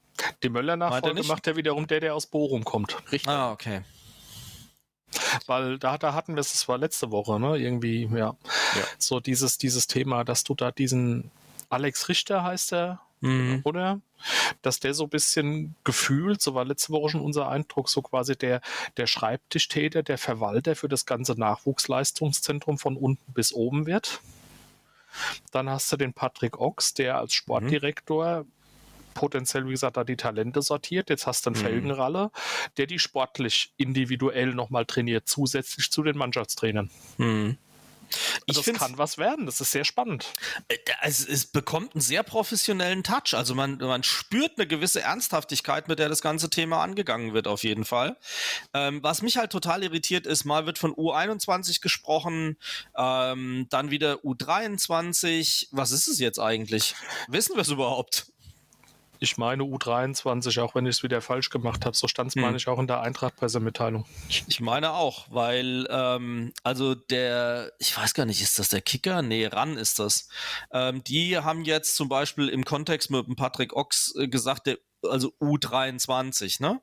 Die 0.42 0.48
Möller-Nachfolge 0.48 1.22
macht 1.24 1.46
ja 1.46 1.54
wiederum 1.54 1.86
der, 1.86 2.00
der 2.00 2.14
aus 2.14 2.26
Bochum 2.26 2.64
kommt. 2.64 2.96
Richtig. 3.12 3.28
Ah, 3.28 3.52
okay. 3.52 3.82
Weil 5.46 5.78
da, 5.78 5.98
da 5.98 6.14
hatten 6.14 6.34
wir 6.34 6.40
es, 6.40 6.52
das 6.52 6.66
war 6.66 6.78
letzte 6.78 7.10
Woche, 7.10 7.38
ne? 7.38 7.58
Irgendwie, 7.58 8.04
ja. 8.04 8.36
ja. 8.74 8.84
So 8.98 9.20
dieses, 9.20 9.58
dieses 9.58 9.86
Thema, 9.86 10.24
dass 10.24 10.44
du 10.44 10.54
da 10.54 10.70
diesen 10.70 11.30
Alex 11.68 12.08
Richter 12.08 12.42
heißt 12.42 12.72
er, 12.72 13.00
mhm. 13.20 13.60
oder? 13.64 14.00
Dass 14.62 14.80
der 14.80 14.94
so 14.94 15.04
ein 15.04 15.10
bisschen 15.10 15.74
gefühlt, 15.84 16.40
so 16.40 16.54
war 16.54 16.64
letzte 16.64 16.92
Woche 16.92 17.10
schon 17.10 17.20
unser 17.20 17.48
Eindruck, 17.48 17.88
so 17.88 18.02
quasi 18.02 18.36
der, 18.36 18.60
der 18.96 19.06
Schreibtischtäter, 19.06 20.02
der 20.02 20.18
Verwalter 20.18 20.74
für 20.74 20.88
das 20.88 21.06
ganze 21.06 21.38
Nachwuchsleistungszentrum 21.38 22.78
von 22.78 22.96
unten 22.96 23.32
bis 23.32 23.52
oben 23.52 23.86
wird. 23.86 24.20
Dann 25.52 25.68
hast 25.68 25.90
du 25.92 25.96
den 25.96 26.12
Patrick 26.12 26.58
Ochs, 26.58 26.94
der 26.94 27.18
als 27.18 27.32
mhm. 27.32 27.34
Sportdirektor 27.34 28.44
mhm 28.44 28.52
potenziell, 29.16 29.66
wie 29.66 29.70
gesagt, 29.70 29.96
da 29.96 30.04
die 30.04 30.16
Talente 30.16 30.62
sortiert. 30.62 31.10
Jetzt 31.10 31.26
hast 31.26 31.46
du 31.46 31.50
einen 31.50 31.58
mhm. 31.58 31.64
Felgenralle, 31.64 32.30
der 32.76 32.86
die 32.86 33.00
sportlich 33.00 33.72
individuell 33.76 34.54
nochmal 34.54 34.84
trainiert, 34.84 35.26
zusätzlich 35.26 35.90
zu 35.90 36.02
den 36.04 36.16
Mannschaftstrainern. 36.16 36.90
Mhm. 37.16 37.56
Also 38.48 38.62
das 38.62 38.78
kann 38.78 38.98
was 38.98 39.18
werden, 39.18 39.46
das 39.46 39.60
ist 39.60 39.72
sehr 39.72 39.84
spannend. 39.84 40.32
Äh, 40.68 40.76
es, 41.02 41.26
es, 41.26 41.46
bekommt 41.46 41.94
einen 41.94 42.00
sehr 42.00 42.22
professionellen 42.22 43.02
Touch. 43.02 43.34
Also 43.34 43.54
man, 43.54 43.78
man 43.78 44.02
spürt 44.02 44.52
eine 44.56 44.66
gewisse 44.66 45.00
Ernsthaftigkeit, 45.00 45.88
mit 45.88 45.98
der 45.98 46.08
das 46.08 46.22
ganze 46.22 46.50
Thema 46.50 46.82
angegangen 46.82 47.34
wird, 47.34 47.48
auf 47.48 47.64
jeden 47.64 47.84
Fall. 47.84 48.16
Ähm, 48.74 49.02
was 49.02 49.22
mich 49.22 49.36
halt 49.36 49.52
total 49.52 49.82
irritiert 49.82 50.26
ist, 50.26 50.44
mal 50.44 50.66
wird 50.66 50.78
von 50.78 50.94
U21 50.94 51.80
gesprochen, 51.80 52.56
ähm, 52.96 53.66
dann 53.70 53.90
wieder 53.90 54.16
U23. 54.24 55.68
Was 55.70 55.90
ist 55.90 56.08
es 56.08 56.18
jetzt 56.18 56.38
eigentlich? 56.38 56.94
Wissen 57.28 57.54
wir 57.54 57.62
es 57.62 57.68
überhaupt? 57.68 58.26
Ich 59.18 59.36
meine 59.36 59.62
U23, 59.62 60.60
auch 60.60 60.74
wenn 60.74 60.86
ich 60.86 60.96
es 60.96 61.02
wieder 61.02 61.20
falsch 61.20 61.50
gemacht 61.50 61.84
habe. 61.84 61.96
So 61.96 62.08
stand 62.08 62.28
es, 62.28 62.34
hm. 62.34 62.42
meine 62.42 62.56
ich, 62.56 62.68
auch 62.68 62.78
in 62.78 62.86
der 62.86 63.00
Eintracht-Pressemitteilung. 63.00 64.04
Ich 64.28 64.60
meine 64.60 64.92
auch, 64.92 65.26
weil, 65.30 65.86
ähm, 65.90 66.52
also 66.62 66.94
der, 66.94 67.72
ich 67.78 67.96
weiß 67.96 68.14
gar 68.14 68.26
nicht, 68.26 68.42
ist 68.42 68.58
das 68.58 68.68
der 68.68 68.82
Kicker? 68.82 69.22
Nee, 69.22 69.46
ran 69.46 69.76
ist 69.76 69.98
das. 69.98 70.28
Ähm, 70.70 71.02
die 71.04 71.38
haben 71.38 71.64
jetzt 71.64 71.96
zum 71.96 72.08
Beispiel 72.08 72.48
im 72.48 72.64
Kontext 72.64 73.10
mit 73.10 73.26
dem 73.26 73.36
Patrick 73.36 73.74
Ochs 73.74 74.14
äh, 74.16 74.28
gesagt, 74.28 74.66
der, 74.66 74.78
also 75.02 75.32
U23, 75.40 76.62
ne? 76.62 76.80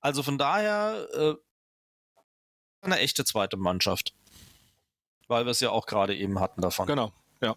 Also 0.00 0.22
von 0.22 0.38
daher 0.38 1.08
äh, 1.14 1.34
eine 2.82 2.98
echte 2.98 3.24
zweite 3.24 3.56
Mannschaft. 3.56 4.14
Weil 5.28 5.46
wir 5.46 5.50
es 5.50 5.60
ja 5.60 5.70
auch 5.70 5.86
gerade 5.86 6.14
eben 6.14 6.40
hatten 6.40 6.60
davon. 6.60 6.86
Genau, 6.86 7.12
ja. 7.40 7.54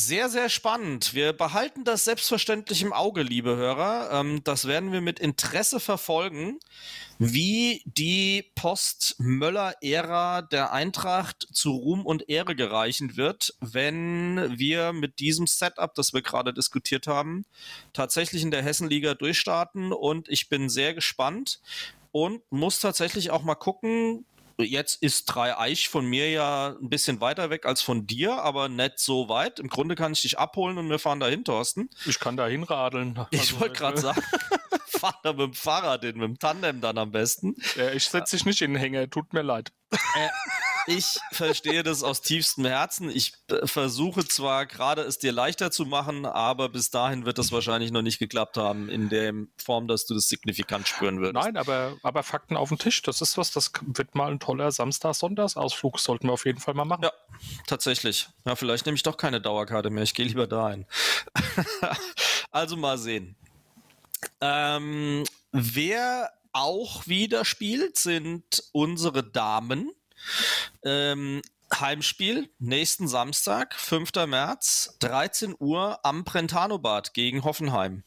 Sehr, 0.00 0.28
sehr 0.28 0.48
spannend. 0.48 1.12
Wir 1.12 1.32
behalten 1.32 1.82
das 1.82 2.04
selbstverständlich 2.04 2.82
im 2.82 2.92
Auge, 2.92 3.22
liebe 3.22 3.56
Hörer. 3.56 4.10
Ähm, 4.12 4.44
das 4.44 4.68
werden 4.68 4.92
wir 4.92 5.00
mit 5.00 5.18
Interesse 5.18 5.80
verfolgen, 5.80 6.60
wie 7.18 7.82
die 7.84 8.44
Post-Möller-Ära 8.54 10.42
der 10.42 10.70
Eintracht 10.70 11.48
zu 11.52 11.72
Ruhm 11.72 12.06
und 12.06 12.28
Ehre 12.28 12.54
gereichen 12.54 13.16
wird, 13.16 13.54
wenn 13.58 14.56
wir 14.56 14.92
mit 14.92 15.18
diesem 15.18 15.48
Setup, 15.48 15.92
das 15.96 16.12
wir 16.12 16.22
gerade 16.22 16.54
diskutiert 16.54 17.08
haben, 17.08 17.44
tatsächlich 17.92 18.42
in 18.42 18.52
der 18.52 18.62
Hessenliga 18.62 19.14
durchstarten. 19.14 19.92
Und 19.92 20.28
ich 20.28 20.48
bin 20.48 20.68
sehr 20.68 20.94
gespannt 20.94 21.58
und 22.12 22.40
muss 22.50 22.78
tatsächlich 22.78 23.32
auch 23.32 23.42
mal 23.42 23.56
gucken, 23.56 24.26
Jetzt 24.60 25.02
ist 25.02 25.26
Drei 25.26 25.56
Eich 25.56 25.88
von 25.88 26.04
mir 26.04 26.30
ja 26.30 26.76
ein 26.80 26.88
bisschen 26.88 27.20
weiter 27.20 27.48
weg 27.48 27.64
als 27.64 27.80
von 27.80 28.08
dir, 28.08 28.42
aber 28.42 28.68
nicht 28.68 28.98
so 28.98 29.28
weit. 29.28 29.60
Im 29.60 29.68
Grunde 29.68 29.94
kann 29.94 30.12
ich 30.12 30.22
dich 30.22 30.38
abholen 30.38 30.78
und 30.78 30.90
wir 30.90 30.98
fahren 30.98 31.20
dahin, 31.20 31.44
Thorsten. 31.44 31.88
Ich 32.06 32.18
kann 32.18 32.36
dahin 32.36 32.64
radeln. 32.64 33.18
Ich 33.30 33.40
also, 33.40 33.60
wollte 33.60 33.74
gerade 33.74 34.00
sagen, 34.00 34.22
fahr 34.86 35.18
da 35.22 35.32
mit 35.32 35.40
dem 35.40 35.54
Fahrrad 35.54 36.02
hin, 36.02 36.18
mit 36.18 36.28
dem 36.28 36.38
Tandem 36.40 36.80
dann 36.80 36.98
am 36.98 37.12
besten. 37.12 37.54
Ja, 37.76 37.92
ich 37.92 38.08
setze 38.08 38.36
dich 38.36 38.46
nicht 38.46 38.60
in 38.62 38.72
den 38.72 38.80
Hänger, 38.80 39.08
tut 39.08 39.32
mir 39.32 39.42
leid. 39.42 39.72
Äh, 39.90 40.28
ich 40.86 41.18
verstehe 41.32 41.82
das 41.82 42.02
aus 42.02 42.22
tiefstem 42.22 42.64
Herzen. 42.64 43.10
Ich 43.10 43.34
äh, 43.50 43.66
versuche 43.66 44.26
zwar 44.26 44.64
gerade 44.64 45.02
es 45.02 45.18
dir 45.18 45.32
leichter 45.32 45.70
zu 45.70 45.84
machen, 45.84 46.24
aber 46.24 46.70
bis 46.70 46.90
dahin 46.90 47.26
wird 47.26 47.36
das 47.36 47.52
wahrscheinlich 47.52 47.90
noch 47.90 48.00
nicht 48.00 48.18
geklappt 48.18 48.56
haben 48.56 48.88
in 48.88 49.10
der 49.10 49.34
Form, 49.62 49.86
dass 49.86 50.06
du 50.06 50.14
das 50.14 50.28
signifikant 50.28 50.88
spüren 50.88 51.20
würdest. 51.20 51.44
Nein, 51.44 51.56
aber, 51.58 51.96
aber 52.02 52.22
Fakten 52.22 52.56
auf 52.56 52.70
den 52.70 52.78
Tisch, 52.78 53.02
das 53.02 53.20
ist 53.20 53.36
was, 53.36 53.52
das 53.52 53.70
wird 53.82 54.14
mal 54.14 54.30
ein 54.30 54.40
toller 54.40 54.72
Samstag-Sonntags-Ausflug, 54.72 55.98
sollten 55.98 56.28
wir 56.28 56.32
auf 56.32 56.46
jeden 56.46 56.60
Fall 56.60 56.74
mal 56.74 56.86
machen. 56.86 57.04
Ja, 57.04 57.12
tatsächlich. 57.66 58.28
Ja, 58.46 58.56
vielleicht 58.56 58.86
nehme 58.86 58.96
ich 58.96 59.02
doch 59.02 59.18
keine 59.18 59.42
Dauerkarte 59.42 59.90
mehr, 59.90 60.04
ich 60.04 60.14
gehe 60.14 60.26
lieber 60.26 60.46
dahin. 60.46 60.86
also 62.50 62.76
mal 62.76 62.96
sehen. 62.96 63.36
Ähm, 64.40 65.24
wer 65.52 66.30
auch 66.58 67.06
wieder 67.06 67.44
spielt, 67.44 67.96
sind 67.98 68.64
unsere 68.72 69.22
Damen. 69.22 69.92
Ähm, 70.84 71.42
Heimspiel 71.72 72.50
nächsten 72.58 73.08
Samstag, 73.08 73.74
5. 73.74 74.26
März, 74.26 74.96
13 75.00 75.54
Uhr 75.58 76.04
am 76.04 76.24
Brentano-Bad 76.24 77.14
gegen 77.14 77.44
Hoffenheim. 77.44 78.02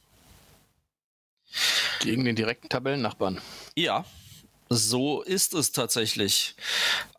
Gegen 1.99 2.25
den 2.25 2.35
direkten 2.35 2.69
Tabellennachbarn. 2.69 3.39
Ja, 3.75 4.05
so 4.69 5.21
ist 5.21 5.53
es 5.53 5.71
tatsächlich. 5.71 6.55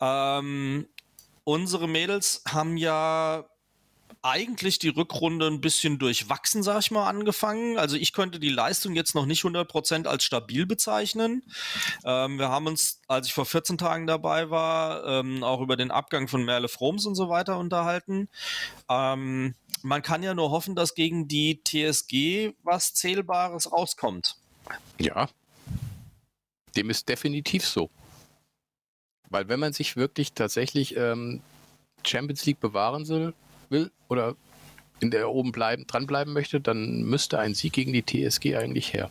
Ähm, 0.00 0.88
unsere 1.44 1.88
Mädels 1.88 2.42
haben 2.48 2.76
ja 2.76 3.44
eigentlich 4.22 4.78
die 4.78 4.88
Rückrunde 4.88 5.48
ein 5.48 5.60
bisschen 5.60 5.98
durchwachsen, 5.98 6.62
sag 6.62 6.80
ich 6.80 6.90
mal, 6.90 7.08
angefangen. 7.08 7.76
Also 7.76 7.96
ich 7.96 8.12
könnte 8.12 8.38
die 8.38 8.48
Leistung 8.48 8.94
jetzt 8.94 9.14
noch 9.14 9.26
nicht 9.26 9.42
100% 9.42 10.06
als 10.06 10.24
stabil 10.24 10.64
bezeichnen. 10.64 11.42
Ähm, 12.04 12.38
wir 12.38 12.48
haben 12.48 12.66
uns, 12.66 13.00
als 13.08 13.26
ich 13.26 13.34
vor 13.34 13.46
14 13.46 13.78
Tagen 13.78 14.06
dabei 14.06 14.48
war, 14.48 15.04
ähm, 15.06 15.42
auch 15.42 15.60
über 15.60 15.76
den 15.76 15.90
Abgang 15.90 16.28
von 16.28 16.44
Merle 16.44 16.68
Froms 16.68 17.04
und 17.06 17.16
so 17.16 17.28
weiter 17.28 17.58
unterhalten. 17.58 18.28
Ähm, 18.88 19.54
man 19.82 20.02
kann 20.02 20.22
ja 20.22 20.34
nur 20.34 20.50
hoffen, 20.50 20.76
dass 20.76 20.94
gegen 20.94 21.26
die 21.26 21.60
TSG 21.64 22.54
was 22.62 22.94
Zählbares 22.94 23.72
rauskommt. 23.72 24.36
Ja, 25.00 25.28
dem 26.76 26.90
ist 26.90 27.08
definitiv 27.08 27.66
so. 27.66 27.90
Weil 29.28 29.48
wenn 29.48 29.60
man 29.60 29.72
sich 29.72 29.96
wirklich 29.96 30.32
tatsächlich 30.32 30.96
ähm, 30.96 31.40
Champions 32.04 32.44
League 32.44 32.60
bewahren 32.60 33.04
soll, 33.04 33.34
will 33.72 33.90
oder 34.08 34.36
in 35.00 35.10
der 35.10 35.30
oben 35.30 35.50
bleiben, 35.50 35.86
dranbleiben 35.86 36.32
möchte, 36.32 36.60
dann 36.60 37.02
müsste 37.02 37.38
ein 37.38 37.54
Sieg 37.54 37.72
gegen 37.72 37.92
die 37.92 38.04
TSG 38.04 38.56
eigentlich 38.56 38.92
her. 38.92 39.10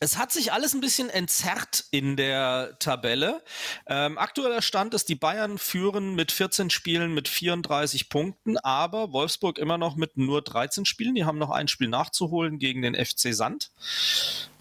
Es 0.00 0.18
hat 0.18 0.32
sich 0.32 0.52
alles 0.52 0.74
ein 0.74 0.80
bisschen 0.80 1.10
entzerrt 1.10 1.84
in 1.90 2.16
der 2.16 2.76
Tabelle. 2.80 3.42
Ähm, 3.86 4.18
aktueller 4.18 4.62
Stand 4.62 4.94
ist, 4.94 5.08
die 5.08 5.14
Bayern 5.14 5.58
führen 5.58 6.16
mit 6.16 6.32
14 6.32 6.70
Spielen 6.70 7.14
mit 7.14 7.28
34 7.28 8.08
Punkten, 8.08 8.58
aber 8.58 9.12
Wolfsburg 9.12 9.58
immer 9.58 9.78
noch 9.78 9.94
mit 9.94 10.16
nur 10.16 10.42
13 10.42 10.86
Spielen. 10.86 11.14
Die 11.14 11.24
haben 11.24 11.38
noch 11.38 11.50
ein 11.50 11.68
Spiel 11.68 11.88
nachzuholen 11.88 12.58
gegen 12.58 12.82
den 12.82 12.94
FC 12.94 13.32
Sand. 13.32 13.70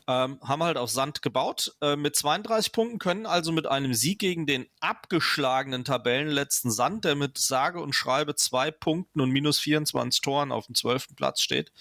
Ähm, 0.07 0.39
haben 0.41 0.63
halt 0.63 0.77
auf 0.77 0.89
Sand 0.89 1.21
gebaut. 1.21 1.75
Äh, 1.81 1.95
mit 1.95 2.15
32 2.15 2.71
Punkten 2.71 2.99
können 2.99 3.25
also 3.25 3.51
mit 3.51 3.67
einem 3.67 3.93
Sieg 3.93 4.19
gegen 4.19 4.45
den 4.45 4.67
abgeschlagenen 4.79 5.85
Tabellenletzten 5.85 6.71
Sand, 6.71 7.05
der 7.05 7.15
mit 7.15 7.37
sage 7.37 7.81
und 7.81 7.93
schreibe 7.93 8.35
zwei 8.35 8.71
Punkten 8.71 9.21
und 9.21 9.31
minus 9.31 9.59
24 9.59 10.21
Toren 10.21 10.51
auf 10.51 10.65
dem 10.65 10.75
12. 10.75 11.15
Platz 11.15 11.41
steht, 11.41 11.71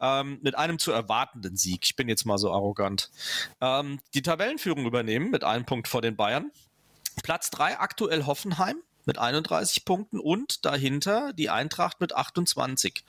ähm, 0.00 0.38
mit 0.42 0.56
einem 0.56 0.78
zu 0.78 0.92
erwartenden 0.92 1.56
Sieg, 1.56 1.84
ich 1.84 1.96
bin 1.96 2.08
jetzt 2.08 2.24
mal 2.24 2.38
so 2.38 2.52
arrogant, 2.52 3.10
ähm, 3.60 4.00
die 4.14 4.22
Tabellenführung 4.22 4.86
übernehmen 4.86 5.30
mit 5.30 5.44
einem 5.44 5.64
Punkt 5.64 5.88
vor 5.88 6.02
den 6.02 6.16
Bayern. 6.16 6.50
Platz 7.22 7.50
3 7.50 7.78
aktuell 7.78 8.26
Hoffenheim 8.26 8.76
mit 9.04 9.18
31 9.18 9.84
Punkten 9.84 10.20
und 10.20 10.64
dahinter 10.64 11.32
die 11.32 11.50
Eintracht 11.50 12.00
mit 12.00 12.14
28. 12.14 13.04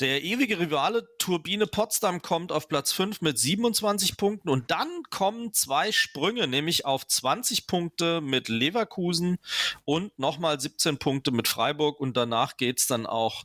Der 0.00 0.24
ewige 0.24 0.58
Rivale 0.58 1.06
Turbine 1.18 1.66
Potsdam 1.66 2.22
kommt 2.22 2.52
auf 2.52 2.68
Platz 2.68 2.90
5 2.90 3.20
mit 3.20 3.38
27 3.38 4.16
Punkten 4.16 4.48
und 4.48 4.70
dann 4.70 4.88
kommen 5.10 5.52
zwei 5.52 5.92
Sprünge, 5.92 6.48
nämlich 6.48 6.86
auf 6.86 7.06
20 7.06 7.66
Punkte 7.66 8.22
mit 8.22 8.48
Leverkusen 8.48 9.36
und 9.84 10.18
nochmal 10.18 10.58
17 10.58 10.96
Punkte 10.96 11.32
mit 11.32 11.48
Freiburg 11.48 12.00
und 12.00 12.16
danach 12.16 12.56
geht 12.56 12.78
es 12.78 12.86
dann 12.86 13.04
auch 13.04 13.44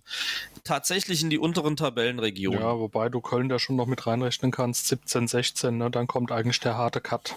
tatsächlich 0.63 1.21
in 1.21 1.29
die 1.29 1.39
unteren 1.39 1.75
Tabellenregionen. 1.75 2.61
Ja, 2.61 2.79
wobei 2.79 3.09
du 3.09 3.19
Köln 3.19 3.49
da 3.49 3.59
schon 3.59 3.75
noch 3.75 3.87
mit 3.87 4.07
reinrechnen 4.07 4.51
kannst, 4.51 4.87
17, 4.87 5.27
16, 5.27 5.77
ne? 5.77 5.91
dann 5.91 6.07
kommt 6.07 6.31
eigentlich 6.31 6.61
der 6.61 6.77
harte 6.77 7.01
Cut. 7.01 7.35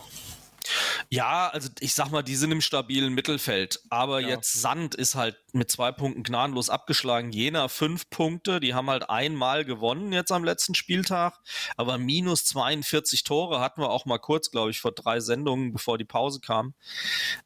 Ja, 1.11 1.49
also 1.49 1.69
ich 1.81 1.95
sag 1.95 2.11
mal, 2.11 2.23
die 2.23 2.37
sind 2.37 2.53
im 2.53 2.61
stabilen 2.61 3.14
Mittelfeld. 3.14 3.81
Aber 3.91 4.21
Ja. 4.21 4.29
jetzt 4.29 4.53
Sand 4.61 4.95
ist 4.95 5.14
halt 5.14 5.37
mit 5.53 5.71
zwei 5.71 5.93
Punkten 5.93 6.23
gnadenlos 6.23 6.71
abgeschlagen. 6.71 7.31
Jena 7.33 7.69
fünf 7.69 8.11
Punkte, 8.11 8.61
die 8.61 8.75
haben 8.75 8.91
halt 8.91 9.09
einmal 9.09 9.64
gewonnen 9.64 10.12
jetzt 10.12 10.33
am 10.33 10.45
letzten 10.45 10.75
Spieltag. 10.75 11.35
Aber 11.77 11.99
minus 11.99 12.45
42 12.45 13.25
Tore 13.25 13.61
hatten 13.61 13.81
wir 13.81 13.91
auch 13.91 14.05
mal 14.07 14.19
kurz, 14.19 14.51
glaube 14.51 14.71
ich, 14.71 14.81
vor 14.81 14.93
drei 14.93 15.21
Sendungen, 15.21 15.73
bevor 15.73 15.99
die 15.99 16.05
Pause 16.05 16.41
kam. 16.41 16.75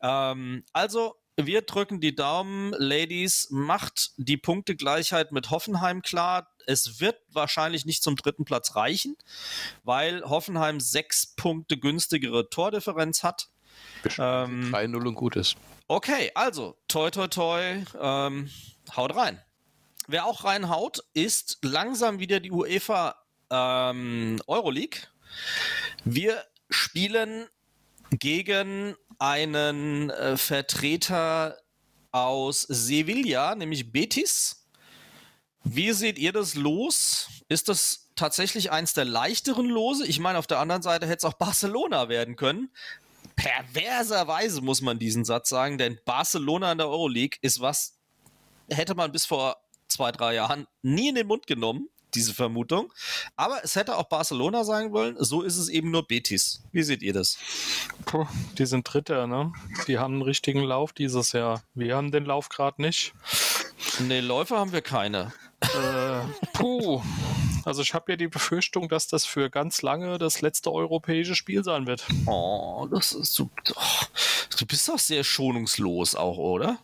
Ähm, 0.03 0.65
also. 0.73 1.17
Wir 1.39 1.63
drücken 1.63 1.99
die 1.99 2.15
Daumen, 2.15 2.75
Ladies. 2.77 3.49
Macht 3.51 4.11
die 4.19 4.37
Punktegleichheit 4.37 5.33
mit 5.33 5.49
Hoffenheim 5.49 6.03
klar. 6.03 6.52
Es 6.67 7.01
wird 7.01 7.17
wahrscheinlich 7.31 7.85
nicht 7.85 8.03
zum 8.03 8.17
dritten 8.17 8.45
Platz 8.45 8.77
reichen, 8.77 9.17
weil 9.85 10.23
Hoffenheim 10.23 10.81
sechs 10.81 11.27
Punkte 11.27 11.79
günstigere 11.79 12.51
Tordifferenz 12.51 13.23
hat. 13.23 13.49
Ähm, 14.19 14.73
3-0 14.75 15.09
und 15.09 15.15
gut 15.15 15.37
ist. 15.37 15.57
Okay, 15.89 16.31
also, 16.35 16.77
toi, 16.89 17.11
toi, 17.11 17.29
toi, 17.29 17.85
ähm, 18.01 18.51
haut 18.97 19.15
rein. 19.15 19.41
Wer 20.09 20.27
auch 20.27 20.45
reinhaut, 20.45 21.05
ist 21.15 21.59
langsam 21.63 22.19
wieder 22.19 22.41
die 22.41 22.51
UEFA 22.51 23.15
ähm, 23.51 24.41
Euroleague. 24.47 25.01
Wir 26.05 26.45
spielen 26.71 27.47
gegen 28.11 28.97
einen 29.19 30.11
äh, 30.11 30.37
Vertreter 30.37 31.59
aus 32.11 32.63
Sevilla, 32.63 33.55
nämlich 33.55 33.93
Betis. 33.93 34.62
Wie 35.65 35.93
seht 35.93 36.19
ihr 36.19 36.33
das 36.33 36.55
los? 36.55 37.29
Ist 37.49 37.69
das 37.69 38.11
tatsächlich 38.17 38.71
eins 38.73 38.95
der 38.95 39.05
leichteren 39.05 39.67
Lose? 39.67 40.07
Ich 40.07 40.19
meine, 40.19 40.39
auf 40.39 40.47
der 40.47 40.59
anderen 40.59 40.83
Seite 40.83 41.07
hätte 41.07 41.19
es 41.19 41.25
auch 41.25 41.35
Barcelona 41.39 42.09
werden 42.09 42.37
können. 42.37 42.71
Perverserweise 43.37 44.61
muss 44.61 44.83
man 44.83 44.99
diesen 44.99 45.25
Satz 45.25 45.49
sagen, 45.49 45.79
denn 45.79 45.99
Barcelona 46.05 46.73
in 46.73 46.79
der 46.79 46.89
Euroleague 46.89 47.39
ist 47.43 47.61
was, 47.61 47.97
hätte 48.69 48.95
man 48.95 49.13
bis 49.13 49.25
vor 49.25 49.57
zwei, 49.89 50.13
drei 50.13 50.35
Jahren 50.35 50.67
nie 50.83 51.09
in 51.09 51.15
den 51.15 51.27
Mund 51.27 51.47
genommen, 51.47 51.89
diese 52.15 52.35
Vermutung. 52.35 52.93
Aber 53.37 53.65
es 53.65 53.77
hätte 53.77 53.97
auch 53.97 54.09
Barcelona 54.09 54.65
sein 54.65 54.93
wollen, 54.93 55.17
so 55.19 55.43
ist 55.43 55.57
es 55.57 55.69
eben 55.69 55.91
nur 55.91 56.07
Betis. 56.07 56.63
Wie 56.73 56.83
seht 56.83 57.03
ihr 57.03 57.13
das? 57.13 57.39
Puh, 58.05 58.27
die 58.59 58.67
sind 58.67 58.85
Dritter, 58.85 59.27
ne? 59.27 59.53
Die 59.87 59.99
haben 59.99 60.15
einen 60.15 60.23
richtigen 60.23 60.63
Lauf 60.63 60.93
dieses 60.93 61.33
Jahr. 61.33 61.63
Wir 61.75 61.97
haben 61.97 62.11
den 62.11 62.25
Lauf 62.25 62.49
gerade 62.49 62.83
nicht. 62.83 63.15
Nee, 64.01 64.21
Läufer 64.21 64.59
haben 64.59 64.73
wir 64.73 64.83
keine. 64.83 65.33
Äh, 65.63 66.21
puh. 66.53 67.03
Also 67.65 67.83
ich 67.83 67.95
habe 67.95 68.13
ja 68.13 68.17
die 68.17 68.29
Befürchtung, 68.29 68.89
dass 68.89 69.07
das 69.07 69.25
für 69.25 69.49
ganz 69.49 69.83
lange 69.83 70.19
das 70.19 70.41
letzte 70.41 70.73
europäische 70.73 71.35
Spiel 71.35 71.63
sein 71.63 71.87
wird. 71.87 72.05
Oh, 72.27 72.89
das 72.91 73.13
ist 73.13 73.35
so. 73.35 73.51
Oh, 73.77 74.05
du 74.59 74.67
bist 74.67 74.89
doch 74.89 74.99
sehr 74.99 75.23
schonungslos 75.23 76.15
auch, 76.15 76.39
oder? 76.39 76.79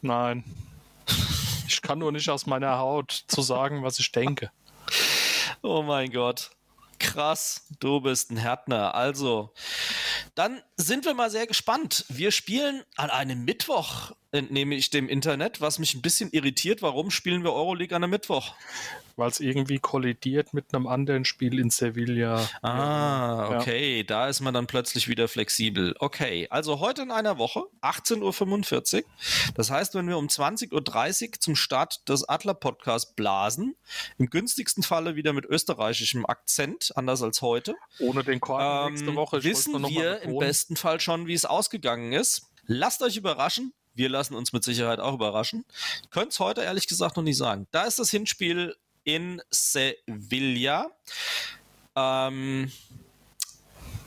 Nein. 0.00 0.44
Ich 1.68 1.82
kann 1.82 1.98
nur 1.98 2.12
nicht 2.12 2.28
aus 2.30 2.46
meiner 2.46 2.78
Haut 2.78 3.24
zu 3.26 3.42
sagen, 3.42 3.82
was 3.82 3.98
ich 3.98 4.10
denke. 4.12 4.50
Oh 5.62 5.82
mein 5.82 6.10
Gott. 6.10 6.50
Krass, 6.98 7.66
du 7.80 8.00
bist 8.00 8.30
ein 8.30 8.36
Härtner. 8.36 8.94
Also, 8.94 9.52
dann 10.34 10.60
sind 10.76 11.04
wir 11.04 11.14
mal 11.14 11.30
sehr 11.30 11.46
gespannt. 11.46 12.04
Wir 12.08 12.30
spielen 12.30 12.82
an 12.96 13.10
einem 13.10 13.44
Mittwoch, 13.44 14.12
entnehme 14.32 14.74
ich 14.74 14.90
dem 14.90 15.08
Internet, 15.08 15.60
was 15.60 15.78
mich 15.78 15.94
ein 15.94 16.02
bisschen 16.02 16.30
irritiert. 16.32 16.82
Warum 16.82 17.10
spielen 17.10 17.44
wir 17.44 17.52
Euroleague 17.52 17.94
an 17.94 18.02
einem 18.02 18.10
Mittwoch? 18.10 18.54
Weil 19.16 19.30
es 19.30 19.40
irgendwie 19.40 19.78
kollidiert 19.78 20.54
mit 20.54 20.74
einem 20.74 20.86
anderen 20.86 21.24
Spiel 21.24 21.58
in 21.60 21.70
Sevilla. 21.70 22.48
Ah, 22.62 23.48
Ja. 23.50 23.58
okay, 23.60 24.02
da 24.04 24.28
ist 24.28 24.40
man 24.40 24.54
dann 24.54 24.66
plötzlich 24.66 25.08
wieder 25.08 25.28
flexibel. 25.28 25.94
Okay, 25.98 26.48
also 26.50 26.80
heute 26.80 27.02
in 27.02 27.10
einer 27.10 27.38
Woche, 27.38 27.64
18.45 27.82 28.96
Uhr. 28.96 29.02
Das 29.54 29.70
heißt, 29.70 29.94
wenn 29.94 30.08
wir 30.08 30.18
um 30.18 30.26
20.30 30.26 30.72
Uhr 31.28 31.32
zum 31.40 31.56
Start 31.56 32.08
des 32.08 32.28
Adler-Podcasts 32.28 33.14
blasen, 33.14 33.76
im 34.18 34.30
günstigsten 34.30 34.82
Falle 34.82 35.16
wieder 35.16 35.32
mit 35.32 35.44
österreichischem 35.44 36.26
Akzent, 36.26 36.92
anders 36.96 37.22
als 37.22 37.42
heute, 37.42 37.74
Ohne 38.00 38.24
den 38.24 38.40
Korn 38.40 38.90
nächste 38.90 39.10
ähm, 39.10 39.16
Woche. 39.16 39.38
Ich 39.38 39.44
wissen 39.44 39.80
wir 39.88 40.22
im 40.22 40.38
besten 40.38 40.76
Fall 40.76 41.00
schon, 41.00 41.26
wie 41.26 41.34
es 41.34 41.44
ausgegangen 41.44 42.12
ist. 42.12 42.46
Lasst 42.66 43.02
euch 43.02 43.16
überraschen. 43.16 43.72
Wir 43.96 44.08
lassen 44.08 44.34
uns 44.34 44.52
mit 44.52 44.64
Sicherheit 44.64 44.98
auch 44.98 45.14
überraschen. 45.14 45.64
Könnt 46.10 46.32
es 46.32 46.40
heute 46.40 46.62
ehrlich 46.62 46.88
gesagt 46.88 47.16
noch 47.16 47.22
nicht 47.22 47.36
sagen. 47.36 47.68
Da 47.70 47.84
ist 47.84 47.98
das 48.00 48.10
Hinspiel 48.10 48.74
in 49.04 49.40
Sevilla. 49.50 50.90
Ähm, 51.96 52.72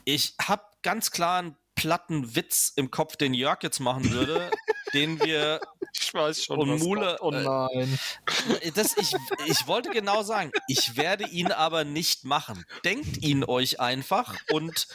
ich 0.06 0.36
habe 0.42 0.64
ganz 0.82 1.12
klar 1.12 1.40
einen 1.40 1.58
platten 1.76 2.36
Witz 2.36 2.74
im 2.76 2.92
Kopf, 2.92 3.16
den 3.16 3.34
Jörg 3.34 3.62
jetzt 3.62 3.80
machen 3.80 4.12
würde, 4.12 4.50
den 4.94 5.20
wir 5.22 5.60
Ich 6.00 6.14
weiß 6.14 6.44
schon. 6.44 6.60
Und 6.60 6.70
was 6.70 6.82
Mule, 6.82 7.16
kommt. 7.20 7.36
Oh 7.46 7.72
äh, 7.72 7.86
nein. 7.86 8.00
das, 8.76 8.96
ich, 8.98 9.14
ich 9.46 9.68
wollte 9.68 9.90
genau 9.90 10.24
sagen, 10.24 10.52
ich 10.68 10.96
werde 10.98 11.28
ihn 11.28 11.52
aber 11.52 11.84
nicht 11.84 12.24
machen. 12.26 12.66
Denkt 12.84 13.24
ihn 13.24 13.44
euch 13.44 13.80
einfach 13.80 14.36
und 14.52 14.88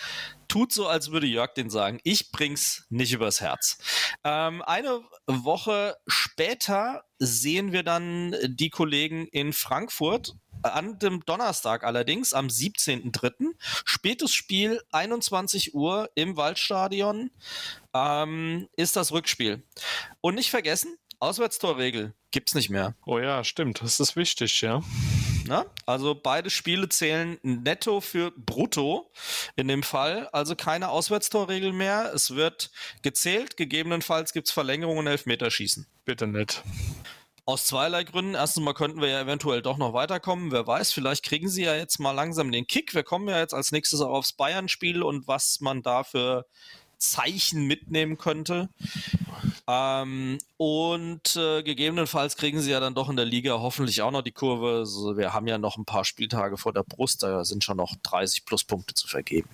tut 0.49 0.73
so, 0.73 0.87
als 0.87 1.11
würde 1.11 1.27
Jörg 1.27 1.55
den 1.55 1.71
sagen. 1.71 1.99
Ich 2.05 2.31
bring's 2.31 2.87
nicht 2.89 3.13
übers 3.13 3.41
Herz. 3.41 3.79
Ähm, 4.25 4.63
eine 4.63 5.01
Woche 5.27 5.97
später 6.07 7.05
sehen 7.19 7.73
wir 7.73 7.83
dann 7.83 8.37
die 8.47 8.71
Kollegen 8.71 9.27
in 9.27 9.53
Frankfurt. 9.53 10.35
An 10.63 10.99
dem 10.99 11.25
Donnerstag 11.25 11.85
allerdings, 11.85 12.33
am 12.33 12.47
17.03. 12.47 13.55
Spätes 13.85 14.33
Spiel, 14.33 14.81
21 14.93 15.75
Uhr 15.75 16.11
im 16.15 16.37
Waldstadion, 16.37 17.31
ähm, 17.95 18.69
ist 18.77 18.97
das 18.97 19.13
Rückspiel. 19.13 19.63
Und 20.21 20.35
nicht 20.37 20.51
vergessen, 20.51 20.97
Auswärtstorregel 21.21 22.15
gibt's 22.33 22.55
nicht 22.55 22.69
mehr. 22.69 22.97
Oh 23.07 23.19
ja, 23.19 23.45
stimmt. 23.45 23.81
Das 23.81 24.01
ist 24.01 24.17
wichtig, 24.17 24.61
ja. 24.61 24.83
Ne? 25.47 25.67
Also 25.87 26.15
beide 26.15 26.51
Spiele 26.51 26.89
zählen 26.89 27.39
netto 27.43 28.01
für 28.01 28.33
brutto 28.33 29.11
in 29.57 29.69
dem 29.69 29.83
Fall. 29.83 30.29
Also 30.33 30.57
keine 30.57 30.89
Auswärtstorregel 30.89 31.73
mehr. 31.73 32.13
Es 32.15 32.35
wird 32.35 32.71
gezählt. 33.03 33.57
Gegebenenfalls 33.57 34.33
gibt's 34.33 34.51
Verlängerungen 34.51 35.01
und 35.01 35.07
Elfmeterschießen. 35.07 35.87
Bitte 36.05 36.27
nicht. 36.27 36.63
Aus 37.45 37.67
zweierlei 37.67 38.05
Gründen. 38.05 38.35
Erstens 38.35 38.63
mal 38.63 38.73
könnten 38.73 39.01
wir 39.01 39.09
ja 39.09 39.21
eventuell 39.21 39.63
doch 39.63 39.77
noch 39.77 39.93
weiterkommen. 39.93 40.53
Wer 40.53 40.67
weiß, 40.67 40.93
vielleicht 40.93 41.25
kriegen 41.25 41.49
sie 41.49 41.65
ja 41.65 41.75
jetzt 41.75 41.99
mal 41.99 42.13
langsam 42.13 42.53
den 42.53 42.67
Kick. 42.67 42.95
Wir 42.95 43.03
kommen 43.03 43.29
ja 43.29 43.39
jetzt 43.39 43.53
als 43.53 43.73
nächstes 43.73 44.01
auch 44.01 44.11
aufs 44.11 44.33
Bayern-Spiel 44.33 45.03
und 45.03 45.27
was 45.27 45.61
man 45.61 45.83
da 45.83 46.05
für 46.05 46.47
Zeichen 46.99 47.67
mitnehmen 47.67 48.17
könnte. 48.17 48.69
Ähm, 49.67 50.39
und 50.57 51.37
äh, 51.37 51.63
gegebenenfalls 51.65 52.37
kriegen 52.37 52.61
sie 52.61 52.71
ja 52.71 52.79
dann 52.79 52.95
doch 52.95 53.09
in 53.09 53.17
der 53.17 53.25
Liga 53.25 53.59
hoffentlich 53.59 54.03
auch 54.03 54.13
noch 54.13 54.23
die 54.23 54.33
Kurve. 54.33 54.79
Also 54.79 55.17
wir 55.17 55.33
haben 55.33 55.49
ja 55.49 55.59
noch 55.59 55.77
ein 55.77 55.85
paar 55.85 56.05
Spieltage 56.05 56.57
vor 56.57 56.73
der 56.73 56.85
Brust, 56.85 57.25
da 57.25 57.45
sind 57.45 57.65
schon 57.65 57.77
noch 57.77 57.97
30 58.05 58.45
Pluspunkte 58.45 58.95
zu 58.95 59.09
vergeben. 59.09 59.49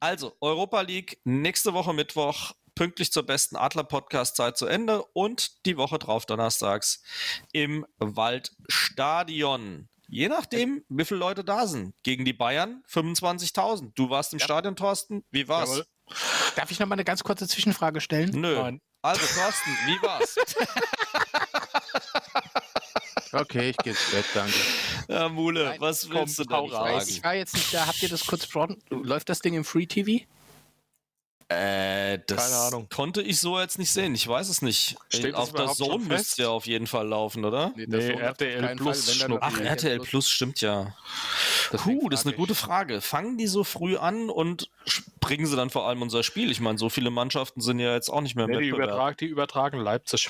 Also, 0.00 0.34
Europa 0.40 0.80
League 0.80 1.18
nächste 1.22 1.72
Woche 1.72 1.92
Mittwoch, 1.92 2.52
pünktlich 2.76 3.10
zur 3.10 3.24
besten 3.24 3.56
Adler-Podcast-Zeit 3.56 4.56
zu 4.56 4.66
Ende 4.66 5.02
und 5.14 5.66
die 5.66 5.76
Woche 5.76 5.98
drauf 5.98 6.26
donnerstags 6.26 7.02
im 7.52 7.84
Waldstadion. 7.98 9.88
Je 10.08 10.28
nachdem, 10.28 10.84
wie 10.88 11.04
viele 11.04 11.18
Leute 11.18 11.42
da 11.42 11.66
sind. 11.66 11.94
Gegen 12.04 12.24
die 12.24 12.32
Bayern 12.32 12.84
25.000. 12.88 13.90
Du 13.96 14.08
warst 14.10 14.32
im 14.32 14.38
Stadion, 14.38 14.76
Thorsten. 14.76 15.24
Wie 15.32 15.48
war's? 15.48 15.70
Jawohl. 15.70 15.86
Darf 16.54 16.70
ich 16.70 16.78
noch 16.78 16.86
mal 16.86 16.94
eine 16.94 17.02
ganz 17.02 17.24
kurze 17.24 17.48
Zwischenfrage 17.48 18.00
stellen? 18.00 18.30
Nö. 18.30 18.54
Nein. 18.54 18.80
Also, 19.02 19.26
Thorsten, 19.34 19.70
wie 19.86 20.02
war's? 20.02 20.36
Okay, 23.32 23.70
ich 23.70 23.76
gehe 23.78 23.92
ins 23.92 24.10
Bett, 24.10 24.24
danke. 24.32 24.54
ja, 25.08 25.28
Mule, 25.28 25.64
Nein, 25.64 25.80
was 25.80 26.08
komm, 26.08 26.20
willst 26.20 26.38
du 26.38 26.44
hau 26.48 26.68
denn 26.68 26.76
raus. 26.76 27.08
Ich, 27.08 27.22
war 27.22 27.34
jetzt 27.34 27.54
nicht 27.54 27.74
da. 27.74 27.86
Habt 27.86 28.02
ihr 28.02 28.08
das 28.08 28.24
kurz 28.24 28.42
besprochen? 28.42 28.82
Läuft 28.88 29.28
das 29.28 29.40
Ding 29.40 29.52
im 29.52 29.64
Free 29.64 29.86
TV? 29.86 30.24
Äh, 31.48 32.18
das 32.26 32.44
Keine 32.50 32.56
Ahnung. 32.62 32.88
konnte 32.92 33.22
ich 33.22 33.38
so 33.38 33.60
jetzt 33.60 33.78
nicht 33.78 33.92
sehen. 33.92 34.16
Ich 34.16 34.26
weiß 34.26 34.48
es 34.48 34.62
nicht. 34.62 34.96
Steht 35.10 35.36
auf 35.36 35.52
der 35.52 35.68
Zone 35.68 36.04
müsste 36.04 36.42
ja 36.42 36.48
auf 36.48 36.66
jeden 36.66 36.88
Fall 36.88 37.06
laufen, 37.06 37.44
oder? 37.44 37.72
Nee, 37.76 37.86
Nee, 37.86 38.10
RTL 38.14 38.74
Plus 38.74 39.16
Fall, 39.18 39.38
Ach, 39.40 39.60
RTL 39.60 40.00
Plus 40.00 40.28
stimmt 40.28 40.60
ja. 40.60 40.96
Deswegen 41.72 42.00
Puh, 42.00 42.08
das 42.08 42.20
ist 42.22 42.26
eine 42.26 42.34
gute. 42.34 42.56
Frage. 42.56 43.00
Fangen 43.00 43.38
die 43.38 43.46
so 43.46 43.62
früh 43.62 43.96
an 43.96 44.28
und 44.28 44.70
bringen 45.20 45.46
sie 45.46 45.54
dann 45.54 45.70
vor 45.70 45.86
allem 45.86 46.02
unser 46.02 46.24
Spiel? 46.24 46.50
Ich 46.50 46.58
meine, 46.60 46.78
so 46.78 46.88
viele 46.88 47.10
Mannschaften 47.10 47.60
sind 47.60 47.78
ja 47.78 47.92
jetzt 47.94 48.08
auch 48.08 48.22
nicht 48.22 48.34
mehr 48.34 48.46
im 48.46 48.50
Nee, 48.50 48.58
die, 48.58 48.66
Wettbewerb. 48.72 48.88
übertrag, 48.90 49.18
die 49.18 49.26
übertragen 49.26 49.78
Leipzig. 49.78 50.28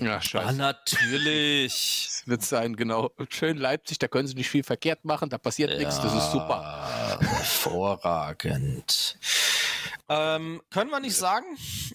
Ja, 0.00 0.16
Ah, 0.16 0.20
scheiße. 0.20 0.56
natürlich. 0.56 2.08
Das 2.20 2.28
wird 2.28 2.42
sein, 2.42 2.76
genau. 2.76 3.10
Schön 3.30 3.56
Leipzig, 3.56 3.98
da 3.98 4.06
können 4.06 4.28
sie 4.28 4.34
nicht 4.34 4.50
viel 4.50 4.62
verkehrt 4.62 5.06
machen, 5.06 5.30
da 5.30 5.38
passiert 5.38 5.70
nichts, 5.78 5.98
das 6.02 6.12
ist 6.14 6.32
super. 6.32 7.18
Hervorragend. 7.18 9.16
Ähm, 10.12 10.60
können 10.70 10.90
wir 10.90 10.98
nicht 10.98 11.14
sagen? 11.14 11.46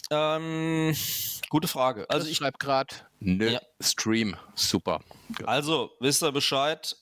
Ähm, 0.10 0.96
gute 1.50 1.68
Frage. 1.68 2.10
Also 2.10 2.28
ich 2.28 2.38
schreibe 2.38 2.58
gerade, 2.58 2.96
nö, 3.20 3.50
Ja. 3.52 3.62
Stream, 3.82 4.38
super. 4.56 5.02
Also, 5.44 5.92
wisst 6.00 6.24
ihr 6.24 6.32
Bescheid? 6.32 6.96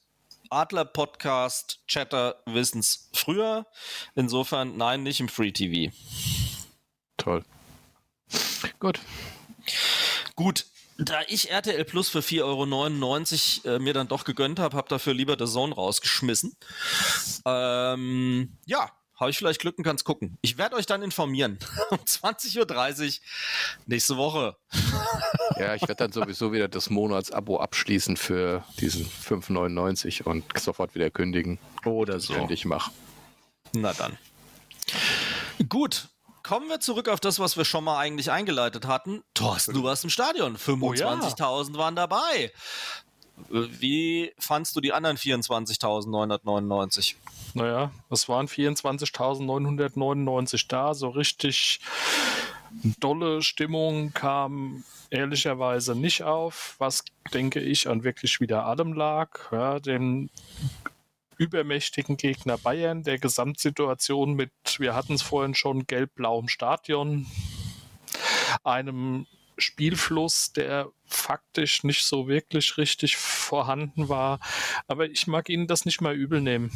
Adler 0.50 0.86
Podcast, 0.86 1.82
Chatter 1.88 2.42
wissen's 2.48 3.12
früher. 3.14 3.68
Insofern, 4.16 4.76
nein, 4.76 5.04
nicht 5.04 5.20
im 5.20 5.30
Free 5.30 5.52
TV. 5.52 5.94
Toll. 7.18 7.44
Gut. 8.80 9.00
Gut, 10.36 10.66
da 10.98 11.22
ich 11.28 11.52
RTL 11.52 11.86
Plus 11.86 12.10
für 12.10 12.20
4,99 12.20 13.66
Euro 13.66 13.76
äh, 13.76 13.80
mir 13.80 13.94
dann 13.94 14.08
doch 14.08 14.24
gegönnt 14.24 14.60
habe, 14.60 14.76
habe 14.76 14.90
dafür 14.90 15.14
lieber 15.14 15.36
The 15.38 15.52
Zone 15.52 15.76
rausgeschmissen. 15.76 16.56
Ähm, 17.46 18.58
ja, 18.66 18.92
habe 19.16 19.32
ich 19.32 19.38
vielleicht 19.38 19.62
Glück 19.62 19.78
und 19.78 19.84
kann 19.84 19.96
es 19.96 20.04
gucken. 20.04 20.38
Ich 20.42 20.58
werde 20.58 20.76
euch 20.76 20.86
dann 20.86 21.02
informieren. 21.02 21.60
um 21.90 21.98
20.30 21.98 23.06
Uhr 23.06 23.14
nächste 23.86 24.18
Woche. 24.18 24.56
ja, 25.58 25.76
ich 25.76 25.82
werde 25.84 25.96
dann 25.96 26.12
sowieso 26.12 26.52
wieder 26.52 26.68
das 26.68 26.90
Monatsabo 26.90 27.60
abschließen 27.60 28.18
für 28.18 28.64
diesen 28.80 29.06
5,99 29.06 30.24
und 30.24 30.46
sofort 30.58 30.96
wieder 30.96 31.10
kündigen. 31.10 31.60
Oder 31.86 32.20
so. 32.20 32.36
Wenn 32.36 32.50
ich 32.50 32.66
mache. 32.66 32.92
Na 33.74 33.94
dann. 33.94 34.18
Gut, 35.70 36.10
kommen 36.44 36.68
wir 36.70 36.80
zurück 36.80 37.08
auf 37.08 37.20
das, 37.20 37.40
was 37.40 37.58
wir 37.58 37.66
schon 37.66 37.84
mal 37.84 37.98
eigentlich 37.98 38.32
eingeleitet 38.32 38.86
hatten. 38.86 39.24
Thorsten, 39.34 39.74
du 39.74 39.84
warst 39.84 40.04
im 40.04 40.10
Stadion. 40.10 40.58
25.000 40.58 41.42
oh 41.42 41.74
ja. 41.74 41.78
waren 41.78 41.96
dabei. 41.96 42.52
Wie 43.50 44.32
fandst 44.40 44.76
du 44.76 44.82
die 44.82 44.94
anderen 44.94 45.18
24.999? 45.18 47.16
Naja, 47.54 47.92
es 48.10 48.28
waren 48.30 48.48
24.999 48.48 50.66
da. 50.68 50.94
So 50.94 51.10
richtig 51.10 51.80
dolle 53.00 53.42
Stimmung 53.44 54.14
kam 54.14 54.84
ehrlicherweise 55.10 55.96
nicht 55.96 56.24
auf, 56.24 56.76
was 56.80 57.04
denke 57.34 57.60
ich 57.60 57.90
an 57.90 58.04
wirklich 58.04 58.40
wieder 58.40 58.66
allem 58.66 58.94
lag. 58.94 59.52
Ja, 59.52 59.80
den 59.80 60.30
übermächtigen 61.38 62.18
Gegner 62.18 62.58
Bayern, 62.58 63.04
der 63.04 63.20
Gesamtsituation 63.20 64.34
mit, 64.34 64.52
wir 64.78 64.96
hatten 64.96 65.14
es 65.14 65.22
vorhin 65.22 65.56
schon, 65.56 65.88
gelb-blauem 65.88 66.48
Stadion, 66.48 67.28
einem 68.64 69.26
Spielfluss, 69.58 70.54
der 70.54 70.90
faktisch 71.06 71.84
nicht 71.84 72.04
so 72.06 72.28
wirklich 72.28 72.78
richtig 72.78 73.18
vorhanden 73.18 74.10
war. 74.10 74.40
Aber 74.88 75.10
ich 75.10 75.28
mag 75.28 75.50
Ihnen 75.50 75.68
das 75.68 75.86
nicht 75.86 76.02
mal 76.02 76.16
übel 76.16 76.42
nehmen, 76.42 76.72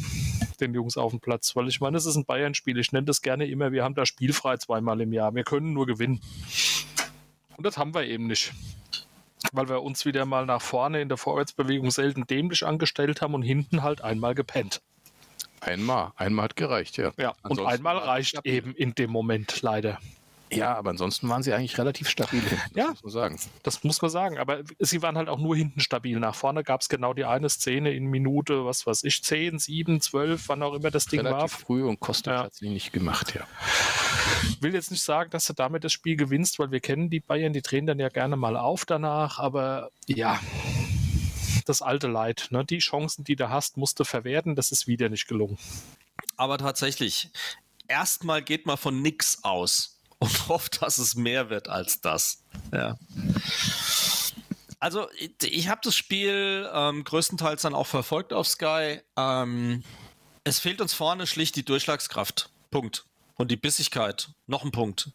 den 0.60 0.74
Jungs 0.74 0.96
auf 0.96 1.10
dem 1.10 1.20
Platz, 1.20 1.56
weil 1.56 1.68
ich 1.68 1.80
meine, 1.80 1.96
es 1.96 2.06
ist 2.06 2.16
ein 2.16 2.24
Bayern-Spiel. 2.24 2.78
Ich 2.78 2.92
nenne 2.92 3.06
das 3.06 3.22
gerne 3.22 3.46
immer, 3.46 3.72
wir 3.72 3.84
haben 3.84 3.94
da 3.94 4.06
spielfrei 4.06 4.56
zweimal 4.56 5.00
im 5.00 5.12
Jahr. 5.12 5.34
Wir 5.34 5.44
können 5.44 5.72
nur 5.72 5.86
gewinnen. 5.86 6.20
Und 7.56 7.64
das 7.64 7.76
haben 7.76 7.94
wir 7.94 8.04
eben 8.04 8.26
nicht 8.26 8.52
weil 9.52 9.68
wir 9.68 9.82
uns 9.82 10.04
wieder 10.04 10.24
mal 10.24 10.46
nach 10.46 10.60
vorne 10.60 11.00
in 11.00 11.08
der 11.08 11.16
Vorwärtsbewegung 11.16 11.90
selten 11.90 12.26
dämlich 12.26 12.66
angestellt 12.66 13.22
haben 13.22 13.34
und 13.34 13.42
hinten 13.42 13.82
halt 13.82 14.02
einmal 14.02 14.34
gepennt. 14.34 14.82
Einmal, 15.60 16.12
einmal 16.16 16.44
hat 16.44 16.56
gereicht, 16.56 16.96
ja. 16.98 17.12
Ja, 17.16 17.34
Ansonsten 17.42 17.64
und 17.64 17.72
einmal 17.72 17.98
reicht 17.98 18.40
eben 18.44 18.74
in 18.74 18.94
dem 18.94 19.10
Moment 19.10 19.62
leider. 19.62 19.98
Ja, 20.50 20.76
aber 20.76 20.90
ansonsten 20.90 21.28
waren 21.28 21.42
sie 21.42 21.52
eigentlich 21.52 21.78
relativ 21.78 22.08
stabil 22.08 22.40
hinten, 22.40 22.78
ja, 22.78 22.88
muss 22.88 23.02
man 23.02 23.12
sagen. 23.12 23.40
Das 23.62 23.84
muss 23.84 24.00
man 24.02 24.10
sagen. 24.10 24.38
Aber 24.38 24.62
sie 24.78 25.02
waren 25.02 25.16
halt 25.16 25.28
auch 25.28 25.38
nur 25.38 25.56
hinten 25.56 25.80
stabil. 25.80 26.18
Nach 26.18 26.34
vorne 26.34 26.64
gab 26.64 26.80
es 26.80 26.88
genau 26.88 27.14
die 27.14 27.24
eine 27.24 27.48
Szene 27.48 27.92
in 27.92 28.06
Minute, 28.06 28.64
was 28.64 28.86
weiß 28.86 29.04
ich, 29.04 29.22
10, 29.22 29.58
7, 29.58 30.00
12, 30.00 30.48
wann 30.48 30.62
auch 30.62 30.74
immer 30.74 30.90
das 30.90 31.06
Ding 31.06 31.20
relativ 31.20 31.40
war. 31.40 31.48
früh 31.48 31.84
und 31.84 32.00
Costa 32.00 32.32
ja. 32.32 32.42
hat 32.44 32.52
es 32.52 32.60
nicht 32.62 32.92
gemacht, 32.92 33.34
ja. 33.34 33.46
Ich 34.50 34.62
will 34.62 34.74
jetzt 34.74 34.90
nicht 34.90 35.02
sagen, 35.02 35.30
dass 35.30 35.46
du 35.46 35.52
damit 35.52 35.84
das 35.84 35.92
Spiel 35.92 36.16
gewinnst, 36.16 36.58
weil 36.58 36.70
wir 36.70 36.80
kennen 36.80 37.10
die 37.10 37.20
Bayern, 37.20 37.52
die 37.52 37.62
drehen 37.62 37.86
dann 37.86 37.98
ja 37.98 38.08
gerne 38.08 38.36
mal 38.36 38.56
auf 38.56 38.84
danach, 38.84 39.38
aber 39.38 39.90
ja, 40.06 40.40
das 41.68 41.82
alte 41.82 42.08
Leid. 42.08 42.48
Ne? 42.50 42.64
Die 42.64 42.78
Chancen, 42.78 43.24
die 43.24 43.36
du 43.36 43.50
hast, 43.50 43.76
musst 43.76 44.00
du 44.00 44.04
verwerten. 44.04 44.56
Das 44.56 44.72
ist 44.72 44.86
wieder 44.86 45.08
nicht 45.08 45.28
gelungen. 45.28 45.58
Aber 46.36 46.58
tatsächlich, 46.58 47.30
erstmal 47.86 48.42
geht 48.42 48.66
man 48.66 48.76
von 48.76 49.02
nix 49.02 49.44
aus 49.44 49.97
und 50.18 50.48
hofft, 50.48 50.82
dass 50.82 50.98
es 50.98 51.14
mehr 51.14 51.50
wird 51.50 51.68
als 51.68 52.00
das. 52.00 52.42
Ja. 52.72 52.98
Also 54.80 55.08
ich 55.42 55.68
habe 55.68 55.80
das 55.82 55.96
Spiel 55.96 56.68
ähm, 56.72 57.02
größtenteils 57.04 57.62
dann 57.62 57.74
auch 57.74 57.86
verfolgt 57.86 58.32
auf 58.32 58.46
Sky. 58.46 59.00
Ähm, 59.16 59.82
es 60.44 60.60
fehlt 60.60 60.80
uns 60.80 60.94
vorne 60.94 61.26
schlicht 61.26 61.56
die 61.56 61.64
Durchschlagskraft. 61.64 62.50
Punkt. 62.70 63.04
Und 63.34 63.50
die 63.50 63.56
Bissigkeit. 63.56 64.30
Noch 64.46 64.64
ein 64.64 64.72
Punkt. 64.72 65.10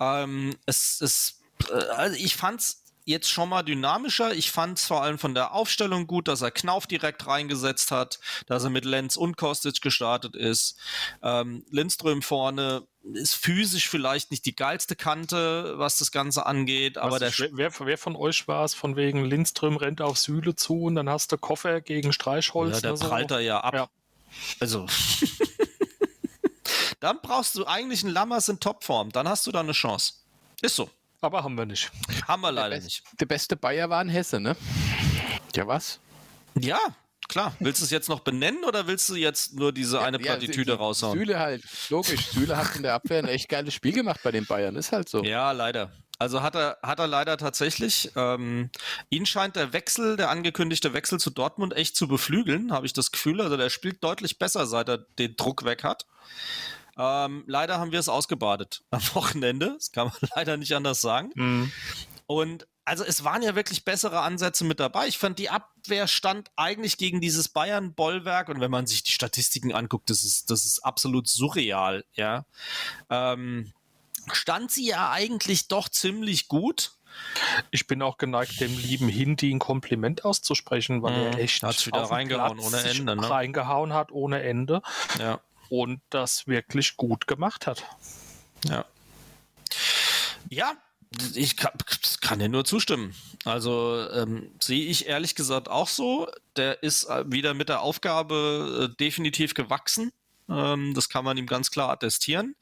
Ähm, 0.00 0.56
es, 0.66 1.00
es, 1.00 1.40
äh, 1.70 1.74
also 1.74 2.16
ich 2.16 2.36
fand's 2.36 2.84
jetzt 3.08 3.30
schon 3.30 3.48
mal 3.48 3.62
dynamischer. 3.62 4.34
Ich 4.34 4.50
fand 4.50 4.78
es 4.78 4.86
vor 4.86 5.02
allem 5.02 5.18
von 5.18 5.34
der 5.34 5.52
Aufstellung 5.52 6.06
gut, 6.06 6.28
dass 6.28 6.42
er 6.42 6.50
Knauf 6.50 6.86
direkt 6.86 7.26
reingesetzt 7.26 7.90
hat, 7.90 8.20
dass 8.46 8.64
er 8.64 8.70
mit 8.70 8.84
Lenz 8.84 9.16
und 9.16 9.36
Kostic 9.36 9.80
gestartet 9.80 10.36
ist. 10.36 10.76
Ähm, 11.22 11.64
Lindström 11.70 12.22
vorne 12.22 12.86
ist 13.14 13.34
physisch 13.34 13.88
vielleicht 13.88 14.30
nicht 14.30 14.44
die 14.44 14.54
geilste 14.54 14.94
Kante, 14.94 15.78
was 15.78 15.96
das 15.96 16.12
Ganze 16.12 16.44
angeht, 16.44 16.98
aber 16.98 17.18
der 17.18 17.32
wer, 17.52 17.72
wer, 17.78 17.96
von 17.96 18.16
euch 18.16 18.46
war 18.46 18.64
es 18.64 18.74
von 18.74 18.96
wegen 18.96 19.24
Lindström 19.24 19.76
rennt 19.78 20.02
auf 20.02 20.18
Sühle 20.18 20.54
zu 20.54 20.82
und 20.82 20.94
dann 20.94 21.08
hast 21.08 21.32
du 21.32 21.38
Koffer 21.38 21.80
gegen 21.80 22.12
Streichholz? 22.12 22.76
Ja, 22.76 22.80
der 22.82 22.96
so. 22.98 23.08
prallt 23.08 23.30
er 23.30 23.40
ja 23.40 23.60
ab. 23.60 23.74
Ja. 23.74 23.88
Also 24.60 24.86
dann 27.00 27.18
brauchst 27.22 27.54
du 27.54 27.64
eigentlich 27.64 28.04
einen 28.04 28.12
Lammers 28.12 28.50
in 28.50 28.60
Topform, 28.60 29.10
dann 29.12 29.26
hast 29.26 29.46
du 29.46 29.52
da 29.52 29.60
eine 29.60 29.72
Chance. 29.72 30.12
Ist 30.60 30.76
so. 30.76 30.90
Aber 31.20 31.42
haben 31.42 31.58
wir 31.58 31.66
nicht. 31.66 31.90
Haben 32.26 32.42
wir 32.42 32.52
leider 32.52 32.76
der 32.76 32.80
nicht. 32.80 33.02
Der 33.20 33.26
beste 33.26 33.56
Bayer 33.56 33.90
war 33.90 34.00
in 34.02 34.08
Hesse, 34.08 34.38
ne? 34.40 34.56
Ja, 35.54 35.66
was? 35.66 35.98
Ja, 36.58 36.78
klar. 37.28 37.56
Willst 37.58 37.80
du 37.80 37.84
es 37.84 37.90
jetzt 37.90 38.08
noch 38.08 38.20
benennen 38.20 38.62
oder 38.64 38.86
willst 38.86 39.08
du 39.08 39.16
jetzt 39.16 39.54
nur 39.54 39.72
diese 39.72 40.00
eine 40.00 40.18
ja, 40.18 40.22
Plattitüde 40.22 40.72
die, 40.72 40.78
raushauen? 40.78 41.18
Süle 41.18 41.38
halt, 41.40 41.64
logisch. 41.88 42.28
Süle 42.28 42.56
hat 42.56 42.76
in 42.76 42.82
der 42.82 42.94
Abwehr 42.94 43.18
ein 43.18 43.28
echt 43.28 43.48
geiles 43.48 43.74
Spiel 43.74 43.92
gemacht 43.92 44.20
bei 44.22 44.30
den 44.30 44.46
Bayern, 44.46 44.76
ist 44.76 44.92
halt 44.92 45.08
so. 45.08 45.24
Ja, 45.24 45.50
leider. 45.50 45.92
Also 46.20 46.42
hat 46.42 46.56
er, 46.56 46.78
hat 46.82 46.98
er 46.98 47.06
leider 47.06 47.36
tatsächlich. 47.36 48.10
Ähm, 48.16 48.70
ihn 49.08 49.26
scheint 49.26 49.56
der 49.56 49.72
Wechsel, 49.72 50.16
der 50.16 50.30
angekündigte 50.30 50.92
Wechsel 50.92 51.20
zu 51.20 51.30
Dortmund 51.30 51.76
echt 51.76 51.96
zu 51.96 52.08
beflügeln, 52.08 52.72
habe 52.72 52.86
ich 52.86 52.92
das 52.92 53.12
Gefühl. 53.12 53.40
Also 53.40 53.56
der 53.56 53.70
spielt 53.70 54.02
deutlich 54.02 54.38
besser, 54.38 54.66
seit 54.66 54.88
er 54.88 54.98
den 54.98 55.36
Druck 55.36 55.64
weg 55.64 55.84
hat. 55.84 56.06
Ähm, 56.98 57.44
leider 57.46 57.78
haben 57.78 57.92
wir 57.92 58.00
es 58.00 58.08
ausgebadet 58.08 58.82
am 58.90 59.02
Wochenende. 59.14 59.74
Das 59.74 59.92
kann 59.92 60.08
man 60.08 60.30
leider 60.34 60.56
nicht 60.56 60.74
anders 60.74 61.00
sagen. 61.00 61.30
Mhm. 61.34 61.72
Und 62.26 62.66
also 62.84 63.04
es 63.04 63.22
waren 63.22 63.42
ja 63.42 63.54
wirklich 63.54 63.84
bessere 63.84 64.20
Ansätze 64.20 64.64
mit 64.64 64.80
dabei. 64.80 65.08
Ich 65.08 65.18
fand, 65.18 65.38
die 65.38 65.50
Abwehr 65.50 66.08
stand 66.08 66.50
eigentlich 66.56 66.96
gegen 66.96 67.20
dieses 67.20 67.48
Bayern-Bollwerk 67.48 68.48
und 68.48 68.60
wenn 68.60 68.70
man 68.70 68.86
sich 68.86 69.02
die 69.02 69.12
Statistiken 69.12 69.74
anguckt, 69.74 70.08
das 70.08 70.24
ist, 70.24 70.50
das 70.50 70.64
ist 70.64 70.80
absolut 70.80 71.28
surreal, 71.28 72.04
ja. 72.14 72.46
Ähm, 73.10 73.72
stand 74.32 74.70
sie 74.70 74.86
ja 74.86 75.10
eigentlich 75.10 75.68
doch 75.68 75.90
ziemlich 75.90 76.48
gut. 76.48 76.92
Ich 77.70 77.86
bin 77.86 78.00
auch 78.00 78.16
geneigt, 78.16 78.60
dem 78.60 78.76
lieben 78.78 79.08
Hindi 79.08 79.52
ein 79.52 79.58
Kompliment 79.58 80.24
auszusprechen, 80.24 81.02
weil 81.02 81.12
mhm. 81.12 81.32
er 81.32 81.38
echt 81.40 81.62
hat's 81.62 81.86
wieder 81.86 82.02
reingehauen 82.02 82.58
ohne 82.58 82.78
Ende, 82.78 83.16
ne? 83.16 83.30
reingehauen 83.30 83.92
hat 83.92 84.12
ohne 84.12 84.42
Ende. 84.42 84.80
Ja 85.18 85.40
und 85.68 86.00
das 86.10 86.46
wirklich 86.46 86.96
gut 86.96 87.26
gemacht 87.26 87.66
hat. 87.66 87.84
Ja. 88.64 88.84
Ja, 90.50 90.72
ich 91.34 91.56
kann, 91.56 91.72
kann 92.20 92.38
dir 92.38 92.48
nur 92.48 92.64
zustimmen. 92.64 93.14
Also 93.44 94.08
ähm, 94.12 94.50
sehe 94.60 94.86
ich 94.86 95.06
ehrlich 95.06 95.34
gesagt 95.34 95.68
auch 95.68 95.88
so. 95.88 96.28
Der 96.56 96.82
ist 96.82 97.04
äh, 97.04 97.24
wieder 97.30 97.54
mit 97.54 97.68
der 97.68 97.80
Aufgabe 97.80 98.90
äh, 98.90 98.96
definitiv 98.96 99.54
gewachsen. 99.54 100.12
Ähm, 100.48 100.94
das 100.94 101.08
kann 101.08 101.24
man 101.24 101.36
ihm 101.36 101.46
ganz 101.46 101.70
klar 101.70 101.90
attestieren. 101.90 102.56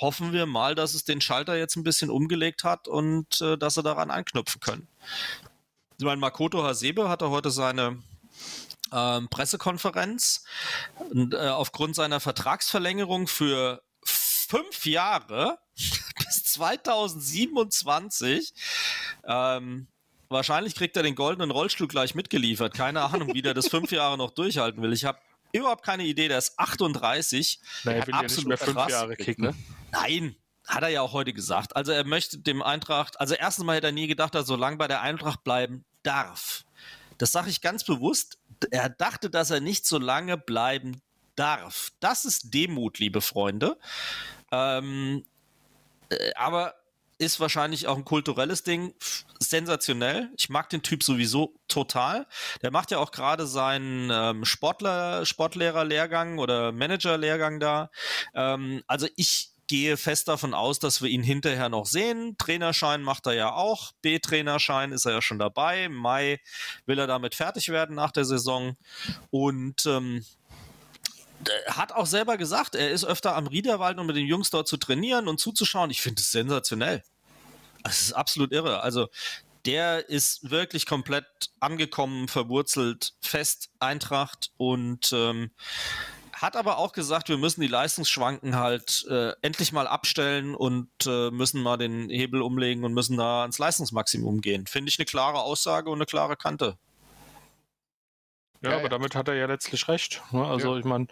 Hoffen 0.00 0.32
wir 0.32 0.46
mal, 0.46 0.74
dass 0.74 0.94
es 0.94 1.04
den 1.04 1.20
Schalter 1.20 1.56
jetzt 1.56 1.76
ein 1.76 1.84
bisschen 1.84 2.10
umgelegt 2.10 2.64
hat 2.64 2.88
und 2.88 3.40
äh, 3.40 3.56
dass 3.56 3.74
sie 3.74 3.82
daran 3.82 4.10
anknüpfen 4.10 4.60
können. 4.60 4.88
Ich 5.98 6.04
meine, 6.04 6.20
Makoto 6.20 6.62
Hasebe 6.62 7.08
hatte 7.08 7.30
heute 7.30 7.50
seine 7.50 8.02
ähm, 8.92 9.28
Pressekonferenz 9.28 10.44
äh, 11.14 11.48
aufgrund 11.48 11.96
seiner 11.96 12.20
Vertragsverlängerung 12.20 13.26
für 13.26 13.82
fünf 14.04 14.86
Jahre 14.86 15.58
bis 15.76 16.44
2027. 16.44 18.54
Ähm, 19.24 19.88
wahrscheinlich 20.28 20.74
kriegt 20.74 20.96
er 20.96 21.02
den 21.02 21.14
goldenen 21.14 21.50
Rollstuhl 21.50 21.88
gleich 21.88 22.14
mitgeliefert. 22.14 22.74
Keine 22.74 23.02
Ahnung, 23.02 23.34
wie 23.34 23.42
der 23.42 23.54
das 23.54 23.68
fünf 23.68 23.92
Jahre 23.92 24.16
noch 24.16 24.30
durchhalten 24.30 24.82
will. 24.82 24.92
Ich 24.92 25.04
habe 25.04 25.18
überhaupt 25.52 25.84
keine 25.84 26.04
Idee. 26.04 26.28
Der 26.28 26.38
ist 26.38 26.58
38. 26.58 27.60
Naja, 27.84 27.98
er 27.98 28.06
will 28.06 28.14
absolut 28.14 28.30
ja 28.30 28.36
nicht 28.36 28.48
mehr 28.48 28.58
fünf. 28.58 28.90
Jahre 28.90 29.16
kicken. 29.16 29.44
Ne? 29.46 29.54
Nein, 29.92 30.36
hat 30.66 30.82
er 30.82 30.88
ja 30.88 31.02
auch 31.02 31.12
heute 31.12 31.32
gesagt. 31.32 31.76
Also 31.76 31.92
er 31.92 32.04
möchte 32.04 32.38
dem 32.38 32.62
Eintracht, 32.62 33.20
also 33.20 33.34
erstens 33.34 33.64
mal 33.64 33.76
hätte 33.76 33.88
er 33.88 33.92
nie 33.92 34.06
gedacht, 34.06 34.34
dass 34.34 34.44
er 34.44 34.46
so 34.46 34.56
lange 34.56 34.76
bei 34.76 34.88
der 34.88 35.00
Eintracht 35.00 35.44
bleiben 35.44 35.84
darf. 36.02 36.64
Das 37.18 37.32
sage 37.32 37.50
ich 37.50 37.60
ganz 37.60 37.84
bewusst. 37.84 38.38
Er 38.70 38.88
dachte, 38.88 39.30
dass 39.30 39.50
er 39.50 39.60
nicht 39.60 39.86
so 39.86 39.98
lange 39.98 40.36
bleiben 40.36 41.00
darf. 41.34 41.92
Das 42.00 42.24
ist 42.24 42.54
Demut, 42.54 42.98
liebe 42.98 43.20
Freunde. 43.20 43.78
Ähm, 44.50 45.24
äh, 46.08 46.32
aber 46.34 46.74
ist 47.18 47.40
wahrscheinlich 47.40 47.86
auch 47.86 47.96
ein 47.96 48.04
kulturelles 48.04 48.62
Ding. 48.62 48.94
Sensationell. 49.38 50.30
Ich 50.36 50.48
mag 50.48 50.68
den 50.68 50.82
Typ 50.82 51.02
sowieso 51.02 51.54
total. 51.68 52.26
Der 52.62 52.70
macht 52.70 52.90
ja 52.90 52.98
auch 52.98 53.10
gerade 53.10 53.46
seinen 53.46 54.10
ähm, 54.12 54.44
Sportler, 54.44 55.24
Sportlehrerlehrgang 55.24 56.38
oder 56.38 56.72
Managerlehrgang 56.72 57.58
da. 57.58 57.90
Ähm, 58.34 58.82
also 58.86 59.08
ich 59.16 59.50
gehe 59.66 59.96
fest 59.96 60.28
davon 60.28 60.54
aus, 60.54 60.78
dass 60.78 61.02
wir 61.02 61.08
ihn 61.08 61.22
hinterher 61.22 61.68
noch 61.68 61.86
sehen. 61.86 62.36
Trainerschein 62.38 63.02
macht 63.02 63.26
er 63.26 63.34
ja 63.34 63.52
auch. 63.52 63.92
B-Trainerschein 64.02 64.92
ist 64.92 65.06
er 65.06 65.12
ja 65.12 65.22
schon 65.22 65.38
dabei. 65.38 65.84
Im 65.84 65.94
Mai 65.94 66.40
will 66.86 66.98
er 66.98 67.06
damit 67.06 67.34
fertig 67.34 67.68
werden 67.68 67.96
nach 67.96 68.12
der 68.12 68.24
Saison. 68.24 68.76
Und 69.30 69.86
ähm, 69.86 70.24
hat 71.68 71.92
auch 71.92 72.06
selber 72.06 72.36
gesagt, 72.36 72.74
er 72.74 72.90
ist 72.90 73.04
öfter 73.04 73.36
am 73.36 73.46
Riederwald, 73.46 73.98
um 73.98 74.06
mit 74.06 74.16
den 74.16 74.26
Jungs 74.26 74.50
dort 74.50 74.68
zu 74.68 74.76
trainieren 74.76 75.28
und 75.28 75.40
zuzuschauen. 75.40 75.90
Ich 75.90 76.00
finde 76.00 76.20
es 76.20 76.30
sensationell. 76.30 77.02
Es 77.84 78.02
ist 78.02 78.12
absolut 78.12 78.52
irre. 78.52 78.80
Also 78.80 79.08
der 79.64 80.08
ist 80.08 80.50
wirklich 80.50 80.86
komplett 80.86 81.26
angekommen, 81.60 82.28
verwurzelt, 82.28 83.14
fest 83.20 83.70
Eintracht 83.80 84.52
und 84.56 85.12
ähm, 85.12 85.50
hat 86.36 86.56
aber 86.56 86.78
auch 86.78 86.92
gesagt, 86.92 87.28
wir 87.28 87.38
müssen 87.38 87.62
die 87.62 87.66
Leistungsschwanken 87.66 88.56
halt 88.56 89.06
äh, 89.08 89.32
endlich 89.42 89.72
mal 89.72 89.86
abstellen 89.86 90.54
und 90.54 90.88
äh, 91.06 91.30
müssen 91.30 91.62
mal 91.62 91.78
den 91.78 92.10
Hebel 92.10 92.42
umlegen 92.42 92.84
und 92.84 92.92
müssen 92.92 93.16
da 93.16 93.42
ans 93.42 93.58
Leistungsmaximum 93.58 94.42
gehen. 94.42 94.66
Finde 94.66 94.90
ich 94.90 94.98
eine 94.98 95.06
klare 95.06 95.40
Aussage 95.40 95.88
und 95.88 95.98
eine 95.98 96.06
klare 96.06 96.36
Kante. 96.36 96.76
Ja, 98.62 98.70
ja 98.70 98.76
aber 98.76 98.84
ja. 98.84 98.90
damit 98.90 99.14
hat 99.14 99.28
er 99.28 99.34
ja 99.34 99.46
letztlich 99.46 99.88
recht. 99.88 100.22
Ne? 100.30 100.44
Also 100.44 100.74
ja. 100.74 100.78
ich 100.78 100.84
meine, 100.84 101.06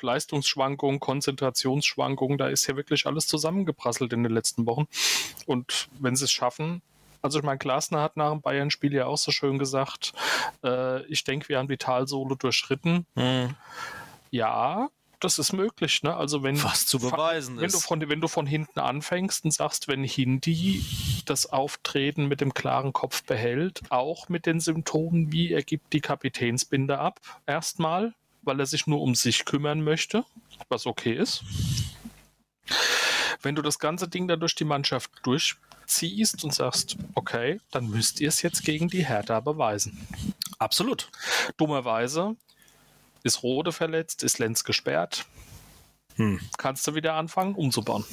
Leistungsschwankungen, 0.00 0.98
Konzentrationsschwankungen, 0.98 2.38
da 2.38 2.48
ist 2.48 2.66
ja 2.66 2.76
wirklich 2.76 3.06
alles 3.06 3.26
zusammengeprasselt 3.26 4.12
in 4.14 4.22
den 4.22 4.32
letzten 4.32 4.66
Wochen. 4.66 4.88
Und 5.44 5.88
wenn 5.98 6.16
sie 6.16 6.24
es 6.24 6.32
schaffen, 6.32 6.80
also 7.20 7.38
ich 7.38 7.44
meine, 7.44 7.58
Glasner 7.58 8.00
hat 8.00 8.16
nach 8.16 8.30
dem 8.30 8.40
Bayern-Spiel 8.40 8.94
ja 8.94 9.06
auch 9.06 9.18
so 9.18 9.32
schön 9.32 9.58
gesagt, 9.58 10.12
äh, 10.64 11.04
ich 11.06 11.24
denke, 11.24 11.48
wir 11.48 11.58
haben 11.58 11.68
die 11.68 11.76
Talsohle 11.76 12.36
durchschritten. 12.36 13.06
Mhm. 13.14 13.54
Ja, 14.36 14.90
das 15.20 15.38
ist 15.38 15.54
möglich, 15.54 16.02
ne? 16.02 16.14
Also 16.14 16.42
wenn 16.42 16.62
was 16.62 16.86
zu 16.86 16.98
beweisen 16.98 17.56
wenn 17.56 17.64
ist. 17.64 17.74
Du 17.74 17.80
von, 17.80 18.06
wenn 18.08 18.20
du 18.20 18.28
von 18.28 18.46
hinten 18.46 18.80
anfängst 18.80 19.44
und 19.46 19.50
sagst, 19.50 19.88
wenn 19.88 20.04
Hindi 20.04 20.84
das 21.24 21.46
Auftreten 21.46 22.26
mit 22.26 22.42
dem 22.42 22.52
klaren 22.52 22.92
Kopf 22.92 23.22
behält, 23.24 23.80
auch 23.88 24.28
mit 24.28 24.44
den 24.44 24.60
Symptomen 24.60 25.32
wie 25.32 25.52
er 25.52 25.62
gibt 25.62 25.94
die 25.94 26.00
Kapitänsbinde 26.00 26.98
ab, 26.98 27.20
erstmal, 27.46 28.14
weil 28.42 28.60
er 28.60 28.66
sich 28.66 28.86
nur 28.86 29.00
um 29.00 29.14
sich 29.14 29.46
kümmern 29.46 29.82
möchte, 29.82 30.24
was 30.68 30.86
okay 30.86 31.14
ist. 31.14 31.42
Wenn 33.40 33.54
du 33.54 33.62
das 33.62 33.78
ganze 33.78 34.08
Ding 34.08 34.28
da 34.28 34.36
durch 34.36 34.54
die 34.54 34.64
Mannschaft 34.64 35.10
durchziehst 35.22 36.44
und 36.44 36.52
sagst, 36.52 36.96
okay, 37.14 37.58
dann 37.70 37.88
müsst 37.88 38.20
ihr 38.20 38.28
es 38.28 38.42
jetzt 38.42 38.64
gegen 38.64 38.88
die 38.88 39.06
Hertha 39.06 39.40
beweisen. 39.40 40.06
Absolut. 40.58 41.10
Dummerweise 41.56 42.36
ist 43.26 43.42
Rode 43.42 43.72
verletzt, 43.72 44.22
ist 44.22 44.38
Lenz 44.38 44.64
gesperrt. 44.64 45.26
Hm. 46.14 46.40
Kannst 46.56 46.86
du 46.86 46.94
wieder 46.94 47.14
anfangen, 47.14 47.54
umzubauen? 47.54 48.04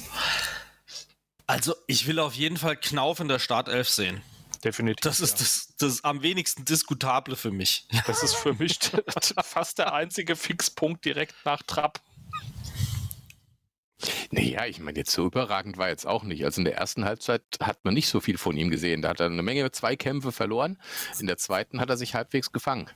Also, 1.46 1.74
ich 1.86 2.06
will 2.06 2.18
auf 2.18 2.34
jeden 2.34 2.56
Fall 2.56 2.76
Knauf 2.76 3.20
in 3.20 3.28
der 3.28 3.38
Startelf 3.38 3.88
sehen. 3.88 4.22
Definitiv. 4.62 5.02
Das 5.02 5.20
ist 5.20 5.32
ja. 5.32 5.38
das, 5.38 5.74
das 5.78 6.04
am 6.04 6.22
wenigsten 6.22 6.64
diskutable 6.64 7.36
für 7.36 7.50
mich. 7.50 7.86
Das 8.06 8.22
ist 8.22 8.34
für 8.34 8.54
mich 8.54 8.78
fast 9.42 9.78
der 9.78 9.92
einzige 9.92 10.36
Fixpunkt 10.36 11.04
direkt 11.04 11.34
nach 11.44 11.62
Trapp. 11.62 12.00
Naja, 14.30 14.66
ich 14.66 14.80
meine, 14.80 14.98
jetzt 14.98 15.12
so 15.12 15.26
überragend 15.26 15.76
war 15.76 15.88
jetzt 15.88 16.06
auch 16.06 16.24
nicht. 16.24 16.44
Also 16.44 16.60
in 16.60 16.64
der 16.64 16.76
ersten 16.76 17.04
Halbzeit 17.04 17.42
hat 17.60 17.84
man 17.84 17.94
nicht 17.94 18.08
so 18.08 18.20
viel 18.20 18.38
von 18.38 18.56
ihm 18.56 18.70
gesehen. 18.70 19.02
Da 19.02 19.10
hat 19.10 19.20
er 19.20 19.26
eine 19.26 19.42
Menge 19.42 19.70
Zweikämpfe 19.70 20.32
verloren. 20.32 20.78
In 21.20 21.26
der 21.26 21.36
zweiten 21.36 21.80
hat 21.80 21.90
er 21.90 21.96
sich 21.96 22.14
halbwegs 22.14 22.50
gefangen. 22.52 22.90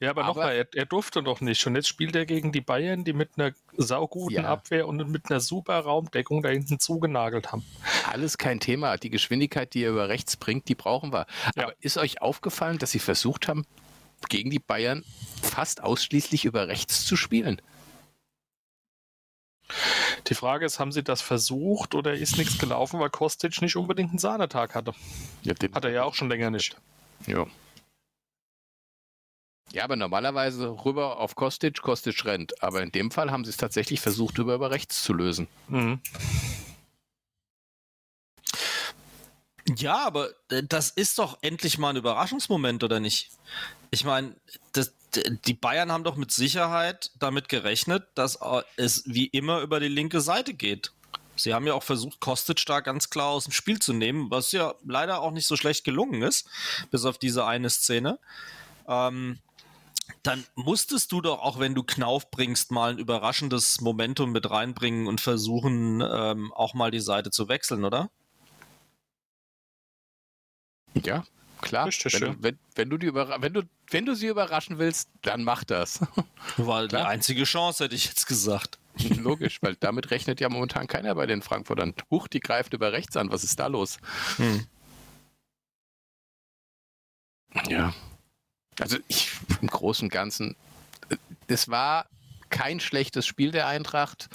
Ja, 0.00 0.10
aber, 0.10 0.24
aber 0.24 0.28
nochmal, 0.28 0.56
er, 0.56 0.66
er, 0.74 0.86
durfte 0.86 1.22
doch 1.22 1.42
nicht. 1.42 1.66
Und 1.66 1.76
jetzt 1.76 1.86
spielt 1.86 2.16
er 2.16 2.24
gegen 2.24 2.52
die 2.52 2.62
Bayern, 2.62 3.04
die 3.04 3.12
mit 3.12 3.32
einer 3.36 3.52
sauguten 3.76 4.42
ja. 4.42 4.44
Abwehr 4.44 4.88
und 4.88 5.06
mit 5.10 5.30
einer 5.30 5.40
super 5.40 5.78
Raumdeckung 5.78 6.42
da 6.42 6.48
hinten 6.48 6.80
zugenagelt 6.80 7.52
haben. 7.52 7.64
Alles 8.10 8.38
kein 8.38 8.60
Thema. 8.60 8.96
Die 8.96 9.10
Geschwindigkeit, 9.10 9.74
die 9.74 9.84
er 9.84 9.90
über 9.90 10.08
rechts 10.08 10.38
bringt, 10.38 10.68
die 10.68 10.74
brauchen 10.74 11.12
wir. 11.12 11.26
Ja. 11.54 11.64
Aber 11.64 11.74
ist 11.80 11.98
euch 11.98 12.22
aufgefallen, 12.22 12.78
dass 12.78 12.92
sie 12.92 12.98
versucht 12.98 13.46
haben, 13.46 13.66
gegen 14.30 14.48
die 14.48 14.58
Bayern 14.58 15.04
fast 15.42 15.82
ausschließlich 15.82 16.46
über 16.46 16.66
rechts 16.68 17.04
zu 17.04 17.16
spielen? 17.16 17.60
Die 20.28 20.34
Frage 20.34 20.64
ist, 20.64 20.80
haben 20.80 20.92
sie 20.92 21.02
das 21.02 21.20
versucht 21.20 21.94
oder 21.94 22.14
ist 22.14 22.38
nichts 22.38 22.58
gelaufen, 22.58 23.00
weil 23.00 23.10
Kostic 23.10 23.60
nicht 23.60 23.76
unbedingt 23.76 24.10
einen 24.10 24.18
Sahnetag 24.18 24.74
hatte? 24.74 24.94
Ja, 25.42 25.54
Hat 25.74 25.84
er 25.84 25.90
ja 25.90 26.04
auch 26.04 26.14
schon 26.14 26.30
länger 26.30 26.50
nicht. 26.50 26.76
Ja. 27.26 27.46
Ja, 29.72 29.84
aber 29.84 29.96
normalerweise 29.96 30.84
rüber 30.84 31.18
auf 31.18 31.36
Kostic, 31.36 31.80
Kostic 31.80 32.24
rennt. 32.24 32.62
Aber 32.62 32.82
in 32.82 32.90
dem 32.90 33.10
Fall 33.10 33.30
haben 33.30 33.44
sie 33.44 33.50
es 33.50 33.56
tatsächlich 33.56 34.00
versucht, 34.00 34.38
über, 34.38 34.54
über 34.54 34.70
rechts 34.70 35.02
zu 35.02 35.12
lösen. 35.12 35.46
Mhm. 35.68 36.00
Ja, 39.76 40.04
aber 40.06 40.30
äh, 40.50 40.62
das 40.64 40.90
ist 40.90 41.18
doch 41.18 41.38
endlich 41.42 41.78
mal 41.78 41.90
ein 41.90 41.96
Überraschungsmoment, 41.96 42.82
oder 42.82 42.98
nicht? 42.98 43.30
Ich 43.90 44.04
meine, 44.04 44.34
die 45.44 45.54
Bayern 45.54 45.92
haben 45.92 46.04
doch 46.04 46.16
mit 46.16 46.32
Sicherheit 46.32 47.10
damit 47.18 47.48
gerechnet, 47.48 48.08
dass 48.14 48.36
äh, 48.36 48.62
es 48.76 49.04
wie 49.06 49.26
immer 49.26 49.60
über 49.60 49.80
die 49.80 49.88
linke 49.88 50.20
Seite 50.20 50.54
geht. 50.54 50.92
Sie 51.36 51.54
haben 51.54 51.66
ja 51.66 51.74
auch 51.74 51.82
versucht, 51.82 52.20
Kostic 52.20 52.64
da 52.66 52.80
ganz 52.80 53.08
klar 53.10 53.28
aus 53.28 53.44
dem 53.44 53.52
Spiel 53.52 53.78
zu 53.78 53.92
nehmen, 53.92 54.30
was 54.30 54.52
ja 54.52 54.74
leider 54.84 55.20
auch 55.20 55.30
nicht 55.30 55.46
so 55.46 55.56
schlecht 55.56 55.84
gelungen 55.84 56.22
ist, 56.22 56.48
bis 56.90 57.04
auf 57.04 57.18
diese 57.18 57.46
eine 57.46 57.70
Szene. 57.70 58.18
Ähm, 58.86 59.38
dann 60.22 60.44
musstest 60.54 61.12
du 61.12 61.20
doch 61.20 61.40
auch, 61.40 61.58
wenn 61.58 61.74
du 61.74 61.82
Knauf 61.82 62.30
bringst, 62.30 62.70
mal 62.70 62.92
ein 62.92 62.98
überraschendes 62.98 63.80
Momentum 63.80 64.32
mit 64.32 64.50
reinbringen 64.50 65.06
und 65.06 65.20
versuchen, 65.20 66.00
ähm, 66.00 66.52
auch 66.52 66.74
mal 66.74 66.90
die 66.90 67.00
Seite 67.00 67.30
zu 67.30 67.48
wechseln, 67.48 67.84
oder? 67.84 68.10
Ja, 70.94 71.24
klar. 71.60 71.86
Richtig, 71.86 72.14
wenn, 72.14 72.20
du, 72.20 72.42
wenn, 72.42 72.58
wenn, 72.74 72.90
du 72.90 72.98
die 72.98 73.14
wenn, 73.14 73.52
du, 73.52 73.62
wenn 73.90 74.06
du 74.06 74.14
sie 74.14 74.26
überraschen 74.26 74.78
willst, 74.78 75.08
dann 75.22 75.44
mach 75.44 75.64
das. 75.64 76.00
War 76.56 76.88
die 76.88 76.96
einzige 76.96 77.44
Chance, 77.44 77.84
hätte 77.84 77.94
ich 77.94 78.06
jetzt 78.06 78.26
gesagt. 78.26 78.78
Logisch, 79.16 79.58
weil 79.62 79.76
damit 79.80 80.10
rechnet 80.10 80.40
ja 80.40 80.48
momentan 80.48 80.86
keiner 80.86 81.14
bei 81.14 81.26
den 81.26 81.42
Frankfurtern. 81.42 81.94
Huch, 82.10 82.28
die 82.28 82.40
greift 82.40 82.72
über 82.74 82.92
rechts 82.92 83.16
an. 83.16 83.30
Was 83.30 83.44
ist 83.44 83.58
da 83.60 83.68
los? 83.68 83.98
Hm. 84.36 84.66
Ja, 87.68 87.92
also 88.80 88.98
ich 89.08 89.30
im 89.60 89.68
Großen 89.68 90.06
und 90.06 90.12
Ganzen, 90.12 90.56
es 91.46 91.68
war 91.68 92.06
kein 92.48 92.80
schlechtes 92.80 93.26
Spiel 93.26 93.52
der 93.52 93.66
Eintracht. 93.66 94.28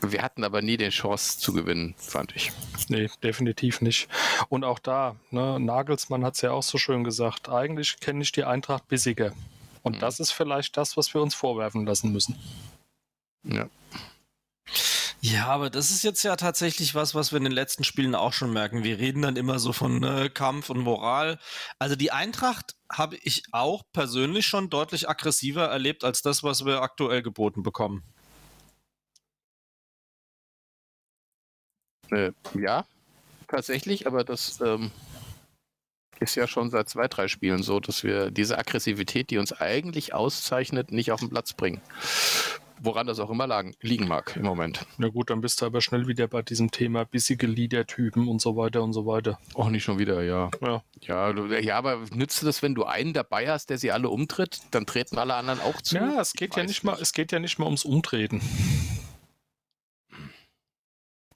Wir 0.00 0.22
hatten 0.22 0.44
aber 0.44 0.60
nie 0.60 0.76
die 0.76 0.90
Chance 0.90 1.38
zu 1.38 1.52
gewinnen, 1.52 1.94
fand 1.96 2.36
ich. 2.36 2.52
Nee, 2.88 3.08
definitiv 3.22 3.80
nicht. 3.80 4.08
Und 4.48 4.64
auch 4.64 4.78
da, 4.78 5.16
ne, 5.30 5.58
Nagelsmann 5.58 6.24
hat 6.24 6.34
es 6.34 6.42
ja 6.42 6.52
auch 6.52 6.62
so 6.62 6.76
schön 6.78 7.02
gesagt, 7.02 7.48
eigentlich 7.48 7.98
kenne 8.00 8.22
ich 8.22 8.32
die 8.32 8.44
Eintracht 8.44 8.88
bissiger. 8.88 9.32
Und 9.82 9.96
mhm. 9.96 10.00
das 10.00 10.20
ist 10.20 10.32
vielleicht 10.32 10.76
das, 10.76 10.96
was 10.96 11.14
wir 11.14 11.22
uns 11.22 11.34
vorwerfen 11.34 11.86
lassen 11.86 12.12
müssen. 12.12 12.38
Ja. 13.44 13.68
Ja, 15.28 15.48
aber 15.48 15.70
das 15.70 15.90
ist 15.90 16.04
jetzt 16.04 16.22
ja 16.22 16.36
tatsächlich 16.36 16.94
was, 16.94 17.16
was 17.16 17.32
wir 17.32 17.38
in 17.38 17.42
den 17.44 17.52
letzten 17.52 17.82
Spielen 17.82 18.14
auch 18.14 18.32
schon 18.32 18.52
merken. 18.52 18.84
Wir 18.84 19.00
reden 19.00 19.22
dann 19.22 19.34
immer 19.34 19.58
so 19.58 19.72
von 19.72 20.04
äh, 20.04 20.28
Kampf 20.28 20.70
und 20.70 20.78
Moral. 20.78 21.40
Also 21.80 21.96
die 21.96 22.12
Eintracht 22.12 22.76
habe 22.92 23.16
ich 23.16 23.42
auch 23.50 23.82
persönlich 23.92 24.46
schon 24.46 24.70
deutlich 24.70 25.08
aggressiver 25.08 25.66
erlebt 25.66 26.04
als 26.04 26.22
das, 26.22 26.44
was 26.44 26.64
wir 26.64 26.80
aktuell 26.80 27.22
geboten 27.22 27.64
bekommen. 27.64 28.04
Äh, 32.12 32.30
ja, 32.54 32.86
tatsächlich, 33.48 34.06
aber 34.06 34.22
das 34.22 34.60
ähm, 34.60 34.92
ist 36.20 36.36
ja 36.36 36.46
schon 36.46 36.70
seit 36.70 36.88
zwei, 36.88 37.08
drei 37.08 37.26
Spielen 37.26 37.64
so, 37.64 37.80
dass 37.80 38.04
wir 38.04 38.30
diese 38.30 38.58
Aggressivität, 38.58 39.30
die 39.30 39.38
uns 39.38 39.52
eigentlich 39.52 40.14
auszeichnet, 40.14 40.92
nicht 40.92 41.10
auf 41.10 41.18
den 41.18 41.30
Platz 41.30 41.52
bringen 41.52 41.82
woran 42.80 43.06
das 43.06 43.18
auch 43.18 43.30
immer 43.30 43.46
lagen, 43.46 43.74
liegen 43.80 44.06
mag 44.06 44.36
im 44.36 44.42
Moment. 44.42 44.86
Na 44.98 45.08
gut, 45.08 45.30
dann 45.30 45.40
bist 45.40 45.60
du 45.60 45.66
aber 45.66 45.80
schnell 45.80 46.06
wieder 46.06 46.28
bei 46.28 46.42
diesem 46.42 46.70
Thema 46.70 47.04
bissige 47.04 47.46
Leader-Typen 47.46 48.28
und 48.28 48.40
so 48.40 48.56
weiter 48.56 48.82
und 48.82 48.92
so 48.92 49.06
weiter. 49.06 49.38
Auch 49.54 49.68
nicht 49.68 49.84
schon 49.84 49.98
wieder, 49.98 50.22
ja. 50.22 50.50
Ja, 50.60 50.82
ja, 51.00 51.58
ja 51.58 51.78
aber 51.78 52.04
nützt 52.12 52.42
das, 52.42 52.62
wenn 52.62 52.74
du 52.74 52.84
einen 52.84 53.12
dabei 53.12 53.50
hast, 53.50 53.70
der 53.70 53.78
sie 53.78 53.92
alle 53.92 54.08
umtritt, 54.08 54.60
dann 54.70 54.86
treten 54.86 55.18
alle 55.18 55.34
anderen 55.34 55.60
auch 55.60 55.80
zu? 55.80 55.96
Ja, 55.96 56.20
es 56.20 56.32
geht 56.32 56.56
ja 56.56 56.62
nicht, 56.62 56.68
nicht 56.68 56.84
mal, 56.84 56.98
es 57.00 57.12
geht 57.12 57.32
ja 57.32 57.38
nicht 57.38 57.58
mal 57.58 57.66
ums 57.66 57.84
Umtreten. 57.84 58.40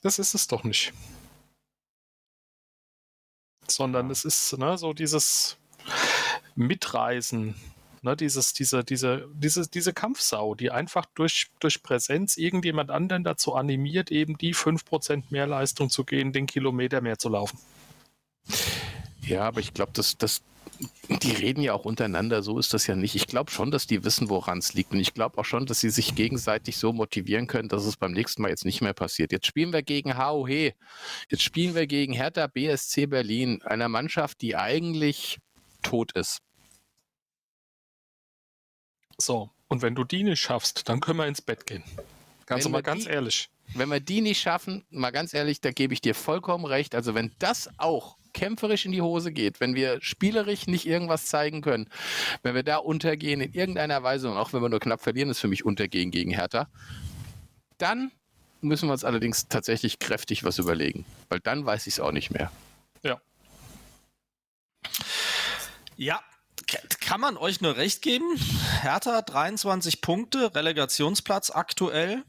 Das 0.03 0.19
ist 0.19 0.35
es 0.35 0.47
doch 0.47 0.65
nicht. 0.65 0.93
Sondern 3.69 4.11
es 4.11 4.25
ist 4.25 4.59
ne, 4.59 4.79
so 4.79 4.93
dieses 4.93 5.59
Mitreisen, 6.55 7.55
Ne, 8.03 8.17
dieses, 8.17 8.55
diese, 8.55 8.83
diese, 8.83 9.29
diese, 9.35 9.69
diese 9.69 9.93
Kampfsau, 9.93 10.55
die 10.55 10.71
einfach 10.71 11.05
durch, 11.15 11.49
durch 11.61 11.83
Präsenz 11.83 12.39
irgendjemand 12.39 12.91
anderen 12.91 13.25
dazu 13.25 13.55
animiert, 13.55 14.11
eben 14.11 14.39
die 14.39 14.55
5% 14.55 15.25
mehr 15.29 15.47
Leistung 15.47 15.91
zu 15.91 16.05
gehen, 16.05 16.33
den 16.33 16.47
Kilometer 16.47 17.03
mehr 17.03 17.19
zu 17.19 17.29
laufen. 17.29 17.59
Ja, 19.21 19.43
aber 19.43 19.61
ich 19.61 19.75
glaube, 19.75 19.93
das, 19.95 20.17
das 20.17 20.41
die 21.09 21.33
reden 21.33 21.63
ja 21.63 21.75
auch 21.75 21.85
untereinander, 21.85 22.43
so 22.43 22.59
ist 22.59 22.73
das 22.73 22.87
ja 22.87 22.97
nicht. 22.97 23.15
Ich 23.15 23.27
glaube 23.27 23.51
schon, 23.51 23.71
dass 23.71 23.87
die 23.87 24.05
wissen, 24.05 24.29
woran 24.29 24.59
es 24.59 24.73
liegt. 24.73 24.93
Und 24.93 25.01
ich 25.01 25.13
glaube 25.13 25.39
auch 25.39 25.45
schon, 25.45 25.67
dass 25.67 25.81
sie 25.81 25.91
sich 25.91 26.15
gegenseitig 26.15 26.79
so 26.79 26.93
motivieren 26.93 27.47
können, 27.47 27.69
dass 27.69 27.85
es 27.85 27.97
beim 27.97 28.13
nächsten 28.13 28.43
Mal 28.43 28.49
jetzt 28.49 28.65
nicht 28.65 28.81
mehr 28.81 28.95
passiert. 28.95 29.33
Jetzt 29.33 29.47
spielen 29.47 29.73
wir 29.73 29.83
gegen 29.83 30.17
HOH. 30.17 30.73
Jetzt 31.29 31.43
spielen 31.43 31.75
wir 31.75 31.87
gegen 31.87 32.13
Hertha 32.13 32.47
BSC 32.47 33.07
Berlin, 33.07 33.61
einer 33.63 33.89
Mannschaft, 33.89 34.41
die 34.41 34.57
eigentlich 34.57 35.39
tot 35.83 36.13
ist. 36.13 36.39
So, 39.21 39.51
und 39.69 39.83
wenn 39.83 39.95
du 39.95 40.05
die 40.05 40.23
nicht 40.23 40.41
schaffst, 40.41 40.89
dann 40.89 41.01
können 41.01 41.19
wir 41.19 41.27
ins 41.27 41.43
Bett 41.43 41.67
gehen. 41.67 41.85
Ganz 42.47 42.69
mal 42.69 42.83
ganz 42.83 43.05
die, 43.05 43.11
ehrlich. 43.11 43.51
Wenn 43.75 43.89
wir 43.89 44.01
die 44.01 44.21
nicht 44.21 44.41
schaffen, 44.41 44.85
mal 44.91 45.11
ganz 45.11 45.35
ehrlich, 45.35 45.61
da 45.61 45.71
gebe 45.71 45.95
ich 45.95 46.01
dir 46.01 46.15
vollkommen 46.15 46.65
recht. 46.65 46.95
Also 46.95 47.15
wenn 47.15 47.31
das 47.39 47.71
auch 47.77 48.17
kämpferisch 48.33 48.87
in 48.87 48.93
die 48.93 49.03
Hose 49.03 49.31
geht, 49.31 49.61
wenn 49.61 49.75
wir 49.75 50.01
spielerisch 50.01 50.67
nicht 50.67 50.87
irgendwas 50.87 51.27
zeigen 51.27 51.63
können, 51.63 51.89
wenn 52.43 52.55
wir 52.55 52.63
da 52.63 52.79
untergehen 52.79 53.41
in 53.41 53.53
irgendeiner 53.53 54.03
Weise 54.03 54.31
und 54.31 54.37
auch 54.37 54.53
wenn 54.53 54.63
wir 54.63 54.69
nur 54.69 54.81
knapp 54.81 55.01
verlieren, 55.01 55.31
ist 55.31 55.41
für 55.41 55.49
mich 55.49 55.65
untergehen 55.65 56.11
gegen 56.11 56.33
Hertha, 56.33 56.69
dann 57.79 58.11
müssen 58.61 58.89
wir 58.89 58.93
uns 58.93 59.05
allerdings 59.05 59.49
tatsächlich 59.49 59.99
kräftig 59.99 60.45
was 60.45 60.59
überlegen, 60.59 61.05
weil 61.29 61.41
dann 61.41 61.65
weiß 61.67 61.87
ich 61.87 61.95
es 61.95 62.01
auch 62.01 62.13
nicht 62.13 62.31
mehr. 62.31 62.51
Ja. 63.03 63.21
Ja, 65.97 66.21
kann 67.01 67.21
man 67.21 67.37
euch 67.37 67.61
nur 67.61 67.77
recht 67.77 68.03
geben. 68.03 68.37
Hertha 68.83 69.23
23 69.23 70.01
Punkte, 70.01 70.55
Relegationsplatz 70.55 71.51
aktuell. 71.51 72.23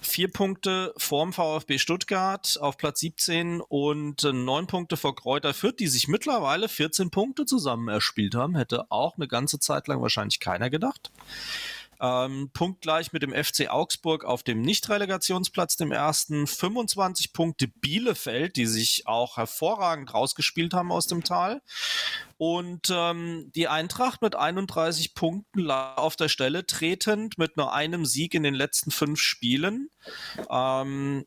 Vier 0.00 0.30
Punkte 0.30 0.94
vorm 0.96 1.32
VfB 1.32 1.78
Stuttgart 1.78 2.56
auf 2.60 2.76
Platz 2.76 3.00
17 3.00 3.60
und 3.60 4.22
neun 4.22 4.68
Punkte 4.68 4.96
vor 4.96 5.16
Kräuter 5.16 5.54
Fürth, 5.54 5.76
die 5.80 5.88
sich 5.88 6.06
mittlerweile 6.06 6.68
14 6.68 7.10
Punkte 7.10 7.46
zusammen 7.46 7.88
erspielt 7.88 8.36
haben. 8.36 8.56
Hätte 8.56 8.90
auch 8.90 9.16
eine 9.16 9.26
ganze 9.26 9.58
Zeit 9.58 9.88
lang 9.88 10.00
wahrscheinlich 10.00 10.38
keiner 10.38 10.70
gedacht. 10.70 11.10
Ähm, 12.00 12.50
punktgleich 12.52 13.12
mit 13.12 13.22
dem 13.22 13.32
FC 13.32 13.68
Augsburg 13.68 14.24
auf 14.24 14.42
dem 14.42 14.60
Nicht-Relegationsplatz, 14.60 15.76
dem 15.76 15.92
ersten. 15.92 16.46
25 16.46 17.32
Punkte 17.32 17.68
Bielefeld, 17.68 18.56
die 18.56 18.66
sich 18.66 19.06
auch 19.06 19.36
hervorragend 19.36 20.14
rausgespielt 20.14 20.74
haben 20.74 20.92
aus 20.92 21.06
dem 21.06 21.24
Tal. 21.24 21.60
Und 22.36 22.92
ähm, 22.94 23.50
die 23.54 23.66
Eintracht 23.66 24.22
mit 24.22 24.36
31 24.36 25.14
Punkten 25.14 25.70
auf 25.70 26.14
der 26.14 26.28
Stelle 26.28 26.66
tretend, 26.66 27.36
mit 27.36 27.56
nur 27.56 27.72
einem 27.72 28.06
Sieg 28.06 28.34
in 28.34 28.44
den 28.44 28.54
letzten 28.54 28.92
fünf 28.92 29.20
Spielen. 29.20 29.90
Ähm, 30.48 31.26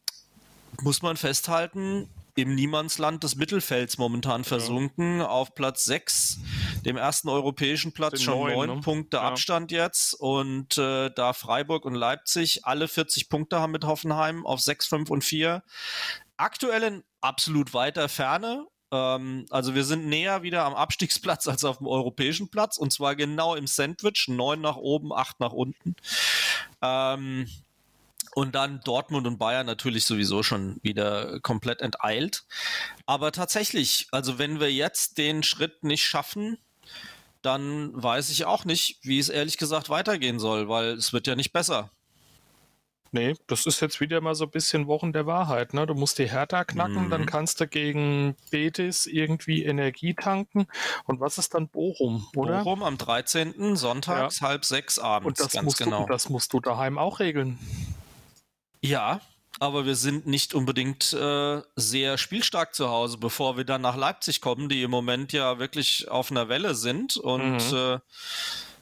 muss 0.82 1.02
man 1.02 1.18
festhalten, 1.18 2.10
im 2.42 2.56
Niemandsland 2.56 3.24
des 3.24 3.36
Mittelfelds 3.36 3.98
momentan 3.98 4.44
versunken, 4.44 5.20
ja. 5.20 5.28
auf 5.28 5.56
Platz 5.56 5.86
6, 5.86 6.40
dem 6.86 6.98
ersten 6.98 7.30
europäischen 7.30 7.94
Platz, 7.94 8.14
Den 8.14 8.22
schon 8.22 8.52
neun 8.52 8.76
ne? 8.76 8.82
Punkte 8.82 9.18
ja. 9.18 9.24
Abstand 9.24 9.72
jetzt. 9.72 10.14
Und 10.14 10.78
äh, 10.78 11.10
da 11.12 11.34
Freiburg 11.34 11.86
und 11.86 11.96
Leipzig 11.96 12.66
alle 12.66 12.88
40 12.88 13.30
Punkte 13.30 13.60
haben 13.60 13.72
mit 13.72 13.86
Hoffenheim 13.86 14.46
auf 14.46 14.60
6, 14.62 14.88
5 14.88 15.10
und 15.10 15.24
4. 15.24 15.64
Aktuell 16.38 16.84
in 16.84 17.04
absolut 17.22 17.74
weiter 17.74 18.10
Ferne. 18.10 18.68
Ähm, 18.92 19.46
also 19.50 19.76
wir 19.76 19.84
sind 19.84 20.08
näher 20.08 20.44
wieder 20.44 20.66
am 20.66 20.74
Abstiegsplatz 20.74 21.48
als 21.48 21.64
auf 21.64 21.78
dem 21.78 21.88
europäischen 21.88 22.50
Platz. 22.50 22.78
Und 22.78 22.92
zwar 22.92 23.16
genau 23.16 23.56
im 23.56 23.68
Sandwich. 23.68 24.28
Neun 24.28 24.62
nach 24.62 24.78
oben, 24.78 25.14
acht 25.14 25.40
nach 25.40 25.54
unten. 25.54 25.96
Ähm, 26.82 27.48
und 28.34 28.56
dann 28.56 28.82
Dortmund 28.84 29.28
und 29.28 29.38
Bayern 29.38 29.66
natürlich 29.66 30.06
sowieso 30.06 30.44
schon 30.44 30.80
wieder 30.82 31.40
komplett 31.42 31.82
enteilt. 31.82 32.46
Aber 33.06 33.32
tatsächlich, 33.32 34.08
also 34.12 34.40
wenn 34.40 34.60
wir 34.60 34.72
jetzt 34.72 35.18
den 35.18 35.44
Schritt 35.44 35.84
nicht 35.84 36.04
schaffen, 36.04 36.58
dann 37.42 37.92
weiß 37.94 38.30
ich 38.30 38.46
auch 38.46 38.66
nicht, 38.66 39.00
wie 39.04 39.20
es 39.20 39.30
ehrlich 39.30 39.58
gesagt 39.58 39.90
weitergehen 39.90 40.40
soll, 40.40 40.70
weil 40.70 40.94
es 40.94 41.12
wird 41.12 41.28
ja 41.28 41.36
nicht 41.36 41.52
besser. 41.52 41.92
Nee, 43.14 43.36
das 43.48 43.66
ist 43.66 43.82
jetzt 43.82 44.00
wieder 44.00 44.22
mal 44.22 44.36
so 44.36 44.46
ein 44.46 44.52
bisschen 44.52 44.88
Wochen 44.88 45.12
der 45.12 45.26
Wahrheit. 45.26 45.74
Ne? 45.74 45.86
Du 45.86 45.94
musst 45.94 46.18
die 46.18 46.32
Hertha 46.32 46.64
knacken, 46.64 47.06
mhm. 47.06 47.10
dann 47.10 47.26
kannst 47.26 47.60
du 47.60 47.68
gegen 47.68 48.38
Betis 48.52 49.06
irgendwie 49.06 49.66
Energie 49.66 50.14
tanken. 50.14 50.66
Und 51.06 51.20
was 51.20 51.38
ist 51.38 51.54
dann 51.54 51.68
Bochum, 51.68 52.26
oder? 52.38 52.64
Bochum 52.64 52.84
am 52.84 52.98
13. 52.98 53.76
sonntags 53.76 54.40
ja. 54.40 54.48
halb 54.48 54.64
sechs 54.64 54.98
abends. 54.98 55.42
Und 55.42 55.54
das, 55.54 55.62
musst 55.62 55.80
genau. 55.80 56.06
du, 56.06 56.12
das 56.12 56.30
musst 56.30 56.54
du 56.54 56.62
daheim 56.62 56.98
auch 56.98 57.20
regeln. 57.20 57.60
Ja, 58.82 59.22
aber 59.60 59.86
wir 59.86 59.96
sind 59.96 60.26
nicht 60.26 60.56
unbedingt 60.56 61.14
äh, 61.14 61.62
sehr 61.76 62.18
spielstark 62.18 62.74
zu 62.74 62.90
Hause, 62.90 63.20
bevor 63.20 63.58
wir 63.58 63.64
dann 63.64 63.82
nach 63.82 63.96
Leipzig 63.96 64.42
kommen, 64.42 64.70
die 64.70 64.82
im 64.82 64.90
Moment 64.90 65.34
ja 65.34 65.60
wirklich 65.60 66.10
auf 66.10 66.32
einer 66.32 66.50
Welle 66.50 66.74
sind 66.74 67.16
und 67.16 67.72
mhm. 67.72 67.78
äh, 67.78 68.00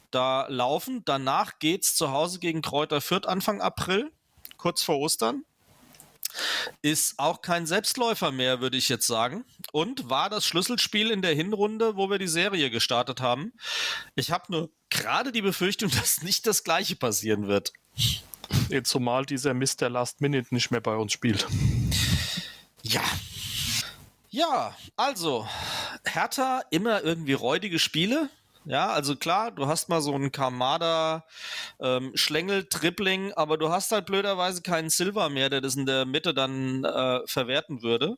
da 0.09 0.47
laufen. 0.47 1.03
Danach 1.03 1.59
geht's 1.59 1.95
zu 1.95 2.11
Hause 2.11 2.39
gegen 2.39 2.61
Kräuter 2.61 3.01
Fürth 3.01 3.27
Anfang 3.27 3.59
April, 3.59 4.09
kurz 4.55 4.81
vor 4.81 4.97
Ostern. 4.99 5.43
Ist 6.81 7.17
auch 7.17 7.41
kein 7.41 7.65
Selbstläufer 7.65 8.31
mehr, 8.31 8.61
würde 8.61 8.77
ich 8.77 8.87
jetzt 8.87 9.07
sagen. 9.07 9.43
Und 9.73 10.09
war 10.09 10.29
das 10.29 10.45
Schlüsselspiel 10.45 11.11
in 11.11 11.21
der 11.21 11.33
Hinrunde, 11.33 11.97
wo 11.97 12.09
wir 12.09 12.19
die 12.19 12.27
Serie 12.27 12.69
gestartet 12.69 13.19
haben. 13.19 13.51
Ich 14.15 14.31
habe 14.31 14.45
nur 14.49 14.69
gerade 14.89 15.31
die 15.31 15.41
Befürchtung, 15.41 15.89
dass 15.99 16.21
nicht 16.21 16.47
das 16.47 16.63
gleiche 16.63 16.95
passieren 16.95 17.47
wird. 17.47 17.73
Zumal 18.83 19.25
dieser 19.25 19.53
Mr. 19.53 19.89
Last 19.89 20.21
Minute 20.21 20.53
nicht 20.53 20.71
mehr 20.71 20.81
bei 20.81 20.95
uns 20.95 21.13
spielt. 21.13 21.47
Ja. 22.83 23.01
Ja, 24.31 24.75
also, 24.95 25.47
Hertha 26.05 26.61
immer 26.69 27.03
irgendwie 27.03 27.33
räudige 27.33 27.79
Spiele. 27.79 28.29
Ja, 28.65 28.89
also 28.89 29.15
klar, 29.15 29.51
du 29.51 29.65
hast 29.65 29.89
mal 29.89 30.01
so 30.01 30.13
einen 30.13 30.31
Kamada 30.31 31.25
ähm, 31.79 32.11
Schlängel 32.13 32.65
Tripling, 32.65 33.33
aber 33.33 33.57
du 33.57 33.69
hast 33.69 33.91
halt 33.91 34.05
blöderweise 34.05 34.61
keinen 34.61 34.91
Silver 34.91 35.29
mehr, 35.29 35.49
der 35.49 35.61
das 35.61 35.75
in 35.75 35.87
der 35.87 36.05
Mitte 36.05 36.33
dann 36.35 36.83
äh, 36.83 37.21
verwerten 37.25 37.81
würde. 37.81 38.17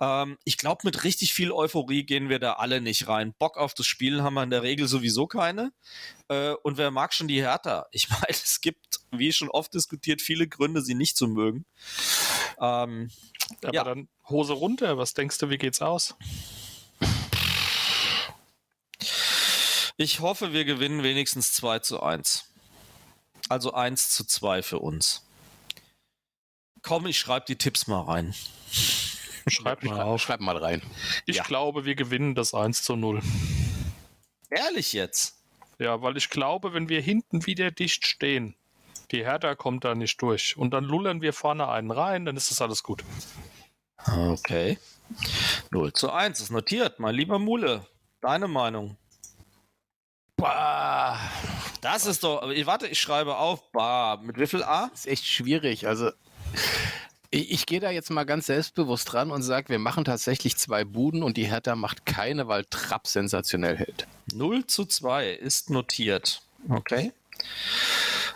Ähm, 0.00 0.38
ich 0.44 0.56
glaube, 0.56 0.82
mit 0.84 1.04
richtig 1.04 1.34
viel 1.34 1.52
Euphorie 1.52 2.04
gehen 2.04 2.28
wir 2.28 2.38
da 2.38 2.54
alle 2.54 2.80
nicht 2.80 3.08
rein. 3.08 3.34
Bock 3.38 3.56
auf 3.56 3.74
das 3.74 3.86
Spiel 3.86 4.22
haben 4.22 4.34
wir 4.34 4.42
in 4.42 4.50
der 4.50 4.62
Regel 4.62 4.86
sowieso 4.86 5.26
keine. 5.26 5.72
Äh, 6.28 6.52
und 6.62 6.76
wer 6.76 6.90
mag 6.90 7.12
schon 7.12 7.28
die 7.28 7.40
Hertha? 7.40 7.86
Ich 7.92 8.08
meine, 8.10 8.26
es 8.28 8.60
gibt, 8.60 9.00
wie 9.10 9.32
schon 9.32 9.48
oft 9.48 9.74
diskutiert, 9.74 10.22
viele 10.22 10.46
Gründe, 10.46 10.82
sie 10.82 10.94
nicht 10.94 11.16
zu 11.16 11.26
mögen. 11.26 11.64
Ähm, 12.60 13.10
Aber 13.62 13.74
ja. 13.74 13.84
dann 13.84 14.08
Hose 14.28 14.52
runter, 14.52 14.98
was 14.98 15.14
denkst 15.14 15.38
du, 15.38 15.50
wie 15.50 15.58
geht's 15.58 15.82
aus? 15.82 16.14
Ich 19.96 20.20
hoffe, 20.20 20.52
wir 20.52 20.64
gewinnen 20.64 21.02
wenigstens 21.02 21.52
2 21.54 21.80
zu 21.80 22.00
1. 22.00 22.44
Also 23.48 23.72
1 23.72 24.10
zu 24.10 24.24
2 24.24 24.62
für 24.62 24.78
uns. 24.78 25.26
Komm, 26.82 27.06
ich 27.06 27.18
schreibe 27.18 27.46
die 27.46 27.56
Tipps 27.56 27.88
mal 27.88 28.02
rein. 28.02 28.34
Schreib 29.50 29.82
mal 29.84 30.00
auf. 30.00 30.22
Schreib 30.22 30.40
mal 30.40 30.56
rein. 30.56 30.82
Ich 31.26 31.36
ja. 31.36 31.42
glaube, 31.42 31.84
wir 31.84 31.94
gewinnen 31.94 32.34
das 32.34 32.54
1 32.54 32.82
zu 32.82 32.96
0. 32.96 33.20
Ehrlich 34.50 34.92
jetzt? 34.92 35.42
Ja, 35.78 36.02
weil 36.02 36.16
ich 36.16 36.30
glaube, 36.30 36.74
wenn 36.74 36.88
wir 36.88 37.00
hinten 37.00 37.46
wieder 37.46 37.70
dicht 37.70 38.06
stehen, 38.06 38.54
die 39.10 39.24
Hertha 39.24 39.54
kommt 39.54 39.84
da 39.84 39.94
nicht 39.94 40.20
durch. 40.20 40.56
Und 40.56 40.72
dann 40.72 40.84
lullern 40.84 41.22
wir 41.22 41.32
vorne 41.32 41.68
einen 41.68 41.90
rein, 41.90 42.24
dann 42.24 42.36
ist 42.36 42.50
das 42.50 42.60
alles 42.60 42.82
gut. 42.82 43.04
Okay. 44.06 44.78
0 45.70 45.92
zu 45.92 46.10
1 46.10 46.40
ist 46.40 46.50
notiert. 46.50 46.98
Mein 46.98 47.14
lieber 47.14 47.38
Mule, 47.38 47.86
deine 48.20 48.48
Meinung? 48.48 48.96
Bah. 50.36 51.18
Das 51.80 52.06
ist 52.06 52.24
doch. 52.24 52.42
Warte, 52.42 52.86
ich 52.86 53.00
schreibe 53.00 53.36
auf. 53.36 53.70
Bah. 53.72 54.18
Mit 54.22 54.38
wie 54.38 54.46
viel 54.46 54.62
A? 54.62 54.88
Das 54.88 55.00
ist 55.00 55.06
echt 55.06 55.26
schwierig. 55.26 55.86
Also 55.86 56.10
ich, 57.30 57.50
ich 57.50 57.66
gehe 57.66 57.80
da 57.80 57.90
jetzt 57.90 58.10
mal 58.10 58.24
ganz 58.24 58.46
selbstbewusst 58.46 59.12
dran 59.12 59.30
und 59.30 59.42
sage, 59.42 59.68
wir 59.68 59.78
machen 59.78 60.04
tatsächlich 60.04 60.56
zwei 60.56 60.84
Buden 60.84 61.22
und 61.22 61.36
die 61.36 61.46
Hertha 61.46 61.76
macht 61.76 62.06
keine, 62.06 62.48
weil 62.48 62.64
Trapp 62.64 63.06
sensationell 63.06 63.76
hält. 63.76 64.06
0 64.32 64.66
zu 64.66 64.84
2 64.84 65.30
ist 65.32 65.70
notiert. 65.70 66.42
Okay. 66.68 67.12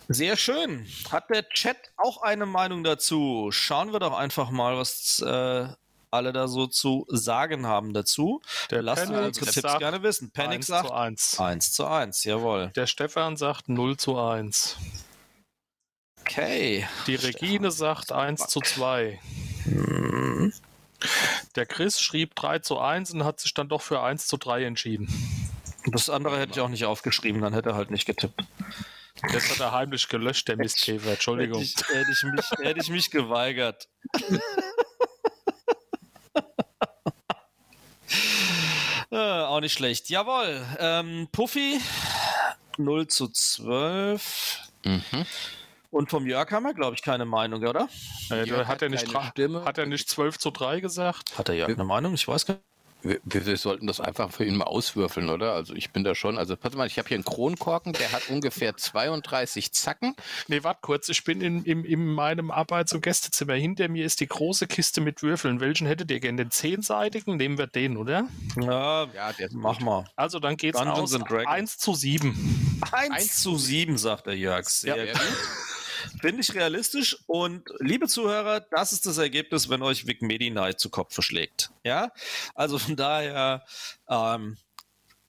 Sehr 0.09 0.37
schön. 0.37 0.87
Hat 1.11 1.31
der 1.31 1.49
Chat 1.49 1.77
auch 1.97 2.23
eine 2.23 2.47
Meinung 2.47 2.85
dazu? 2.85 3.49
Schauen 3.51 3.93
wir 3.93 4.01
doch 4.01 4.17
einfach 4.17 4.51
mal, 4.51 4.77
was 4.77 5.21
äh, 5.21 5.69
alle 6.11 6.33
da 6.33 6.47
so 6.49 6.67
zu 6.67 7.07
sagen 7.09 7.67
haben 7.67 7.95
dazu. 7.95 8.43
Der 8.71 8.83
Lasst 8.83 9.07
Panic 9.07 9.27
unsere 9.27 9.47
Tipps 9.47 9.79
gerne 9.79 10.03
wissen. 10.03 10.31
Panic 10.31 10.59
1 10.59 10.67
sagt 10.67 10.89
zu 10.89 10.95
1. 10.95 11.41
1 11.41 11.73
zu 11.73 11.87
1, 11.87 12.25
jawohl. 12.25 12.69
Der 12.77 12.87
Stefan 12.87 13.37
sagt 13.37 13.69
0 13.69 13.97
zu 13.97 14.19
1. 14.19 14.77
Okay. 16.23 16.87
Die 17.07 17.17
Regine 17.17 17.71
sagt 17.71 18.13
1 18.13 18.47
zu 18.47 18.61
2. 18.61 19.21
Hm. 19.65 20.53
Der 21.57 21.67
Chris 21.67 22.01
schrieb 22.01 22.37
3 22.37 22.61
zu 22.61 22.79
1 22.79 23.13
und 23.13 23.25
hat 23.25 23.41
sich 23.41 23.53
dann 23.55 23.69
doch 23.69 23.83
für 23.83 24.03
1 24.03 24.29
zu 24.29 24.37
3 24.37 24.65
entschieden. 24.65 25.09
Das 25.87 26.09
andere 26.09 26.39
hätte 26.39 26.53
ich 26.53 26.61
auch 26.61 26.69
nicht 26.69 26.85
aufgeschrieben, 26.85 27.43
dann 27.43 27.55
hätte 27.55 27.71
er 27.71 27.75
halt 27.75 27.91
nicht 27.91 28.07
getippt. 28.07 28.41
Das 29.33 29.51
hat 29.51 29.61
er 29.61 29.73
heimlich 29.73 30.09
gelöscht, 30.09 30.49
der 30.49 30.57
Mistkäfer. 30.57 31.13
Entschuldigung. 31.13 31.61
Hätte 31.61 31.85
ich, 31.85 31.97
hätte 31.97 32.11
ich, 32.13 32.23
mich, 32.23 32.67
hätte 32.67 32.81
ich 32.81 32.89
mich 32.89 33.11
geweigert. 33.11 33.89
Äh, 39.11 39.17
auch 39.17 39.61
nicht 39.61 39.73
schlecht. 39.73 40.09
Jawohl. 40.09 40.65
Ähm, 40.79 41.29
Puffy 41.33 41.81
0 42.79 43.07
zu 43.09 43.29
12. 43.29 44.61
Mhm. 44.85 45.27
Und 45.93 46.09
vom 46.09 46.27
Jörg 46.27 46.51
haben 46.51 46.63
wir, 46.63 46.73
glaube 46.73 46.97
ich, 46.97 47.03
keine 47.03 47.27
Meinung, 47.27 47.63
oder? 47.63 47.87
Äh, 48.31 48.47
hat, 48.51 48.67
hat, 48.67 48.83
er 48.83 48.89
nicht 48.89 49.15
hat 49.15 49.79
er 49.79 49.87
nicht 49.87 50.09
12 50.09 50.39
zu 50.39 50.51
3 50.51 50.81
gesagt? 50.81 51.37
Hat 51.37 51.51
er 51.51 51.55
ja 51.55 51.67
eine 51.67 51.85
Meinung? 51.85 52.15
Ich 52.15 52.27
weiß 52.27 52.47
gar 52.47 52.55
nicht. 52.55 52.65
Wir, 53.03 53.21
wir, 53.25 53.57
sollten 53.57 53.89
das 53.89 54.01
einfach 54.01 54.31
für 54.31 54.45
ihn 54.45 54.57
mal 54.57 54.65
auswürfeln, 54.65 55.29
oder? 55.29 55.55
Also 55.55 55.75
ich 55.75 55.91
bin 55.91 56.05
da 56.05 56.15
schon, 56.15 56.39
also 56.39 56.57
pass 56.57 56.75
mal, 56.75 56.87
ich 56.87 56.99
habe 56.99 57.09
hier 57.09 57.17
einen 57.17 57.25
Kronkorken, 57.25 57.93
der 57.95 58.13
hat 58.13 58.31
ungefähr 58.31 58.77
32 58.77 59.73
Zacken. 59.73 60.15
Nee, 60.47 60.63
warte 60.63 60.79
kurz, 60.83 61.09
ich 61.09 61.25
bin 61.25 61.41
in, 61.41 61.65
in, 61.65 61.85
in 61.85 62.07
meinem 62.07 62.53
Arbeits- 62.53 62.93
und 62.93 63.03
Gästezimmer. 63.03 63.55
Hinter 63.55 63.89
mir 63.89 64.07
ist 64.07 64.21
die 64.21 64.29
große 64.29 64.69
Kiste 64.69 65.01
mit 65.01 65.21
Würfeln. 65.23 65.59
Welchen 65.59 65.89
hättet 65.89 66.13
ihr 66.13 66.21
gerne? 66.21 66.45
Den 66.45 66.53
zehnseitigen? 66.53 67.37
Nehmen 67.37 67.59
wir 67.59 67.67
den, 67.67 67.97
oder? 67.97 68.29
Ja, 68.57 69.09
ja 69.13 69.33
der 69.33 69.49
mach 69.53 69.79
gut. 69.79 69.85
mal. 69.85 70.05
Also 70.15 70.39
dann 70.39 70.57
geht's 70.57 70.79
Dungeons 70.79 71.15
aus 71.15 71.47
1 71.47 71.79
zu 71.79 71.95
7. 71.95 72.81
1 72.93 73.43
zu 73.43 73.59
7, 73.59 73.99
sagt 73.99 74.27
der 74.27 74.39
Jörg. 74.39 74.65
Sehr 74.69 75.05
ja, 75.05 75.13
gut. 75.13 75.21
Finde 76.23 76.41
ich 76.41 76.55
realistisch. 76.55 77.19
Und 77.27 77.69
liebe 77.81 78.07
Zuhörer, 78.07 78.61
das 78.61 78.93
ist 78.93 79.07
das 79.07 79.19
Ergebnis, 79.19 79.69
wenn 79.69 79.83
euch 79.83 80.07
Vic 80.07 80.23
Medi 80.23 80.55
zu 80.77 80.89
Kopf 80.89 81.15
verschlägt. 81.15 81.73
Ja, 81.83 82.13
also 82.55 82.79
von 82.79 82.95
daher 82.95 83.65
ähm, 84.09 84.57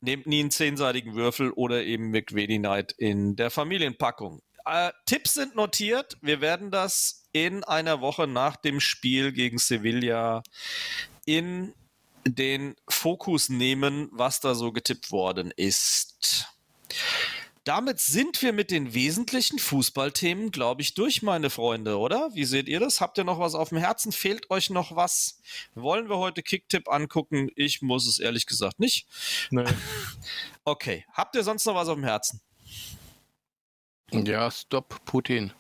nehmt 0.02 0.28
nie 0.28 0.42
einen 0.42 0.52
zehnseitigen 0.52 1.16
Würfel 1.16 1.50
oder 1.50 1.84
eben 1.84 2.14
Vic 2.14 2.32
Medi 2.32 2.60
Knight 2.60 2.92
in 2.92 3.36
der 3.36 3.50
Familienpackung. 3.50 4.44
Äh, 4.66 4.92
Tipps 5.08 5.34
sind 5.34 5.56
notiert. 5.56 6.16
Wir 6.22 6.42
werden 6.42 6.70
das 6.70 7.28
in 7.32 7.64
einer 7.64 8.00
Woche 8.00 8.28
nach 8.28 8.56
dem 8.56 8.80
Spiel 8.80 9.32
gegen 9.32 9.58
Sevilla 9.58 10.44
in 11.26 11.74
den 12.24 12.76
Fokus 12.88 13.50
nehmen, 13.50 14.10
was 14.12 14.42
da 14.42 14.54
so 14.54 14.72
getippt 14.72 15.12
worden 15.12 15.52
ist. 15.56 16.46
Damit 17.64 18.02
sind 18.02 18.42
wir 18.42 18.52
mit 18.52 18.72
den 18.72 18.94
wesentlichen 18.94 19.58
Fußballthemen, 19.58 20.52
glaube 20.52 20.82
ich, 20.82 20.96
durch, 20.96 21.22
meine 21.22 21.50
Freunde, 21.50 21.98
oder? 21.98 22.30
Wie 22.34 22.44
seht 22.44 22.68
ihr 22.68 22.82
das? 22.82 23.00
Habt 23.00 23.18
ihr 23.18 23.24
noch 23.24 23.40
was 23.40 23.56
auf 23.56 23.70
dem 23.70 23.78
Herzen? 23.78 24.12
Fehlt 24.12 24.52
euch 24.52 24.70
noch 24.70 24.98
was? 24.98 25.40
Wollen 25.74 26.10
wir 26.10 26.18
heute 26.18 26.44
Kicktipp 26.44 26.90
angucken? 26.90 27.50
Ich 27.56 27.82
muss 27.82 28.06
es 28.06 28.20
ehrlich 28.20 28.46
gesagt 28.48 28.80
nicht. 28.80 29.08
Nee. 29.50 29.66
Okay. 30.66 31.06
Habt 31.12 31.36
ihr 31.36 31.44
sonst 31.44 31.66
noch 31.66 31.76
was 31.76 31.90
auf 31.90 31.96
dem 31.96 32.06
Herzen? 32.06 32.40
Ja, 34.12 34.50
Stop 34.50 35.04
Putin. 35.04 35.52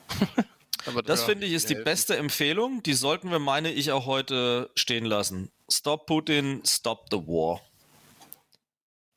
das 1.05 1.23
finde 1.23 1.45
ich 1.45 1.51
ist 1.51 1.69
die 1.69 1.75
beste 1.75 2.15
Empfehlung. 2.15 2.81
Die 2.83 2.93
sollten 2.93 3.29
wir, 3.29 3.39
meine 3.39 3.73
ich, 3.73 3.91
auch 3.91 4.05
heute 4.05 4.71
stehen 4.75 5.03
lassen. 5.03 5.51
Stop 5.69 6.05
Putin, 6.05 6.61
stop 6.65 7.07
the 7.11 7.17
war. 7.17 7.59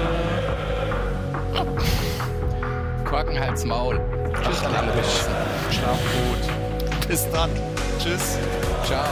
Quackenhals 3.06 3.66
Maul. 3.66 4.00
Tschüss, 4.44 4.60
Schlaf 4.60 6.00
gut. 6.00 7.08
Bis 7.08 7.30
dann. 7.32 7.50
Tschüss. 8.00 8.38
Ciao. 8.86 9.08